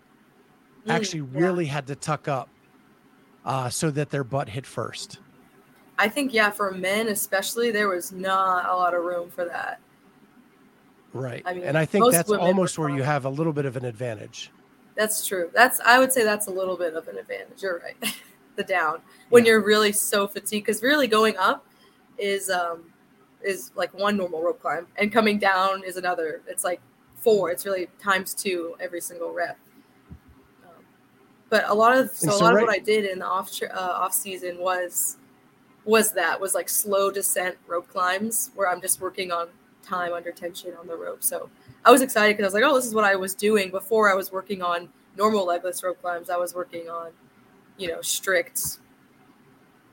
Mm, 0.87 0.91
actually 0.93 1.20
yeah. 1.20 1.41
really 1.47 1.66
had 1.66 1.87
to 1.87 1.95
tuck 1.95 2.26
up 2.26 2.49
uh, 3.45 3.68
so 3.70 3.91
that 3.93 4.11
their 4.11 4.24
butt 4.24 4.49
hit 4.49 4.66
first. 4.66 5.20
I 5.99 6.09
think 6.09 6.33
yeah, 6.35 6.51
for 6.51 6.72
men 6.72 7.07
especially, 7.09 7.70
there 7.70 7.89
was 7.89 8.11
not 8.12 8.68
a 8.68 8.74
lot 8.74 8.93
of 8.93 9.05
room 9.05 9.30
for 9.30 9.45
that. 9.45 9.78
Right. 11.12 11.43
I 11.47 11.55
mean, 11.55 11.62
and 11.64 11.78
I 11.78 11.85
think 11.85 12.11
that's 12.11 12.30
almost 12.33 12.78
where 12.78 12.89
you 12.89 13.03
have 13.05 13.24
a 13.26 13.28
little 13.30 13.53
bit 13.53 13.64
of 13.66 13.76
an 13.76 13.85
advantage. 13.85 14.51
That's 14.97 15.26
true. 15.26 15.51
That's 15.55 15.80
I 15.80 15.99
would 15.99 16.12
say 16.12 16.24
that's 16.24 16.47
a 16.47 16.51
little 16.51 16.76
bit 16.76 16.95
of 16.95 17.09
an 17.09 17.16
advantage. 17.18 17.62
You're 17.62 17.78
right. 17.80 18.14
the 18.57 18.62
down 18.62 19.01
when 19.30 19.45
Yeah. 19.45 19.53
you're 19.53 19.64
really 19.64 19.93
so 19.93 20.28
fatigued 20.28 20.66
because 20.66 20.82
really 20.82 21.07
going 21.07 21.36
up 21.38 21.66
is 22.18 22.51
um 22.51 22.84
is 23.43 23.70
like 23.74 23.93
one 23.95 24.16
normal 24.16 24.43
rope 24.43 24.61
climb 24.61 24.86
and 24.97 25.11
coming 25.12 25.38
down 25.38 25.82
is 25.84 25.97
another. 25.97 26.43
It's 26.47 26.62
like 26.64 26.80
four. 27.16 27.51
It's 27.51 27.64
really 27.64 27.88
times 28.03 28.34
two 28.34 28.74
every 28.80 29.01
single 29.01 29.32
rep. 29.32 29.59
Um, 30.64 30.84
but 31.49 31.68
a 31.68 31.74
lot 31.74 31.97
of 31.97 32.11
so, 32.11 32.30
And 32.30 32.40
a 32.40 32.45
lot 32.45 32.55
right- 32.55 32.62
of 32.62 32.68
what 32.68 32.76
I 32.76 32.78
did 32.80 33.07
in 33.07 33.20
the 33.20 33.26
off 33.26 33.51
uh, 33.62 33.68
off 33.74 34.12
season 34.12 34.59
was 34.59 35.16
was 35.84 36.12
that 36.12 36.38
was 36.40 36.55
like 36.55 36.68
slow 36.68 37.11
descent 37.11 37.57
rope 37.66 37.88
climbs 37.88 38.51
where 38.55 38.68
I'm 38.68 38.80
just 38.80 39.01
working 39.01 39.32
on 39.32 39.49
time 39.82 40.12
under 40.12 40.30
tension 40.30 40.74
on 40.78 40.86
the 40.86 40.95
rope. 40.97 41.24
So 41.24 41.49
I 41.85 41.91
was 41.91 42.03
excited 42.03 42.37
because 42.37 42.45
I 42.53 42.57
was 42.59 42.62
like, 42.62 42.70
oh, 42.70 42.76
this 42.76 42.87
is 42.87 42.95
what 42.95 43.05
I 43.05 43.16
was 43.16 43.35
doing 43.35 43.70
before 43.70 44.11
I 44.11 44.14
was 44.14 44.30
working 44.33 44.62
on 44.62 44.89
normal 45.16 45.47
legless 45.47 45.83
rope 45.83 46.01
climbs. 46.01 46.30
I 46.30 46.37
was 46.37 46.55
working 46.55 46.89
on, 46.89 47.11
you 47.76 47.89
know, 47.89 48.01
strict 48.03 48.78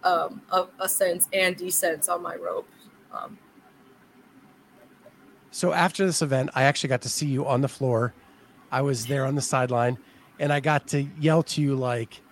um, 0.04 0.42
ascents 0.80 1.28
and 1.34 1.56
descents 1.56 2.10
on 2.10 2.22
my 2.22 2.36
rope. 2.36 2.68
Um, 3.12 3.38
So 5.52 5.74
after 5.74 6.06
this 6.06 6.22
event, 6.22 6.52
I 6.56 6.64
actually 6.64 6.90
got 6.90 7.02
to 7.04 7.10
see 7.10 7.28
you 7.28 7.46
on 7.48 7.62
the 7.62 7.68
floor. 7.68 8.16
I 8.72 8.82
was 8.82 9.08
there 9.08 9.26
on 9.26 9.36
the 9.36 9.42
sideline 9.42 9.98
and 10.38 10.54
I 10.54 10.60
got 10.60 10.88
to 10.90 11.02
yell 11.02 11.44
to 11.44 11.62
you 11.62 11.76
like 11.76 12.24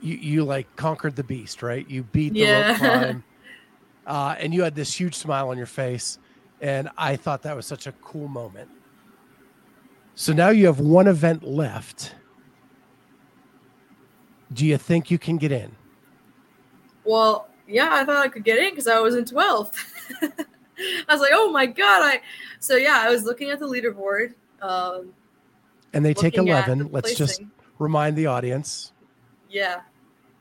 you 0.00 0.16
you 0.16 0.44
like 0.44 0.74
conquered 0.76 1.16
the 1.16 1.24
beast, 1.24 1.62
right? 1.62 1.86
You 1.86 2.04
beat 2.04 2.38
the 2.38 2.46
Yeah. 2.46 2.46
rope 2.46 2.68
climb. 2.76 3.24
Uh, 4.06 4.36
and 4.38 4.54
you 4.54 4.62
had 4.62 4.74
this 4.74 4.98
huge 4.98 5.16
smile 5.16 5.50
on 5.50 5.58
your 5.58 5.66
face. 5.66 6.18
And 6.60 6.90
I 6.96 7.16
thought 7.16 7.42
that 7.42 7.56
was 7.56 7.66
such 7.66 7.86
a 7.86 7.94
cool 8.00 8.28
moment. 8.28 8.70
So 10.16 10.32
now 10.32 10.48
you 10.48 10.64
have 10.66 10.80
one 10.80 11.06
event 11.06 11.44
left. 11.44 12.14
Do 14.52 14.64
you 14.64 14.78
think 14.78 15.10
you 15.10 15.18
can 15.18 15.36
get 15.36 15.52
in? 15.52 15.76
well, 17.04 17.48
yeah, 17.68 17.88
I 17.92 18.04
thought 18.04 18.24
I 18.24 18.28
could 18.28 18.42
get 18.44 18.58
in 18.58 18.70
because 18.70 18.88
I 18.88 18.98
was 18.98 19.14
in 19.14 19.24
12th. 19.24 19.76
I 20.22 21.12
was 21.12 21.20
like, 21.20 21.30
oh 21.32 21.50
my 21.50 21.66
god! 21.66 22.02
I 22.02 22.20
so 22.58 22.76
yeah, 22.76 22.98
I 23.00 23.10
was 23.10 23.24
looking 23.24 23.50
at 23.50 23.58
the 23.60 23.66
leaderboard. 23.66 24.34
Um, 24.60 25.12
And 25.92 26.04
they 26.04 26.14
take 26.14 26.36
11. 26.36 26.78
the 26.78 26.88
Let's 26.88 27.14
just 27.14 27.42
remind 27.78 28.16
the 28.16 28.26
audience. 28.26 28.92
Yeah. 29.48 29.80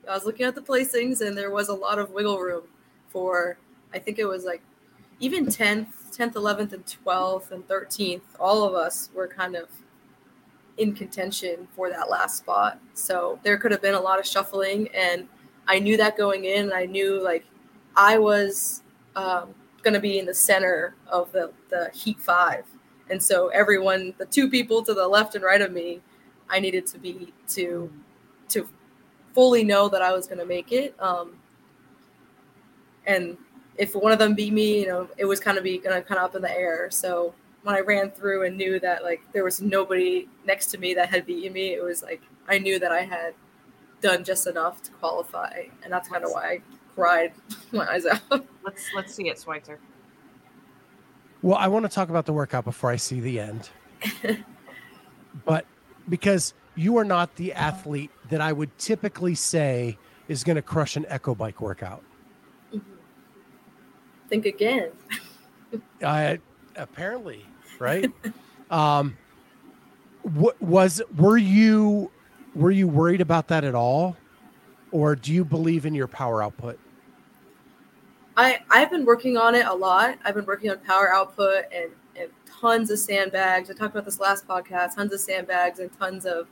I 0.10 0.14
was 0.14 0.26
looking 0.26 0.46
at 0.46 0.56
the 0.56 0.62
placings 0.62 1.22
and 1.22 1.38
there 1.38 1.52
was 1.52 1.70
a 1.70 1.74
lot 1.74 2.00
of 2.00 2.12
wiggle 2.12 2.40
room 2.40 2.64
for 3.10 3.58
I 3.94 4.00
think 4.00 4.20
it 4.20 4.26
was 4.26 4.46
like 4.46 4.62
even 5.20 5.46
10th, 5.46 6.16
10th, 6.16 6.34
11th 6.34 6.74
and 6.74 6.86
12th 6.86 7.52
and 7.52 7.68
13th. 7.68 8.22
All 8.40 8.64
of 8.64 8.74
us 8.74 9.10
were 9.14 9.28
kind 9.28 9.56
of 9.56 9.70
in 10.78 10.94
contention 10.94 11.68
for 11.76 11.90
that 11.90 12.10
last 12.10 12.38
spot. 12.38 12.80
So 12.94 13.40
there 13.44 13.58
could 13.58 13.72
have 13.72 13.82
been 13.82 13.94
a 13.94 14.00
lot 14.00 14.20
of 14.20 14.26
shuffling 14.26 14.90
and 14.90 15.28
I 15.68 15.80
knew 15.80 15.98
that 15.98 16.18
going 16.18 16.46
in. 16.46 16.72
I 16.72 16.86
knew 16.86 17.22
like 17.24 17.46
I 17.96 18.18
was 18.18 18.84
um, 19.16 19.56
going 19.84 19.94
to 19.94 20.00
be 20.00 20.20
in 20.20 20.26
the 20.26 20.34
center 20.34 20.96
of 21.08 21.32
the 21.32 21.52
the 21.70 21.90
heat 21.94 22.20
5. 22.20 22.66
And 23.10 23.22
so 23.22 23.48
everyone, 23.50 24.14
the 24.18 24.26
two 24.26 24.50
people 24.50 24.84
to 24.84 24.94
the 24.94 25.08
left 25.08 25.36
and 25.36 25.44
right 25.44 25.62
of 25.62 25.72
me, 25.72 26.02
I 26.50 26.60
needed 26.60 26.86
to 26.88 27.00
be 27.00 27.34
to 27.50 27.92
to 28.50 28.68
fully 29.34 29.64
know 29.64 29.90
that 29.90 30.02
I 30.02 30.14
was 30.14 30.28
going 30.28 30.40
to 30.40 30.46
make 30.46 30.72
it. 30.72 30.96
Um, 31.00 31.36
and 33.06 33.38
if 33.78 33.96
one 33.96 34.12
of 34.12 34.20
them 34.20 34.34
beat 34.34 34.54
me, 34.54 34.82
you 34.82 34.88
know, 34.88 35.08
it 35.18 35.26
was 35.26 35.40
kind 35.40 35.58
of 35.58 35.64
be 35.64 35.78
kind 35.78 35.96
of 35.96 36.06
kind 36.06 36.20
of 36.20 36.26
up 36.26 36.36
in 36.36 36.42
the 36.42 36.52
air. 36.52 36.90
So 36.92 37.34
when 37.64 37.76
I 37.76 37.80
ran 37.80 38.12
through 38.12 38.46
and 38.46 38.58
knew 38.58 38.80
that 38.80 39.04
like 39.04 39.22
there 39.34 39.44
was 39.44 39.62
nobody 39.62 40.28
next 40.46 40.68
to 40.68 40.78
me 40.78 40.94
that 40.94 41.10
had 41.10 41.26
beaten 41.26 41.54
me, 41.54 41.74
it 41.74 41.84
was 41.84 42.04
like 42.04 42.22
I 42.48 42.58
knew 42.58 42.80
that 42.80 42.92
I 42.92 43.02
had 43.02 43.34
done 44.02 44.24
just 44.24 44.48
enough 44.48 44.82
to 44.84 44.92
qualify, 44.92 45.64
and 45.84 45.92
that's 45.92 46.08
kind 46.08 46.24
of 46.24 46.32
why 46.32 46.46
I 46.46 46.62
cried 46.96 47.34
my 47.72 47.90
eyes 47.90 48.06
out. 48.06 48.46
Let's 48.64 48.86
let's 48.96 49.14
see 49.14 49.30
it, 49.30 49.40
Schweitzer. 49.40 49.80
Well, 51.42 51.58
I 51.58 51.68
want 51.68 51.84
to 51.86 51.90
talk 51.90 52.10
about 52.10 52.26
the 52.26 52.34
workout 52.34 52.66
before 52.66 52.92
I 52.92 52.96
see 52.96 53.20
the 53.20 53.40
end. 53.40 53.70
but 55.46 55.66
because 56.10 56.54
you 56.76 56.98
are 56.98 57.06
not 57.06 57.36
the 57.36 57.54
athlete 57.54 58.12
that 58.30 58.42
I 58.42 58.52
would 58.52 58.76
typically 58.78 59.36
say 59.36 59.98
is 60.28 60.44
going 60.44 60.56
to 60.56 60.62
crush 60.62 60.96
an 60.96 61.06
echo 61.08 61.36
bike 61.36 61.62
workout. 61.62 62.04
Think 64.30 64.46
again. 64.46 64.92
I 66.04 66.40
apparently, 66.76 67.46
right? 67.80 68.12
um 68.72 69.18
what 70.24 70.60
was 70.62 71.02
were 71.18 71.38
you 71.38 72.12
were 72.56 72.72
you 72.72 72.88
worried 72.88 73.22
about 73.22 73.48
that 73.50 73.64
at 73.64 73.76
all? 73.76 74.18
Or 74.92 75.16
do 75.16 75.34
you 75.34 75.44
believe 75.44 75.86
in 75.86 75.94
your 75.94 76.08
power 76.08 76.42
output? 76.42 76.80
I 78.38 78.60
I've 78.70 78.90
been 78.90 79.06
working 79.06 79.38
on 79.38 79.56
it 79.56 79.66
a 79.66 79.74
lot. 79.74 80.18
I've 80.24 80.36
been 80.36 80.46
working 80.46 80.70
on 80.72 80.80
power 80.80 81.14
output 81.14 81.66
and, 81.74 81.92
and 82.18 82.30
tons 82.46 82.90
of 82.90 83.00
sandbags. 83.00 83.70
I 83.70 83.74
talked 83.74 83.94
about 83.94 84.06
this 84.06 84.20
last 84.20 84.48
podcast. 84.48 84.96
Tons 84.96 85.14
of 85.14 85.20
sandbags 85.20 85.80
and 85.80 85.92
tons 85.98 86.26
of 86.26 86.48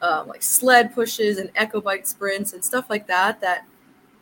um, 0.00 0.28
like 0.28 0.42
sled 0.42 0.94
pushes 0.94 1.38
and 1.38 1.50
echo 1.56 1.80
bike 1.80 2.06
sprints 2.06 2.52
and 2.52 2.64
stuff 2.64 2.88
like 2.88 3.06
that. 3.08 3.40
That 3.40 3.66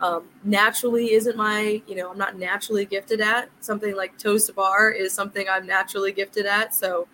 um, 0.00 0.24
naturally 0.44 1.12
isn't 1.12 1.36
my 1.36 1.82
you 1.86 1.94
know 1.94 2.10
I'm 2.10 2.18
not 2.18 2.38
naturally 2.38 2.84
gifted 2.84 3.20
at. 3.20 3.48
Something 3.60 3.96
like 3.96 4.18
toes 4.18 4.46
to 4.46 4.52
bar 4.52 4.90
is 4.90 5.12
something 5.12 5.46
I'm 5.48 5.66
naturally 5.66 6.12
gifted 6.12 6.46
at. 6.46 6.74
So 6.74 7.08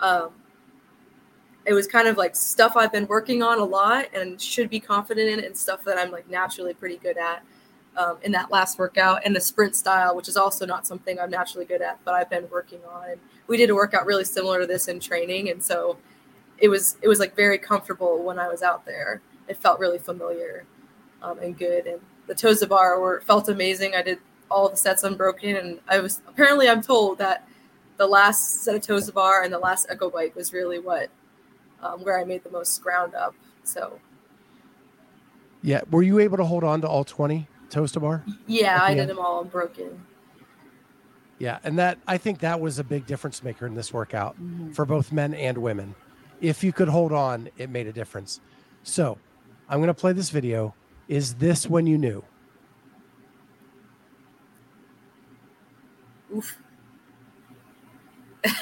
um, 0.00 0.30
it 1.66 1.72
was 1.72 1.86
kind 1.86 2.08
of 2.08 2.16
like 2.16 2.36
stuff 2.36 2.76
I've 2.76 2.92
been 2.92 3.06
working 3.06 3.42
on 3.42 3.58
a 3.58 3.64
lot 3.64 4.06
and 4.14 4.40
should 4.40 4.70
be 4.70 4.80
confident 4.80 5.28
in, 5.28 5.44
and 5.44 5.56
stuff 5.56 5.84
that 5.84 5.98
I'm 5.98 6.10
like 6.10 6.30
naturally 6.30 6.74
pretty 6.74 6.96
good 6.96 7.18
at 7.18 7.42
um, 7.96 8.18
in 8.22 8.32
that 8.32 8.50
last 8.52 8.78
workout 8.78 9.22
and 9.24 9.34
the 9.34 9.40
sprint 9.40 9.74
style, 9.74 10.14
which 10.14 10.28
is 10.28 10.36
also 10.36 10.64
not 10.64 10.86
something 10.86 11.18
I'm 11.18 11.30
naturally 11.30 11.64
good 11.64 11.82
at, 11.82 11.98
but 12.04 12.14
I've 12.14 12.30
been 12.30 12.48
working 12.50 12.78
on. 12.88 13.10
And 13.10 13.20
we 13.48 13.56
did 13.56 13.70
a 13.70 13.74
workout 13.74 14.06
really 14.06 14.24
similar 14.24 14.60
to 14.60 14.66
this 14.66 14.86
in 14.88 15.00
training, 15.00 15.50
and 15.50 15.62
so 15.62 15.98
it 16.58 16.68
was 16.68 16.96
it 17.02 17.08
was 17.08 17.18
like 17.18 17.34
very 17.34 17.58
comfortable 17.58 18.22
when 18.22 18.38
I 18.38 18.48
was 18.48 18.62
out 18.62 18.86
there. 18.86 19.20
It 19.48 19.56
felt 19.56 19.80
really 19.80 19.98
familiar 19.98 20.64
um, 21.22 21.38
and 21.40 21.58
good, 21.58 21.86
and 21.86 22.00
the 22.28 22.34
toes 22.34 22.60
to 22.60 22.66
bar 22.66 23.00
were 23.00 23.20
felt 23.22 23.48
amazing. 23.48 23.94
I 23.94 24.02
did 24.02 24.18
all 24.50 24.68
the 24.68 24.76
sets 24.76 25.02
unbroken, 25.02 25.56
and 25.56 25.80
I 25.88 25.98
was 25.98 26.20
apparently 26.28 26.68
I'm 26.68 26.82
told 26.82 27.18
that 27.18 27.48
the 27.96 28.06
last 28.06 28.62
set 28.62 28.76
of 28.76 28.82
toes 28.82 29.06
to 29.06 29.12
bar 29.12 29.42
and 29.42 29.52
the 29.52 29.58
last 29.58 29.86
echo 29.90 30.08
bike 30.08 30.36
was 30.36 30.52
really 30.52 30.78
what 30.78 31.10
um, 31.82 32.02
where 32.02 32.18
I 32.18 32.24
made 32.24 32.44
the 32.44 32.50
most 32.50 32.82
ground 32.82 33.14
up. 33.14 33.34
So 33.64 34.00
Yeah. 35.62 35.82
Were 35.90 36.02
you 36.02 36.18
able 36.18 36.36
to 36.38 36.44
hold 36.44 36.64
on 36.64 36.80
to 36.82 36.88
all 36.88 37.04
20 37.04 37.46
toes 37.70 37.92
to 37.92 38.00
bar? 38.00 38.24
yeah, 38.46 38.82
I 38.82 38.94
did 38.94 39.00
end? 39.00 39.10
them 39.10 39.18
all 39.18 39.42
unbroken. 39.42 40.04
Yeah. 41.38 41.58
And 41.62 41.78
that, 41.78 41.98
I 42.06 42.18
think 42.18 42.40
that 42.40 42.60
was 42.60 42.78
a 42.78 42.84
big 42.84 43.06
difference 43.06 43.42
maker 43.44 43.66
in 43.66 43.74
this 43.74 43.92
workout 43.92 44.36
for 44.72 44.84
both 44.84 45.12
men 45.12 45.34
and 45.34 45.58
women. 45.58 45.94
If 46.40 46.64
you 46.64 46.72
could 46.72 46.88
hold 46.88 47.12
on, 47.12 47.48
it 47.56 47.70
made 47.70 47.86
a 47.86 47.92
difference. 47.92 48.40
So 48.82 49.18
I'm 49.68 49.78
going 49.78 49.88
to 49.88 49.94
play 49.94 50.12
this 50.12 50.30
video. 50.30 50.74
Is 51.08 51.34
this 51.34 51.66
when 51.68 51.86
you 51.86 51.96
knew? 51.98 52.22
Oof. 56.34 56.58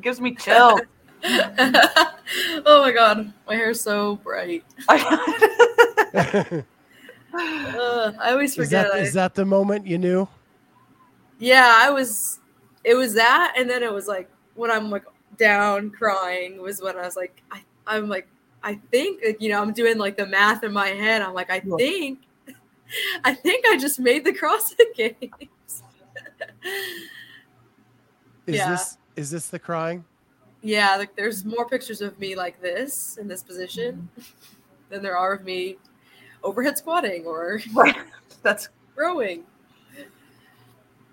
gives 0.00 0.20
me 0.20 0.34
chills. 0.38 0.80
oh 1.24 2.82
my 2.82 2.92
god, 2.92 3.32
my 3.46 3.54
hair's 3.54 3.80
so 3.80 4.16
bright. 4.16 4.64
I- 4.88 6.62
Uh, 7.38 8.12
I 8.18 8.30
always 8.32 8.52
is 8.52 8.56
forget. 8.56 8.86
that 8.86 8.94
I- 8.94 8.98
is 9.00 9.12
that 9.12 9.34
the 9.34 9.44
moment 9.44 9.86
you 9.86 9.98
knew? 9.98 10.26
yeah, 11.38 11.76
I 11.78 11.90
was. 11.90 12.38
It 12.82 12.94
was 12.94 13.12
that, 13.14 13.52
and 13.58 13.68
then 13.68 13.82
it 13.82 13.92
was 13.92 14.06
like 14.08 14.30
when 14.54 14.70
I'm 14.70 14.88
like 14.90 15.04
down 15.36 15.90
crying 15.90 16.62
was 16.62 16.80
when 16.80 16.96
I 16.96 17.02
was 17.02 17.14
like, 17.16 17.42
I, 17.50 17.60
I'm 17.86 18.08
like, 18.08 18.26
I 18.66 18.74
think 18.90 19.22
you 19.38 19.48
know 19.48 19.62
I'm 19.62 19.72
doing 19.72 19.96
like 19.96 20.16
the 20.16 20.26
math 20.26 20.64
in 20.64 20.72
my 20.72 20.88
head. 20.88 21.22
I'm 21.22 21.34
like, 21.34 21.50
I 21.50 21.62
Yeah. 21.64 21.76
think, 21.76 22.18
I 23.24 23.32
think 23.32 23.64
I 23.66 23.76
just 23.78 24.00
made 24.00 24.24
the 24.24 24.32
CrossFit 24.32 24.92
Games. 24.96 25.82
Is 28.46 28.56
Yeah. 28.56 28.70
this 28.70 28.98
is 29.14 29.30
this 29.30 29.48
the 29.48 29.58
crying? 29.58 30.04
yeah, 30.62 30.96
like 30.96 31.14
there's 31.14 31.44
more 31.44 31.68
pictures 31.68 32.00
of 32.00 32.18
me 32.18 32.34
like 32.34 32.60
this 32.60 33.18
in 33.18 33.28
this 33.28 33.42
position 33.44 34.08
mm-hmm. 34.18 34.22
than 34.90 35.00
there 35.00 35.16
are 35.16 35.34
of 35.34 35.44
me 35.44 35.76
overhead 36.42 36.76
squatting 36.76 37.24
or 37.24 37.60
right. 37.72 37.96
That's 38.42 38.68
rowing. 38.96 39.44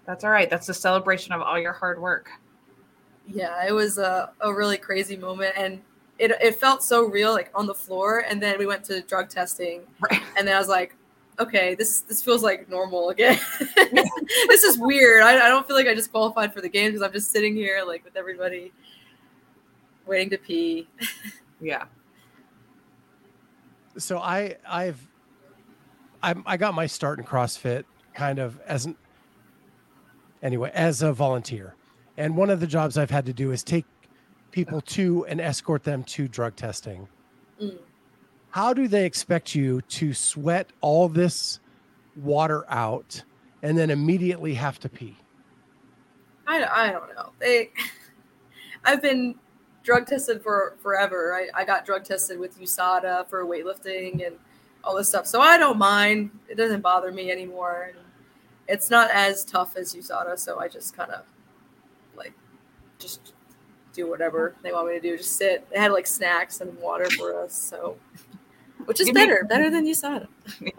that's 0.05 0.23
all 0.23 0.31
right. 0.31 0.49
That's 0.49 0.65
the 0.65 0.73
celebration 0.73 1.33
of 1.33 1.41
all 1.41 1.59
your 1.59 1.73
hard 1.73 2.01
work. 2.01 2.29
Yeah, 3.27 3.63
it 3.67 3.71
was 3.71 3.99
a, 3.99 4.31
a 4.41 4.51
really 4.51 4.77
crazy 4.77 5.15
moment 5.15 5.53
and 5.55 5.81
it, 6.19 6.31
it 6.41 6.55
felt 6.55 6.83
so 6.83 7.05
real 7.05 7.31
like 7.33 7.51
on 7.55 7.65
the 7.65 7.73
floor 7.73 8.23
and 8.29 8.41
then 8.41 8.57
we 8.59 8.65
went 8.65 8.83
to 8.85 9.01
drug 9.01 9.29
testing 9.29 9.81
Right. 9.99 10.21
and 10.37 10.47
then 10.47 10.55
I 10.55 10.59
was 10.59 10.67
like 10.69 10.95
okay, 11.39 11.73
this 11.73 12.01
this 12.01 12.21
feels 12.21 12.43
like 12.43 12.69
normal 12.69 13.09
again. 13.09 13.39
this 13.91 14.63
is 14.63 14.77
weird. 14.77 15.23
I, 15.23 15.45
I 15.45 15.49
don't 15.49 15.65
feel 15.65 15.75
like 15.75 15.87
I 15.87 15.95
just 15.95 16.11
qualified 16.11 16.53
for 16.53 16.61
the 16.61 16.69
game 16.69 16.91
because 16.91 17.01
I'm 17.01 17.11
just 17.11 17.31
sitting 17.31 17.55
here 17.55 17.83
like 17.85 18.03
with 18.05 18.15
everybody 18.15 18.71
waiting 20.05 20.29
to 20.29 20.37
pee. 20.37 20.87
Yeah. 21.59 21.85
So 23.97 24.19
I 24.19 24.57
I've 24.67 24.99
I 26.21 26.35
I 26.45 26.57
got 26.57 26.73
my 26.73 26.85
start 26.85 27.19
in 27.19 27.25
CrossFit 27.25 27.85
kind 28.13 28.37
of 28.37 28.59
as 28.67 28.85
an 28.85 28.95
anyway 30.43 30.71
as 30.73 31.01
a 31.01 31.13
volunteer, 31.13 31.75
and 32.17 32.37
one 32.37 32.49
of 32.49 32.59
the 32.59 32.67
jobs 32.67 32.97
I've 32.97 33.11
had 33.11 33.25
to 33.25 33.33
do 33.33 33.51
is 33.51 33.63
take 33.63 33.85
people 34.53 34.79
to 34.79 35.25
and 35.25 35.41
escort 35.41 35.83
them 35.83 36.03
to 36.05 36.29
drug 36.29 36.55
testing. 36.55 37.07
Mm. 37.61 37.77
How 38.51 38.71
do 38.71 38.87
they 38.87 39.05
expect 39.05 39.53
you 39.53 39.81
to 39.81 40.13
sweat 40.13 40.69
all 40.79 41.09
this 41.09 41.59
water 42.15 42.63
out 42.69 43.23
and 43.63 43.77
then 43.77 43.89
immediately 43.89 44.53
have 44.53 44.79
to 44.79 44.89
pee? 44.89 45.17
I, 46.47 46.63
I 46.63 46.91
don't 46.91 47.13
know. 47.15 47.31
They, 47.39 47.71
I've 48.85 49.01
been 49.01 49.35
drug 49.83 50.07
tested 50.07 50.41
for 50.41 50.75
forever. 50.81 51.33
I, 51.33 51.61
I 51.61 51.65
got 51.65 51.85
drug 51.85 52.05
tested 52.05 52.39
with 52.39 52.59
USADA 52.59 53.27
for 53.27 53.45
weightlifting 53.45 54.25
and 54.25 54.35
all 54.83 54.95
this 54.95 55.09
stuff. 55.09 55.25
So 55.25 55.41
I 55.41 55.57
don't 55.57 55.77
mind. 55.77 56.29
It 56.47 56.55
doesn't 56.55 56.81
bother 56.81 57.11
me 57.11 57.31
anymore. 57.31 57.91
And 57.95 58.05
it's 58.67 58.89
not 58.89 59.09
as 59.11 59.43
tough 59.43 59.75
as 59.77 59.95
USADA. 59.95 60.37
So 60.37 60.59
I 60.59 60.67
just 60.67 60.95
kind 60.95 61.11
of 61.11 61.25
like 62.15 62.33
just 62.99 63.33
do 63.93 64.09
whatever 64.09 64.55
they 64.63 64.71
want 64.71 64.87
me 64.87 64.93
to 64.93 64.99
do. 64.99 65.17
Just 65.17 65.37
sit. 65.37 65.69
They 65.69 65.79
had 65.79 65.91
like 65.91 66.07
snacks 66.07 66.61
and 66.61 66.77
water 66.79 67.09
for 67.11 67.39
us. 67.41 67.53
So, 67.53 67.97
which 68.85 68.99
is 68.99 69.07
Give 69.07 69.15
me- 69.15 69.21
better, 69.21 69.43
better 69.47 69.69
than 69.69 69.85
you 69.85 69.93
USADA. 69.93 70.27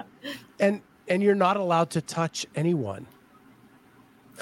And 0.60 0.80
and 1.06 1.22
you're 1.22 1.34
not 1.34 1.56
allowed 1.58 1.90
to 1.90 2.00
touch 2.00 2.46
anyone. 2.54 3.06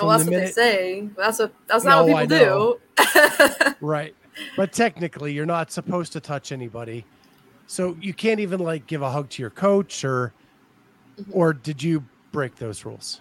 Well, 0.01 0.09
that's 0.11 0.25
From 0.25 0.33
what 0.33 0.41
the 0.41 0.47
they 0.47 0.53
say. 0.53 1.09
That's 1.17 1.39
what 1.41 1.53
that's 1.67 1.85
not 1.85 2.07
No, 2.07 2.13
what 2.13 2.29
people 2.29 2.79
do. 2.99 3.75
Right. 3.81 4.15
But 4.57 4.73
technically, 4.73 5.33
you're 5.33 5.45
not 5.47 5.71
supposed 5.73 6.13
to 6.13 6.21
touch 6.21 6.53
anybody. 6.53 7.05
So 7.67 7.97
you 8.01 8.15
can't 8.15 8.39
even 8.41 8.61
like 8.61 8.87
give 8.87 9.03
a 9.03 9.11
hug 9.11 9.29
to 9.31 9.43
your 9.43 9.51
coach 9.51 10.05
or 10.05 10.33
Mhm. 11.19 11.27
or 11.33 11.53
did 11.53 11.83
you 11.83 12.05
break 12.31 12.57
those 12.57 12.85
rules? 12.87 13.21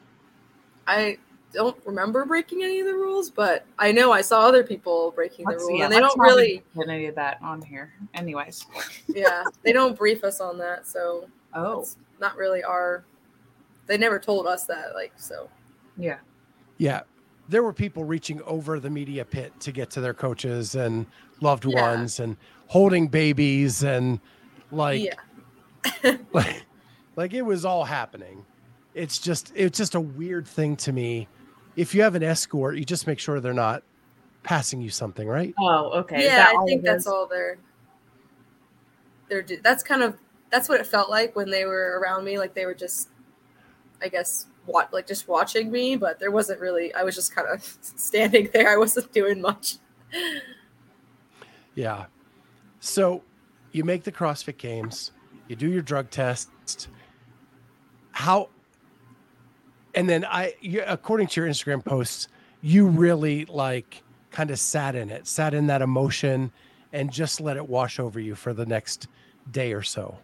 I 0.88 1.18
don't 1.54 1.78
remember 1.86 2.26
breaking 2.26 2.64
any 2.64 2.80
of 2.80 2.86
the 2.88 2.94
rules, 2.94 3.30
but 3.30 3.66
I 3.80 3.92
know 3.92 4.12
I 4.12 4.22
saw 4.22 4.42
other 4.42 4.64
people 4.64 5.12
breaking 5.12 5.46
the 5.46 5.52
Let's- 5.52 5.64
rules, 5.64 5.80
yeah, 5.80 5.86
and 5.86 5.94
they 5.94 6.00
don't 6.00 6.18
not 6.18 6.24
really, 6.26 6.64
put 6.76 6.88
any 6.90 7.06
of 7.08 7.16
that 7.16 7.40
on 7.42 7.62
here. 7.62 7.94
Anyways. 8.14 8.66
yeah, 9.08 9.44
they 9.64 9.72
don't 9.74 9.98
brief 9.98 10.24
us 10.24 10.40
on 10.42 10.58
that, 10.60 10.88
so 10.88 11.28
Oh. 11.54 11.82
it's 11.82 11.98
not 12.20 12.36
really 12.38 12.64
our. 12.64 13.04
They 13.88 13.98
never 13.98 14.20
told 14.20 14.48
us 14.48 14.66
that, 14.66 14.94
like, 14.96 15.12
so 15.18 15.50
Yeah. 15.98 16.20
Yeah. 16.78 17.02
There 17.50 17.64
were 17.64 17.74
people 17.74 18.06
reaching 18.06 18.42
over 18.44 18.80
the 18.80 18.90
media 18.90 19.26
pit 19.26 19.52
to 19.60 19.72
get 19.74 19.90
to 19.92 20.02
their 20.02 20.14
coaches 20.14 20.76
and 20.76 21.06
loved 21.42 21.66
Yeah. 21.66 21.82
ones 21.82 22.20
and 22.22 22.38
holding 22.68 23.08
babies 23.08 23.84
and 23.84 24.22
like 24.72 25.02
yeah, 25.04 26.16
like, 26.32 26.64
like 27.18 27.34
it 27.34 27.42
was 27.42 27.66
all 27.66 27.84
happening. 27.84 28.46
It's 28.94 29.20
just 29.20 29.52
it's 29.56 29.78
just 29.78 29.96
a 29.96 30.00
weird 30.00 30.48
thing 30.48 30.78
to 30.78 30.94
me. 30.94 31.28
If 31.76 31.96
you 31.96 32.02
have 32.02 32.16
an 32.16 32.24
escort, 32.24 32.78
you 32.78 32.86
just 32.86 33.08
make 33.08 33.20
sure 33.20 33.40
they're 33.40 33.54
not 33.54 33.84
passing 34.44 34.82
you 34.82 34.90
something, 34.90 35.28
right? 35.28 35.54
Oh, 35.60 35.92
okay. 36.00 36.26
Yeah. 36.26 36.52
I 36.58 36.66
think 36.66 36.84
that's 36.84 37.08
all 37.08 37.28
they're. 37.28 37.58
They're. 39.30 39.42
do- 39.42 39.60
That's 39.64 39.84
kind 39.84 40.02
of 40.04 40.18
that's 40.52 40.68
what 40.68 40.82
it 40.82 40.88
felt 40.88 41.10
like 41.10 41.36
when 41.36 41.50
they 41.50 41.66
were 41.66 42.00
around 42.02 42.26
me. 42.26 42.38
Like 42.38 42.54
they 42.54 42.66
were 42.66 42.74
just, 42.74 43.10
I 44.02 44.10
guess, 44.10 44.48
what 44.66 44.92
like 44.92 45.08
just 45.08 45.28
watching 45.30 45.72
me, 45.72 45.96
but 45.96 46.20
there 46.20 46.32
wasn't 46.32 46.60
really. 46.60 46.94
I 46.94 47.04
was 47.04 47.16
just 47.16 47.34
kind 47.34 47.48
of 47.48 47.64
standing 47.82 48.50
there. 48.52 48.70
I 48.70 48.78
wasn't 48.78 49.12
doing 49.14 49.40
much. 49.42 49.78
Yeah. 51.76 52.06
So 52.82 53.24
you 53.72 53.84
make 53.86 54.04
the 54.04 54.12
CrossFit 54.12 54.58
games, 54.58 55.12
you 55.48 55.56
do 55.56 55.70
your 55.72 55.82
drug 55.82 56.10
test. 56.10 56.50
How 58.12 58.50
and 59.96 60.10
then 60.10 60.26
I 60.26 60.54
according 60.88 61.28
to 61.28 61.42
your 61.42 61.50
Instagram 61.50 61.84
posts, 61.84 62.28
you 62.62 62.88
really 62.88 63.46
like 63.46 64.04
kind 64.32 64.52
of 64.52 64.60
sat 64.60 64.96
in 64.96 65.10
it, 65.10 65.28
sat 65.28 65.54
in 65.54 65.68
that 65.68 65.82
emotion 65.82 66.52
and 66.94 67.12
just 67.12 67.42
let 67.42 67.58
it 67.58 67.68
wash 67.68 68.00
over 68.00 68.20
you 68.20 68.36
for 68.36 68.54
the 68.54 68.66
next 68.66 69.08
day 69.52 69.74
or 69.74 69.82
so. 69.82 70.18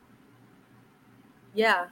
Yeah, 1.53 1.87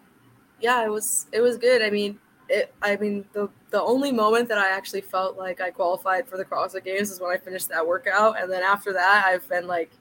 yeah, 0.61 0.83
it 0.83 0.89
was 0.89 1.27
it 1.31 1.41
was 1.41 1.57
good. 1.57 1.81
I 1.81 1.89
mean, 1.89 2.19
it. 2.49 2.73
I 2.81 2.95
mean, 2.97 3.25
the 3.33 3.49
the 3.71 3.81
only 3.81 4.11
moment 4.11 4.47
that 4.49 4.57
I 4.57 4.69
actually 4.69 5.01
felt 5.01 5.37
like 5.37 5.61
I 5.61 5.71
qualified 5.71 6.27
for 6.27 6.37
the 6.37 6.45
CrossFit 6.45 6.85
Games 6.85 7.11
is 7.11 7.19
when 7.19 7.31
I 7.31 7.37
finished 7.37 7.69
that 7.69 7.85
workout, 7.85 8.41
and 8.41 8.51
then 8.51 8.63
after 8.63 8.93
that, 8.93 9.25
I've 9.27 9.47
been 9.49 9.67
like, 9.67 9.91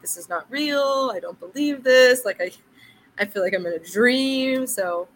this 0.00 0.16
is 0.16 0.28
not 0.28 0.46
real. 0.50 1.10
I 1.14 1.20
don't 1.20 1.38
believe 1.38 1.82
this. 1.82 2.24
Like 2.24 2.40
I, 2.40 2.50
I 3.18 3.24
feel 3.24 3.42
like 3.42 3.54
I'm 3.54 3.66
in 3.66 3.72
a 3.72 3.78
dream. 3.78 4.66
So, 4.66 5.08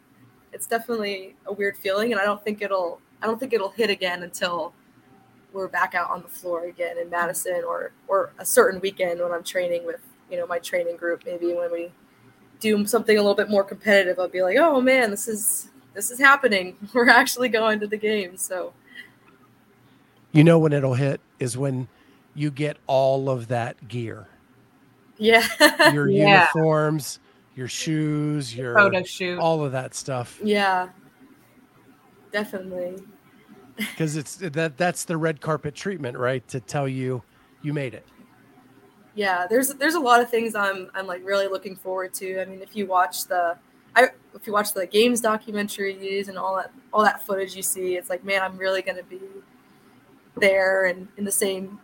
it's 0.52 0.66
definitely 0.66 1.34
a 1.46 1.52
weird 1.52 1.76
feeling, 1.76 2.12
and 2.12 2.20
I 2.20 2.24
don't 2.24 2.42
think 2.42 2.62
it'll. 2.62 3.00
I 3.22 3.26
don't 3.26 3.38
think 3.38 3.52
it'll 3.52 3.70
hit 3.70 3.90
again 3.90 4.22
until 4.24 4.72
we're 5.52 5.68
back 5.68 5.94
out 5.94 6.10
on 6.10 6.22
the 6.22 6.28
floor 6.28 6.64
again 6.66 6.98
in 6.98 7.08
Madison, 7.10 7.62
or 7.66 7.92
or 8.08 8.32
a 8.38 8.44
certain 8.44 8.80
weekend 8.80 9.20
when 9.20 9.32
I'm 9.32 9.44
training 9.44 9.86
with 9.86 10.00
you 10.30 10.36
know 10.36 10.46
my 10.46 10.58
training 10.58 10.96
group. 10.96 11.22
Maybe 11.26 11.52
when 11.54 11.70
we 11.72 11.90
do 12.60 12.86
something 12.86 13.16
a 13.16 13.20
little 13.20 13.34
bit 13.36 13.50
more 13.50 13.64
competitive, 13.64 14.18
I'll 14.18 14.28
be 14.28 14.42
like, 14.42 14.56
oh 14.58 14.80
man, 14.80 15.10
this 15.10 15.28
is 15.28 15.70
this 15.94 16.10
is 16.10 16.18
happening. 16.18 16.76
We're 16.94 17.08
actually 17.08 17.48
going 17.48 17.80
to 17.80 17.86
the 17.86 17.96
game. 17.96 18.36
So 18.36 18.72
You 20.32 20.44
know 20.44 20.58
when 20.58 20.72
it'll 20.72 20.94
hit 20.94 21.20
is 21.38 21.58
when 21.58 21.88
you 22.34 22.50
get 22.50 22.78
all 22.86 23.28
of 23.28 23.48
that 23.48 23.88
gear. 23.88 24.26
yeah, 25.18 25.46
Your 25.92 26.08
Yeah. 26.08 26.46
uniforms, 26.46 27.18
your 27.54 27.68
shoes, 27.68 28.54
your 28.56 28.74
Photo 28.74 29.02
shoot. 29.02 29.38
all 29.38 29.64
of 29.64 29.72
that 29.72 29.94
stuff. 29.94 30.40
yeah, 30.42 30.88
definitely. 32.32 33.02
because 33.76 34.16
it's 34.16 34.36
that 34.36 34.76
that's 34.76 35.04
the 35.04 35.16
red 35.16 35.40
carpet 35.40 35.74
treatment 35.74 36.16
right 36.18 36.46
to 36.46 36.60
tell 36.60 36.86
you 36.86 37.22
you 37.62 37.72
made 37.72 37.94
it 37.94 38.06
Yeah, 39.14 39.46
there's 39.48 39.68
there's 39.74 39.94
a 39.94 40.00
lot 40.00 40.20
of 40.20 40.30
things 40.30 40.54
I'm 40.54 40.90
I'm 40.94 41.06
like 41.06 41.24
really 41.24 41.48
looking 41.48 41.76
forward 41.76 42.12
to. 42.14 42.40
I 42.40 42.44
mean, 42.44 42.60
if 42.60 42.76
you 42.76 42.86
watch 42.86 43.24
the 43.26 43.56
I 43.96 44.08
if 44.34 44.46
you 44.46 44.52
watch 44.52 44.74
the 44.74 44.86
games 44.86 45.22
documentaries 45.22 46.28
and 46.28 46.36
all 46.36 46.56
that 46.56 46.70
all 46.92 47.02
that 47.02 47.24
footage 47.26 47.56
you 47.56 47.62
see, 47.62 47.96
it's 47.96 48.10
like, 48.10 48.24
man, 48.24 48.42
I'm 48.42 48.56
really 48.58 48.82
gonna 48.82 49.02
be 49.02 49.20
there 50.36 50.86
and 50.86 51.08
in 51.16 51.24
the 51.24 51.32
same, 51.32 51.78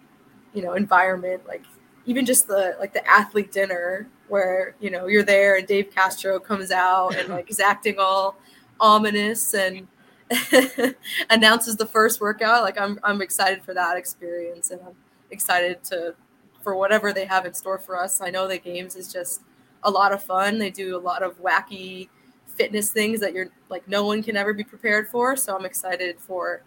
you 0.52 0.62
know, 0.62 0.74
environment. 0.74 1.46
Like 1.46 1.64
even 2.08 2.24
just 2.24 2.48
the 2.48 2.74
like 2.80 2.94
the 2.94 3.06
athlete 3.06 3.52
dinner 3.52 4.08
where, 4.28 4.74
you 4.80 4.90
know, 4.90 5.06
you're 5.08 5.22
there 5.22 5.56
and 5.56 5.66
Dave 5.66 5.90
Castro 5.94 6.40
comes 6.40 6.70
out 6.70 7.14
and 7.14 7.28
like 7.28 7.50
is 7.50 7.60
acting 7.60 7.96
all 7.98 8.36
ominous 8.80 9.52
and 9.52 9.86
announces 11.30 11.76
the 11.76 11.84
first 11.84 12.18
workout. 12.18 12.62
Like 12.62 12.80
I'm 12.80 12.98
I'm 13.04 13.20
excited 13.20 13.62
for 13.62 13.74
that 13.74 13.98
experience 13.98 14.70
and 14.70 14.80
I'm 14.80 14.96
excited 15.30 15.84
to 15.84 16.14
for 16.62 16.74
whatever 16.74 17.12
they 17.12 17.26
have 17.26 17.44
in 17.44 17.52
store 17.52 17.78
for 17.78 17.94
us. 18.02 18.22
I 18.22 18.30
know 18.30 18.48
the 18.48 18.58
games 18.58 18.96
is 18.96 19.12
just 19.12 19.42
a 19.82 19.90
lot 19.90 20.12
of 20.12 20.24
fun. 20.24 20.58
They 20.58 20.70
do 20.70 20.96
a 20.96 20.98
lot 20.98 21.22
of 21.22 21.38
wacky 21.42 22.08
fitness 22.46 22.90
things 22.90 23.20
that 23.20 23.34
you're 23.34 23.50
like 23.68 23.86
no 23.86 24.06
one 24.06 24.22
can 24.22 24.34
ever 24.34 24.54
be 24.54 24.64
prepared 24.64 25.08
for. 25.08 25.36
So 25.36 25.54
I'm 25.54 25.66
excited 25.66 26.18
for 26.18 26.62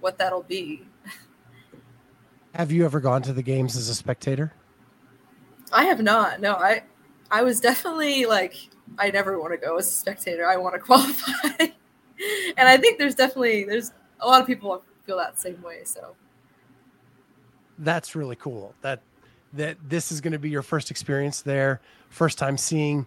what 0.00 0.16
that'll 0.16 0.44
be. 0.44 0.88
have 2.54 2.72
you 2.72 2.86
ever 2.86 2.98
gone 2.98 3.20
to 3.20 3.34
the 3.34 3.42
games 3.42 3.76
as 3.76 3.90
a 3.90 3.94
spectator 3.94 4.54
I 5.72 5.84
have 5.84 6.00
not. 6.02 6.40
No, 6.40 6.54
I 6.54 6.82
I 7.30 7.42
was 7.42 7.60
definitely 7.60 8.26
like 8.26 8.54
I 8.98 9.10
never 9.10 9.38
want 9.40 9.52
to 9.52 9.58
go 9.58 9.76
as 9.76 9.88
a 9.88 9.90
spectator. 9.90 10.46
I 10.46 10.56
want 10.56 10.74
to 10.74 10.80
qualify. 10.90 11.66
and 12.56 12.68
I 12.68 12.76
think 12.76 12.98
there's 12.98 13.14
definitely 13.14 13.64
there's 13.64 13.92
a 14.20 14.26
lot 14.26 14.40
of 14.40 14.46
people 14.46 14.82
feel 15.04 15.16
that 15.18 15.38
same 15.38 15.60
way. 15.62 15.80
So 15.84 16.14
that's 17.78 18.14
really 18.14 18.36
cool 18.36 18.74
that 18.82 19.00
that 19.52 19.76
this 19.88 20.10
is 20.10 20.20
going 20.20 20.32
to 20.32 20.38
be 20.38 20.48
your 20.50 20.62
first 20.62 20.90
experience 20.90 21.42
there 21.42 21.80
first 22.08 22.38
time 22.38 22.56
seeing 22.56 23.06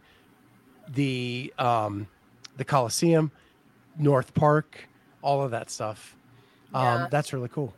the 0.90 1.52
um 1.58 2.08
the 2.58 2.64
coliseum 2.64 3.32
north 3.98 4.34
park 4.34 4.88
all 5.24 5.42
of 5.42 5.52
that 5.52 5.70
stuff 5.70 6.16
Yeah. 6.72 7.04
um 7.04 7.08
that's 7.12 7.34
really 7.34 7.50
cool 7.50 7.74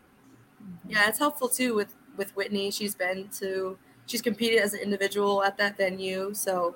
Yeah, 0.88 1.08
it's 1.08 1.18
helpful 1.20 1.48
too 1.48 1.74
with 1.76 1.96
with 2.18 2.36
Whitney. 2.36 2.72
She's 2.72 2.94
been 2.94 3.30
to 3.40 3.78
she's 4.06 4.22
competed 4.22 4.60
as 4.60 4.74
an 4.74 4.82
individual 4.82 5.44
at 5.44 5.58
that 5.58 5.78
venue, 5.78 6.34
so 6.34 6.76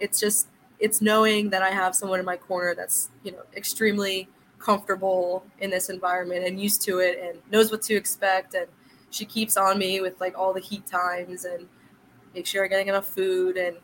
it's 0.00 0.20
just 0.20 0.48
it's 0.78 1.00
knowing 1.00 1.50
that 1.50 1.62
I 1.62 1.70
have 1.70 1.94
someone 1.94 2.18
in 2.18 2.26
my 2.26 2.36
corner 2.36 2.74
that's 2.74 3.10
you 3.22 3.32
know 3.32 3.42
extremely 3.56 4.28
comfortable 4.58 5.44
in 5.60 5.70
this 5.70 5.90
environment 5.90 6.46
and 6.46 6.60
used 6.60 6.82
to 6.82 6.98
it 6.98 7.18
and 7.22 7.38
knows 7.52 7.70
what 7.70 7.82
to 7.82 7.94
expect. 7.94 8.54
And 8.54 8.66
she 9.10 9.24
keeps 9.24 9.56
on 9.56 9.78
me 9.78 10.00
with 10.00 10.18
like 10.20 10.36
all 10.36 10.52
the 10.52 10.60
heat 10.60 10.86
times 10.86 11.44
and 11.44 11.68
make 12.34 12.46
sure 12.46 12.64
I'm 12.64 12.70
getting 12.70 12.88
enough 12.88 13.06
food. 13.06 13.56
And 13.56 13.76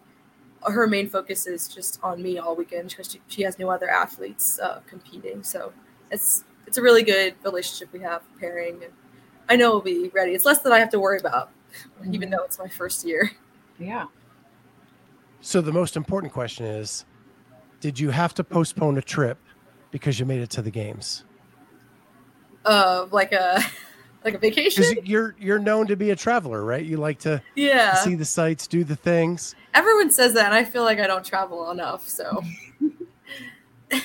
her 0.63 0.87
main 0.87 1.09
focus 1.09 1.47
is 1.47 1.69
just 1.69 2.01
on 2.03 2.23
me 2.23 2.39
all 2.39 2.57
weekend 2.57 2.91
because 2.91 3.13
she, 3.13 3.21
she 3.29 3.43
has 3.43 3.59
no 3.59 3.71
other 3.71 3.91
athletes 3.91 4.59
uh, 4.59 4.81
competing. 4.87 5.43
So 5.43 5.73
it's 6.11 6.45
it's 6.67 6.79
a 6.79 6.83
really 6.83 7.03
good 7.03 7.35
relationship 7.45 7.93
we 7.93 8.01
have 8.01 8.23
pairing, 8.39 8.83
and 8.85 8.93
I 9.49 9.57
know 9.57 9.71
we'll 9.71 9.81
be 9.81 10.09
ready. 10.11 10.35
It's 10.35 10.45
less 10.45 10.61
that 10.61 10.73
I 10.73 10.79
have 10.79 10.91
to 10.91 11.01
worry 11.01 11.19
about, 11.19 11.51
mm-hmm. 12.01 12.15
even 12.15 12.31
though 12.31 12.45
it's 12.45 12.59
my 12.59 12.69
first 12.69 13.07
year. 13.07 13.31
Yeah. 13.79 14.07
So 15.41 15.61
the 15.61 15.73
most 15.73 15.97
important 15.97 16.33
question 16.33 16.67
is, 16.67 17.05
did 17.81 17.99
you 17.99 18.11
have 18.11 18.35
to 18.35 18.45
postpone 18.45 18.99
a 18.99 19.03
trip 19.03 19.39
because 19.91 20.21
you 20.21 20.27
made 20.27 20.41
it 20.41 20.51
to 20.51 20.63
the 20.63 20.71
games? 20.71 21.25
Uh, 22.65 23.07
like 23.11 23.33
a 23.33 23.63
like 24.25 24.35
a 24.35 24.39
vacation. 24.39 24.85
You're 25.05 25.35
you're 25.39 25.59
known 25.59 25.87
to 25.87 25.97
be 25.97 26.11
a 26.11 26.17
traveler, 26.17 26.63
right? 26.63 26.85
You 26.85 26.99
like 26.99 27.19
to 27.21 27.43
yeah 27.55 27.95
see 27.95 28.15
the 28.15 28.25
sights, 28.25 28.67
do 28.67 28.85
the 28.85 28.97
things. 28.97 29.55
Everyone 29.73 30.11
says 30.11 30.35
that, 30.35 30.47
and 30.47 30.55
I 30.55 30.65
feel 30.65 30.83
like 30.83 30.99
I 30.99 31.07
don't 31.07 31.25
travel 31.25 31.71
enough. 31.71 32.07
So, 32.07 32.43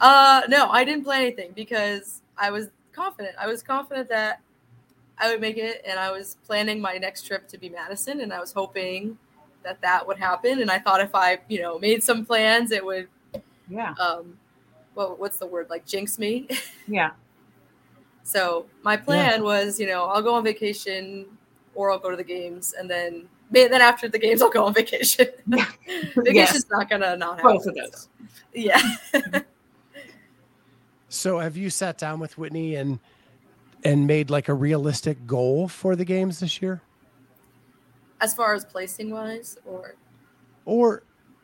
uh, 0.00 0.42
no, 0.48 0.68
I 0.68 0.84
didn't 0.84 1.04
plan 1.04 1.22
anything 1.22 1.52
because 1.54 2.20
I 2.36 2.50
was 2.50 2.68
confident. 2.92 3.34
I 3.38 3.46
was 3.46 3.62
confident 3.62 4.10
that 4.10 4.40
I 5.20 5.30
would 5.30 5.40
make 5.40 5.58
it, 5.58 5.82
and 5.86 5.98
I 5.98 6.10
was 6.10 6.36
planning 6.46 6.80
my 6.80 6.96
next 6.96 7.26
trip 7.26 7.46
to 7.48 7.58
be 7.58 7.68
Madison, 7.68 8.20
and 8.20 8.32
I 8.32 8.40
was 8.40 8.52
hoping 8.52 9.18
that 9.62 9.80
that 9.82 10.06
would 10.06 10.16
happen. 10.16 10.62
And 10.62 10.70
I 10.70 10.78
thought 10.78 11.00
if 11.00 11.14
I, 11.14 11.38
you 11.48 11.60
know, 11.60 11.78
made 11.78 12.02
some 12.02 12.24
plans, 12.24 12.70
it 12.72 12.84
would, 12.84 13.08
yeah. 13.68 13.94
Um, 14.00 14.38
well, 14.94 15.14
what's 15.16 15.38
the 15.38 15.46
word? 15.46 15.68
Like 15.70 15.86
jinx 15.86 16.18
me. 16.18 16.48
Yeah. 16.88 17.12
So 18.24 18.66
my 18.82 18.96
plan 18.96 19.38
yeah. 19.38 19.40
was, 19.40 19.78
you 19.78 19.86
know, 19.86 20.04
I'll 20.06 20.22
go 20.22 20.34
on 20.34 20.42
vacation 20.42 21.26
or 21.76 21.92
I'll 21.92 22.00
go 22.00 22.10
to 22.10 22.16
the 22.16 22.24
games, 22.24 22.74
and 22.76 22.90
then 22.90 23.28
then 23.52 23.72
after 23.74 24.08
the 24.08 24.18
games 24.18 24.42
I'll 24.42 24.50
go 24.50 24.64
on 24.64 24.74
vacation. 24.74 25.26
Vacation's 25.46 26.34
yes. 26.34 26.64
not 26.68 26.90
gonna 26.90 27.16
not 27.16 27.36
happen. 27.36 27.56
Both 27.56 27.66
of 27.66 27.74
those. 27.76 27.92
So. 27.92 28.08
Yeah. 28.52 28.82
so 31.08 31.38
have 31.38 31.56
you 31.56 31.70
sat 31.70 31.96
down 31.96 32.18
with 32.18 32.38
Whitney 32.38 32.74
and 32.74 32.98
and 33.84 34.06
made 34.06 34.30
like 34.30 34.48
a 34.48 34.54
realistic 34.54 35.26
goal 35.26 35.68
for 35.68 35.96
the 35.96 36.04
games 36.04 36.40
this 36.40 36.60
year? 36.60 36.82
As 38.20 38.34
far 38.34 38.54
as 38.54 38.64
placing 38.64 39.10
wise, 39.10 39.56
or 39.64 39.96
or 40.64 41.02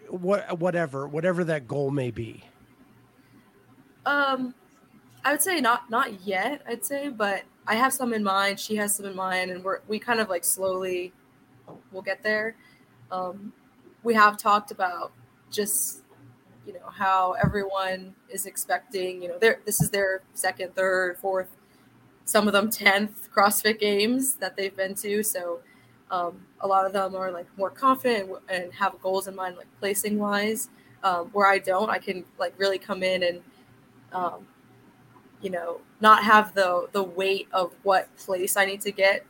what 0.09 0.59
whatever 0.59 1.07
whatever 1.09 1.45
that 1.45 1.66
goal 1.66 1.91
may 1.91 2.11
be. 2.11 2.45
Um, 4.05 4.55
I 5.24 5.32
would 5.32 5.43
say 5.43 5.61
not 5.61 5.91
not 5.91 6.26
yet. 6.26 6.62
I'd 6.68 6.84
say, 6.84 7.09
but 7.09 7.43
I 7.66 7.74
have 7.74 7.93
some 7.93 8.12
in 8.12 8.22
mind. 8.22 8.61
She 8.61 8.76
has 8.76 8.95
some 8.95 9.07
in 9.07 9.16
mind, 9.16 9.51
and 9.51 9.64
we're 9.64 9.80
we 9.89 9.99
kind 9.99 10.20
of 10.20 10.28
like 10.28 10.45
slowly 10.45 11.12
we'll 11.91 12.03
get 12.03 12.22
there. 12.22 12.57
Um, 13.11 13.53
we 14.03 14.14
have 14.14 14.37
talked 14.37 14.70
about 14.70 15.12
just 15.51 16.03
you 16.66 16.72
know 16.72 16.89
how 16.91 17.32
everyone 17.32 18.14
is 18.28 18.47
expecting. 18.47 19.22
You 19.22 19.30
know, 19.30 19.39
their 19.39 19.61
this 19.64 19.80
is 19.80 19.91
their 19.91 20.22
second, 20.34 20.74
third, 20.74 21.18
fourth, 21.18 21.49
some 22.27 22.47
of 22.47 22.53
them 22.53 22.68
tenth 22.68 23.31
CrossFit 23.35 23.81
games 23.81 24.35
that 24.35 24.57
they've 24.57 24.77
been 24.77 24.95
to. 24.97 25.22
So 25.22 25.61
um, 26.11 26.45
a 26.61 26.66
lot 26.66 26.85
of 26.85 26.93
them 26.93 27.16
are 27.16 27.31
like 27.31 27.47
more 27.57 27.70
confident 27.70 28.31
and 28.49 28.72
have 28.74 29.01
goals 29.01 29.29
in 29.29 29.35
mind, 29.35 29.57
like 29.57 29.68
placing 29.81 30.18
wise. 30.18 30.68
Um, 31.03 31.29
where 31.33 31.47
I 31.47 31.59
don't, 31.59 31.89
I 31.89 31.99
can 31.99 32.24
like 32.39 32.53
really 32.59 32.79
come 32.79 33.03
in 33.03 33.22
and 33.22 33.41
um, 34.12 34.47
you 35.41 35.51
know, 35.51 35.81
not 36.01 36.24
have 36.24 36.55
the 36.55 36.89
the 36.93 37.03
weight 37.03 37.49
of 37.53 37.72
what 37.85 38.14
place 38.16 38.57
I 38.57 38.64
need 38.64 38.81
to 38.83 38.91
get 38.91 39.24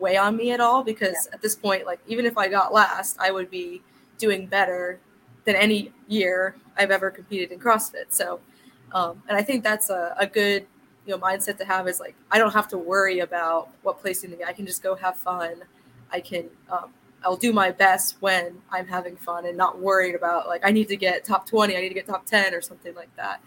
weigh 0.00 0.16
on 0.16 0.36
me 0.36 0.50
at 0.50 0.60
all 0.60 0.82
because 0.82 1.28
yeah. 1.28 1.34
at 1.34 1.42
this 1.42 1.54
point, 1.54 1.86
like 1.86 2.00
even 2.06 2.24
if 2.24 2.36
I 2.36 2.48
got 2.48 2.72
last, 2.72 3.16
I 3.20 3.30
would 3.30 3.50
be 3.50 3.82
doing 4.18 4.46
better 4.46 4.98
than 5.44 5.54
any 5.54 5.92
year 6.08 6.56
I've 6.76 6.90
ever 6.90 7.10
competed 7.10 7.52
in 7.52 7.60
CrossFit. 7.60 8.06
So, 8.08 8.40
um, 8.92 9.22
and 9.28 9.36
I 9.36 9.42
think 9.42 9.62
that's 9.62 9.90
a, 9.90 10.14
a 10.18 10.26
good 10.26 10.66
you 11.06 11.16
know 11.16 11.18
mindset 11.18 11.58
to 11.58 11.64
have 11.64 11.88
is 11.88 12.00
like 12.00 12.14
I 12.30 12.38
don't 12.38 12.52
have 12.52 12.68
to 12.68 12.78
worry 12.78 13.20
about 13.20 13.70
what 13.82 14.00
place 14.00 14.24
in 14.24 14.30
the 14.30 14.44
I 14.44 14.52
can 14.52 14.66
just 14.66 14.82
go 14.82 14.94
have 14.94 15.16
fun. 15.16 15.62
I 16.12 16.20
can 16.20 16.48
um, 16.70 16.90
I'll 17.24 17.36
do 17.36 17.52
my 17.52 17.70
best 17.70 18.16
when 18.20 18.58
I'm 18.70 18.86
having 18.86 19.16
fun 19.16 19.46
and 19.46 19.56
not 19.56 19.78
worried 19.78 20.14
about 20.14 20.48
like 20.48 20.62
I 20.64 20.70
need 20.70 20.88
to 20.88 20.96
get 20.96 21.24
top 21.24 21.46
20, 21.46 21.76
I 21.76 21.80
need 21.80 21.88
to 21.88 21.94
get 21.94 22.06
top 22.06 22.26
10 22.26 22.54
or 22.54 22.60
something 22.60 22.94
like 22.94 23.14
that. 23.16 23.40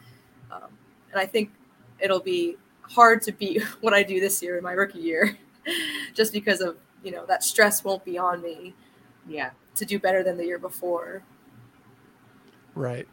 Um, 0.51 0.69
and 1.11 1.19
I 1.19 1.25
think 1.25 1.51
it'll 1.99 2.19
be 2.19 2.57
hard 2.81 3.21
to 3.23 3.31
beat 3.31 3.61
what 3.81 3.93
I 3.93 4.03
do 4.03 4.19
this 4.19 4.41
year 4.41 4.57
in 4.57 4.63
my 4.63 4.73
rookie 4.73 4.99
year, 4.99 5.37
just 6.13 6.33
because 6.33 6.61
of 6.61 6.77
you 7.03 7.11
know 7.11 7.25
that 7.25 7.43
stress 7.43 7.83
won't 7.83 8.03
be 8.05 8.17
on 8.17 8.41
me. 8.41 8.73
Yeah, 9.27 9.51
to 9.75 9.85
do 9.85 9.99
better 9.99 10.23
than 10.23 10.37
the 10.37 10.45
year 10.45 10.59
before. 10.59 11.23
Right, 12.75 13.07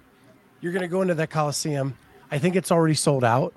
you're 0.61 0.72
going 0.72 0.82
to 0.82 0.88
go 0.88 1.03
into 1.03 1.14
that 1.14 1.30
Coliseum. 1.30 1.97
I 2.30 2.38
think 2.38 2.57
it's 2.57 2.72
already 2.72 2.95
sold 2.95 3.24
out 3.24 3.55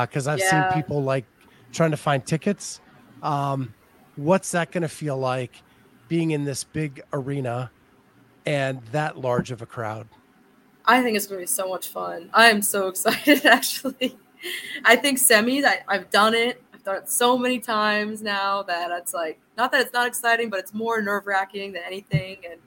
because 0.00 0.26
uh, 0.26 0.32
I've 0.32 0.38
yeah. 0.38 0.72
seen 0.72 0.82
people 0.82 1.02
like 1.02 1.24
trying 1.72 1.90
to 1.90 1.96
find 1.96 2.24
tickets. 2.24 2.80
Um, 3.22 3.74
what's 4.16 4.50
that 4.52 4.72
going 4.72 4.82
to 4.82 4.88
feel 4.88 5.18
like 5.18 5.62
being 6.08 6.30
in 6.30 6.44
this 6.44 6.64
big 6.64 7.02
arena 7.12 7.70
and 8.46 8.82
that 8.92 9.18
large 9.18 9.50
of 9.50 9.62
a 9.62 9.66
crowd? 9.66 10.08
I 10.84 11.02
think 11.02 11.16
it's 11.16 11.26
going 11.26 11.38
to 11.38 11.42
be 11.42 11.46
so 11.46 11.68
much 11.68 11.88
fun. 11.88 12.30
I 12.32 12.50
am 12.50 12.62
so 12.62 12.88
excited, 12.88 13.44
actually. 13.44 14.18
I 14.84 14.96
think 14.96 15.18
semis, 15.18 15.64
I, 15.64 15.82
I've 15.86 16.10
done 16.10 16.34
it. 16.34 16.62
I've 16.74 16.82
done 16.82 16.96
it 16.96 17.10
so 17.10 17.38
many 17.38 17.60
times 17.60 18.22
now 18.22 18.62
that 18.64 18.90
it's 18.90 19.14
like 19.14 19.38
not 19.56 19.70
that 19.70 19.82
it's 19.82 19.92
not 19.92 20.08
exciting, 20.08 20.50
but 20.50 20.58
it's 20.58 20.74
more 20.74 21.00
nerve 21.00 21.26
wracking 21.26 21.72
than 21.72 21.82
anything. 21.86 22.38
And 22.50 22.60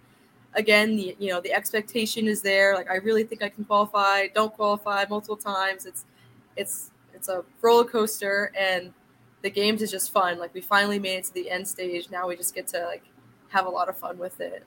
again, 0.53 0.95
the 0.95 1.17
you 1.19 1.29
know 1.29 1.41
the 1.41 1.51
expectation 1.51 2.27
is 2.27 2.41
there. 2.41 2.75
Like 2.75 2.89
I 2.89 2.95
really 2.95 3.25
think 3.25 3.43
I 3.43 3.49
can 3.49 3.65
qualify. 3.65 4.27
Don't 4.27 4.53
qualify 4.53 5.03
multiple 5.09 5.35
times. 5.35 5.85
It's 5.85 6.05
it's 6.55 6.91
it's 7.15 7.29
a 7.29 7.43
roller 7.61 7.85
coaster, 7.85 8.51
and 8.57 8.93
the 9.41 9.49
games 9.49 9.81
is 9.81 9.91
just 9.91 10.11
fun. 10.11 10.39
Like 10.39 10.53
we 10.53 10.61
finally 10.61 10.99
made 10.99 11.17
it 11.17 11.23
to 11.25 11.33
the 11.33 11.49
end 11.49 11.67
stage. 11.67 12.09
Now 12.09 12.27
we 12.27 12.35
just 12.35 12.55
get 12.55 12.67
to 12.69 12.85
like 12.85 13.03
have 13.49 13.65
a 13.65 13.69
lot 13.69 13.89
of 13.89 13.97
fun 13.97 14.17
with 14.17 14.41
it. 14.41 14.65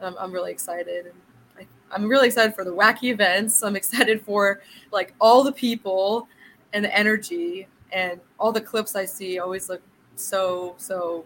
I'm, 0.00 0.16
I'm 0.18 0.32
really 0.32 0.52
excited. 0.52 1.06
And 1.06 1.14
I, 1.58 1.66
I'm 1.94 2.08
really 2.08 2.28
excited 2.28 2.54
for 2.54 2.64
the 2.64 2.72
wacky 2.72 3.10
events. 3.10 3.62
I'm 3.62 3.76
excited 3.76 4.22
for 4.22 4.62
like 4.92 5.14
all 5.20 5.42
the 5.42 5.52
people 5.52 6.28
and 6.72 6.84
the 6.84 6.96
energy 6.96 7.66
and 7.92 8.20
all 8.38 8.52
the 8.52 8.60
clips 8.60 8.94
I 8.94 9.04
see 9.04 9.40
always 9.40 9.68
look 9.68 9.82
so 10.14 10.74
so 10.76 11.24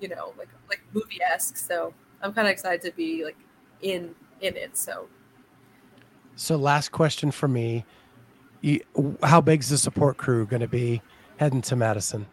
you 0.00 0.08
know 0.08 0.32
like 0.36 0.48
like 0.68 0.80
movie 0.92 1.20
esque. 1.22 1.56
So 1.56 1.94
I'm 2.22 2.32
kind 2.32 2.48
of 2.48 2.52
excited 2.52 2.80
to 2.82 2.96
be 2.96 3.24
like 3.24 3.36
in 3.82 4.14
in 4.40 4.56
it. 4.56 4.76
So. 4.76 5.08
So 6.36 6.56
last 6.56 6.90
question 6.90 7.30
for 7.30 7.48
me: 7.48 7.84
you, 8.60 8.80
How 9.22 9.40
big's 9.40 9.68
the 9.68 9.78
support 9.78 10.16
crew 10.16 10.46
going 10.46 10.60
to 10.60 10.68
be 10.68 11.02
heading 11.38 11.62
to 11.62 11.76
Madison? 11.76 12.26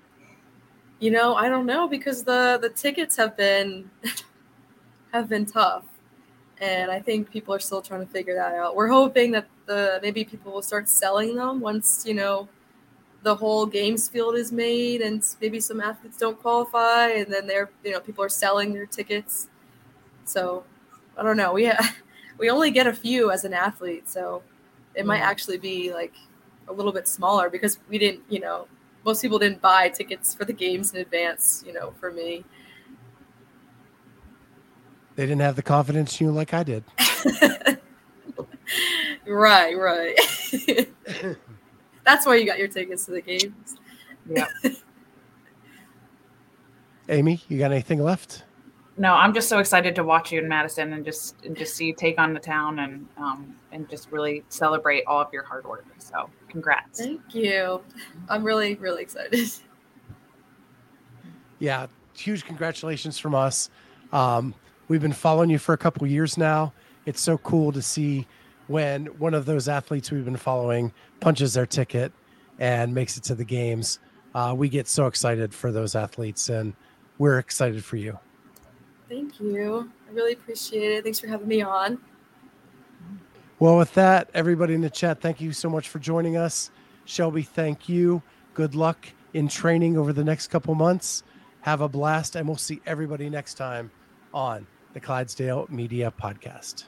You 1.00 1.12
know, 1.12 1.36
I 1.36 1.48
don't 1.48 1.66
know 1.66 1.88
because 1.88 2.24
the 2.24 2.58
the 2.62 2.70
tickets 2.70 3.16
have 3.18 3.38
been 3.38 3.90
have 5.14 5.30
been 5.30 5.46
tough, 5.46 5.84
and 6.60 6.90
I 6.90 7.00
think 7.00 7.30
people 7.30 7.54
are 7.54 7.60
still 7.60 7.82
trying 7.82 8.06
to 8.06 8.12
figure 8.12 8.36
that 8.36 8.56
out. 8.56 8.76
We're 8.76 8.88
hoping 8.88 9.32
that 9.32 9.48
the 9.68 10.00
maybe 10.02 10.24
people 10.24 10.52
will 10.52 10.62
start 10.64 10.90
selling 10.90 11.36
them 11.36 11.60
once 11.60 12.04
you 12.08 12.16
know 12.16 12.48
the 13.24 13.36
whole 13.36 13.66
games 13.66 14.08
field 14.08 14.36
is 14.36 14.52
made 14.52 15.02
and 15.02 15.24
maybe 15.42 15.60
some 15.60 15.82
athletes 15.82 16.18
don't 16.18 16.40
qualify 16.40 17.10
and 17.10 17.32
then 17.32 17.46
they're 17.46 17.70
you 17.84 17.92
know 17.92 18.00
people 18.00 18.24
are 18.24 18.30
selling 18.30 18.74
their 18.74 18.86
tickets 18.86 19.50
so 20.24 20.64
i 21.18 21.24
don't 21.24 21.38
know 21.38 21.52
we 21.52 21.66
ha- 21.66 21.96
we 22.38 22.50
only 22.50 22.72
get 22.72 22.88
a 22.88 22.94
few 22.94 23.32
as 23.32 23.44
an 23.44 23.54
athlete 23.54 24.08
so 24.08 24.42
it 24.98 25.06
might 25.06 25.20
mm-hmm. 25.20 25.30
actually 25.30 25.58
be 25.58 25.94
like 25.94 26.14
a 26.68 26.74
little 26.74 26.92
bit 26.92 27.08
smaller 27.08 27.50
because 27.50 27.80
we 27.90 27.98
didn't 27.98 28.22
you 28.30 28.40
know 28.40 28.68
most 29.06 29.22
people 29.22 29.40
didn't 29.40 29.62
buy 29.62 29.88
tickets 29.88 30.34
for 30.34 30.44
the 30.44 30.54
games 30.54 30.94
in 30.94 31.00
advance 31.00 31.64
you 31.66 31.72
know 31.72 31.94
for 32.00 32.12
me 32.12 32.44
they 35.16 35.26
didn't 35.26 35.42
have 35.42 35.56
the 35.56 35.64
confidence 35.64 36.20
in 36.20 36.28
you 36.28 36.34
like 36.34 36.54
i 36.54 36.64
did 36.64 36.84
right 39.26 39.78
right 39.78 40.18
That's 42.08 42.26
why 42.26 42.36
you 42.36 42.46
got 42.46 42.58
your 42.58 42.70
tickets 42.70 43.06
to 43.08 43.12
the 43.12 43.22
games. 43.22 43.76
Yeah. 44.30 44.48
Amy, 47.10 47.42
you 47.50 47.58
got 47.58 47.74
anything 47.74 48.02
left? 48.02 48.46
No, 49.00 49.14
I'm 49.14 49.34
just 49.34 49.48
so 49.48 49.60
excited 49.60 49.96
to 49.96 50.04
watch 50.04 50.32
you 50.32 50.40
in 50.40 50.48
Madison 50.48 50.94
and 50.94 51.06
just 51.06 51.36
and 51.46 51.56
just 51.56 51.76
see 51.76 51.86
you 51.86 51.94
take 51.94 52.20
on 52.20 52.34
the 52.34 52.40
town 52.40 52.80
and 52.80 53.08
um 53.18 53.56
and 53.72 53.88
just 53.88 54.12
really 54.12 54.44
celebrate 54.50 55.04
all 55.06 55.22
of 55.22 55.32
your 55.32 55.44
hard 55.44 55.68
work. 55.68 55.86
So 56.00 56.30
congrats. 56.50 57.00
Thank 57.00 57.36
you. 57.36 57.82
I'm 58.28 58.44
really, 58.44 58.76
really 58.76 59.04
excited. 59.04 59.50
Yeah, 61.60 61.88
huge 62.16 62.46
congratulations 62.46 63.18
from 63.18 63.34
us. 63.34 63.70
Um, 64.12 64.54
we've 64.88 65.02
been 65.02 65.14
following 65.14 65.50
you 65.50 65.58
for 65.58 65.74
a 65.74 65.78
couple 65.78 66.06
years 66.06 66.38
now. 66.38 66.74
It's 67.06 67.22
so 67.22 67.38
cool 67.40 67.72
to 67.72 67.82
see 67.82 68.28
when 68.68 69.06
one 69.18 69.34
of 69.34 69.46
those 69.46 69.68
athletes 69.68 70.12
we've 70.12 70.26
been 70.26 70.38
following 70.38 70.92
punches 71.20 71.54
their 71.54 71.66
ticket 71.66 72.12
and 72.60 72.94
makes 72.94 73.18
it 73.18 73.24
to 73.24 73.36
the 73.36 73.46
games. 73.46 74.00
Uh, 74.36 74.54
we 74.56 74.70
get 74.70 74.88
so 74.88 75.08
excited 75.08 75.54
for 75.54 75.72
those 75.72 75.96
athletes, 75.96 76.50
and 76.50 76.74
we're 77.18 77.40
excited 77.40 77.84
for 77.84 77.96
you. 77.96 78.20
Thank 79.10 79.40
you. 79.40 79.90
I 80.10 80.14
really 80.14 80.34
appreciate 80.34 80.92
it. 80.92 81.04
Thanks 81.04 81.20
for 81.20 81.28
having 81.28 81.48
me 81.48 81.62
on. 81.62 81.98
Well, 83.60 83.78
with 83.78 83.94
that, 83.96 84.30
everybody 84.34 84.74
in 84.74 84.82
the 84.82 84.90
chat, 84.90 85.22
thank 85.22 85.42
you 85.42 85.52
so 85.52 85.70
much 85.70 85.90
for 85.90 86.00
joining 86.00 86.38
us. 86.38 86.70
Shelby, 87.06 87.42
thank 87.42 87.90
you. 87.90 88.22
Good 88.54 88.76
luck 88.76 89.08
in 89.34 89.48
training 89.48 89.98
over 89.98 90.14
the 90.14 90.24
next 90.24 90.48
couple 90.48 90.76
months. 90.76 91.24
Have 91.62 91.82
a 91.82 91.90
blast, 91.90 92.36
and 92.36 92.48
we'll 92.48 92.58
see 92.58 92.82
everybody 92.86 93.30
next 93.30 93.56
time 93.56 93.92
on 94.34 94.68
the 94.94 95.00
Clydesdale 95.00 95.68
Media 95.70 96.14
Podcast. 96.22 96.86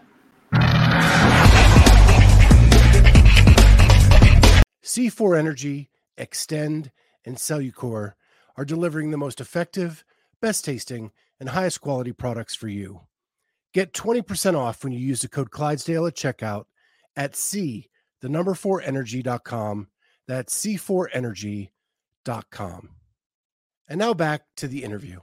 C4 4.83 5.37
Energy, 5.37 5.89
Xtend, 6.17 6.91
and 7.25 7.37
Cellucor 7.37 8.13
are 8.57 8.65
delivering 8.65 9.11
the 9.11 9.17
most 9.17 9.39
effective, 9.39 10.03
best 10.41 10.65
tasting, 10.65 11.11
and 11.39 11.49
highest 11.49 11.81
quality 11.81 12.11
products 12.11 12.55
for 12.55 12.67
you. 12.67 13.01
Get 13.73 13.93
20% 13.93 14.57
off 14.57 14.83
when 14.83 14.93
you 14.93 14.99
use 14.99 15.21
the 15.21 15.29
code 15.29 15.51
Clydesdale 15.51 16.07
at 16.07 16.15
checkout 16.15 16.65
at 17.15 17.35
C, 17.35 17.89
the 18.21 18.29
number 18.29 18.53
4 18.53 18.81
energy.com. 18.81 19.87
That's 20.27 20.65
C4energy.com. 20.65 22.89
And 23.87 23.99
now 23.99 24.13
back 24.13 24.41
to 24.57 24.67
the 24.67 24.83
interview. 24.83 25.19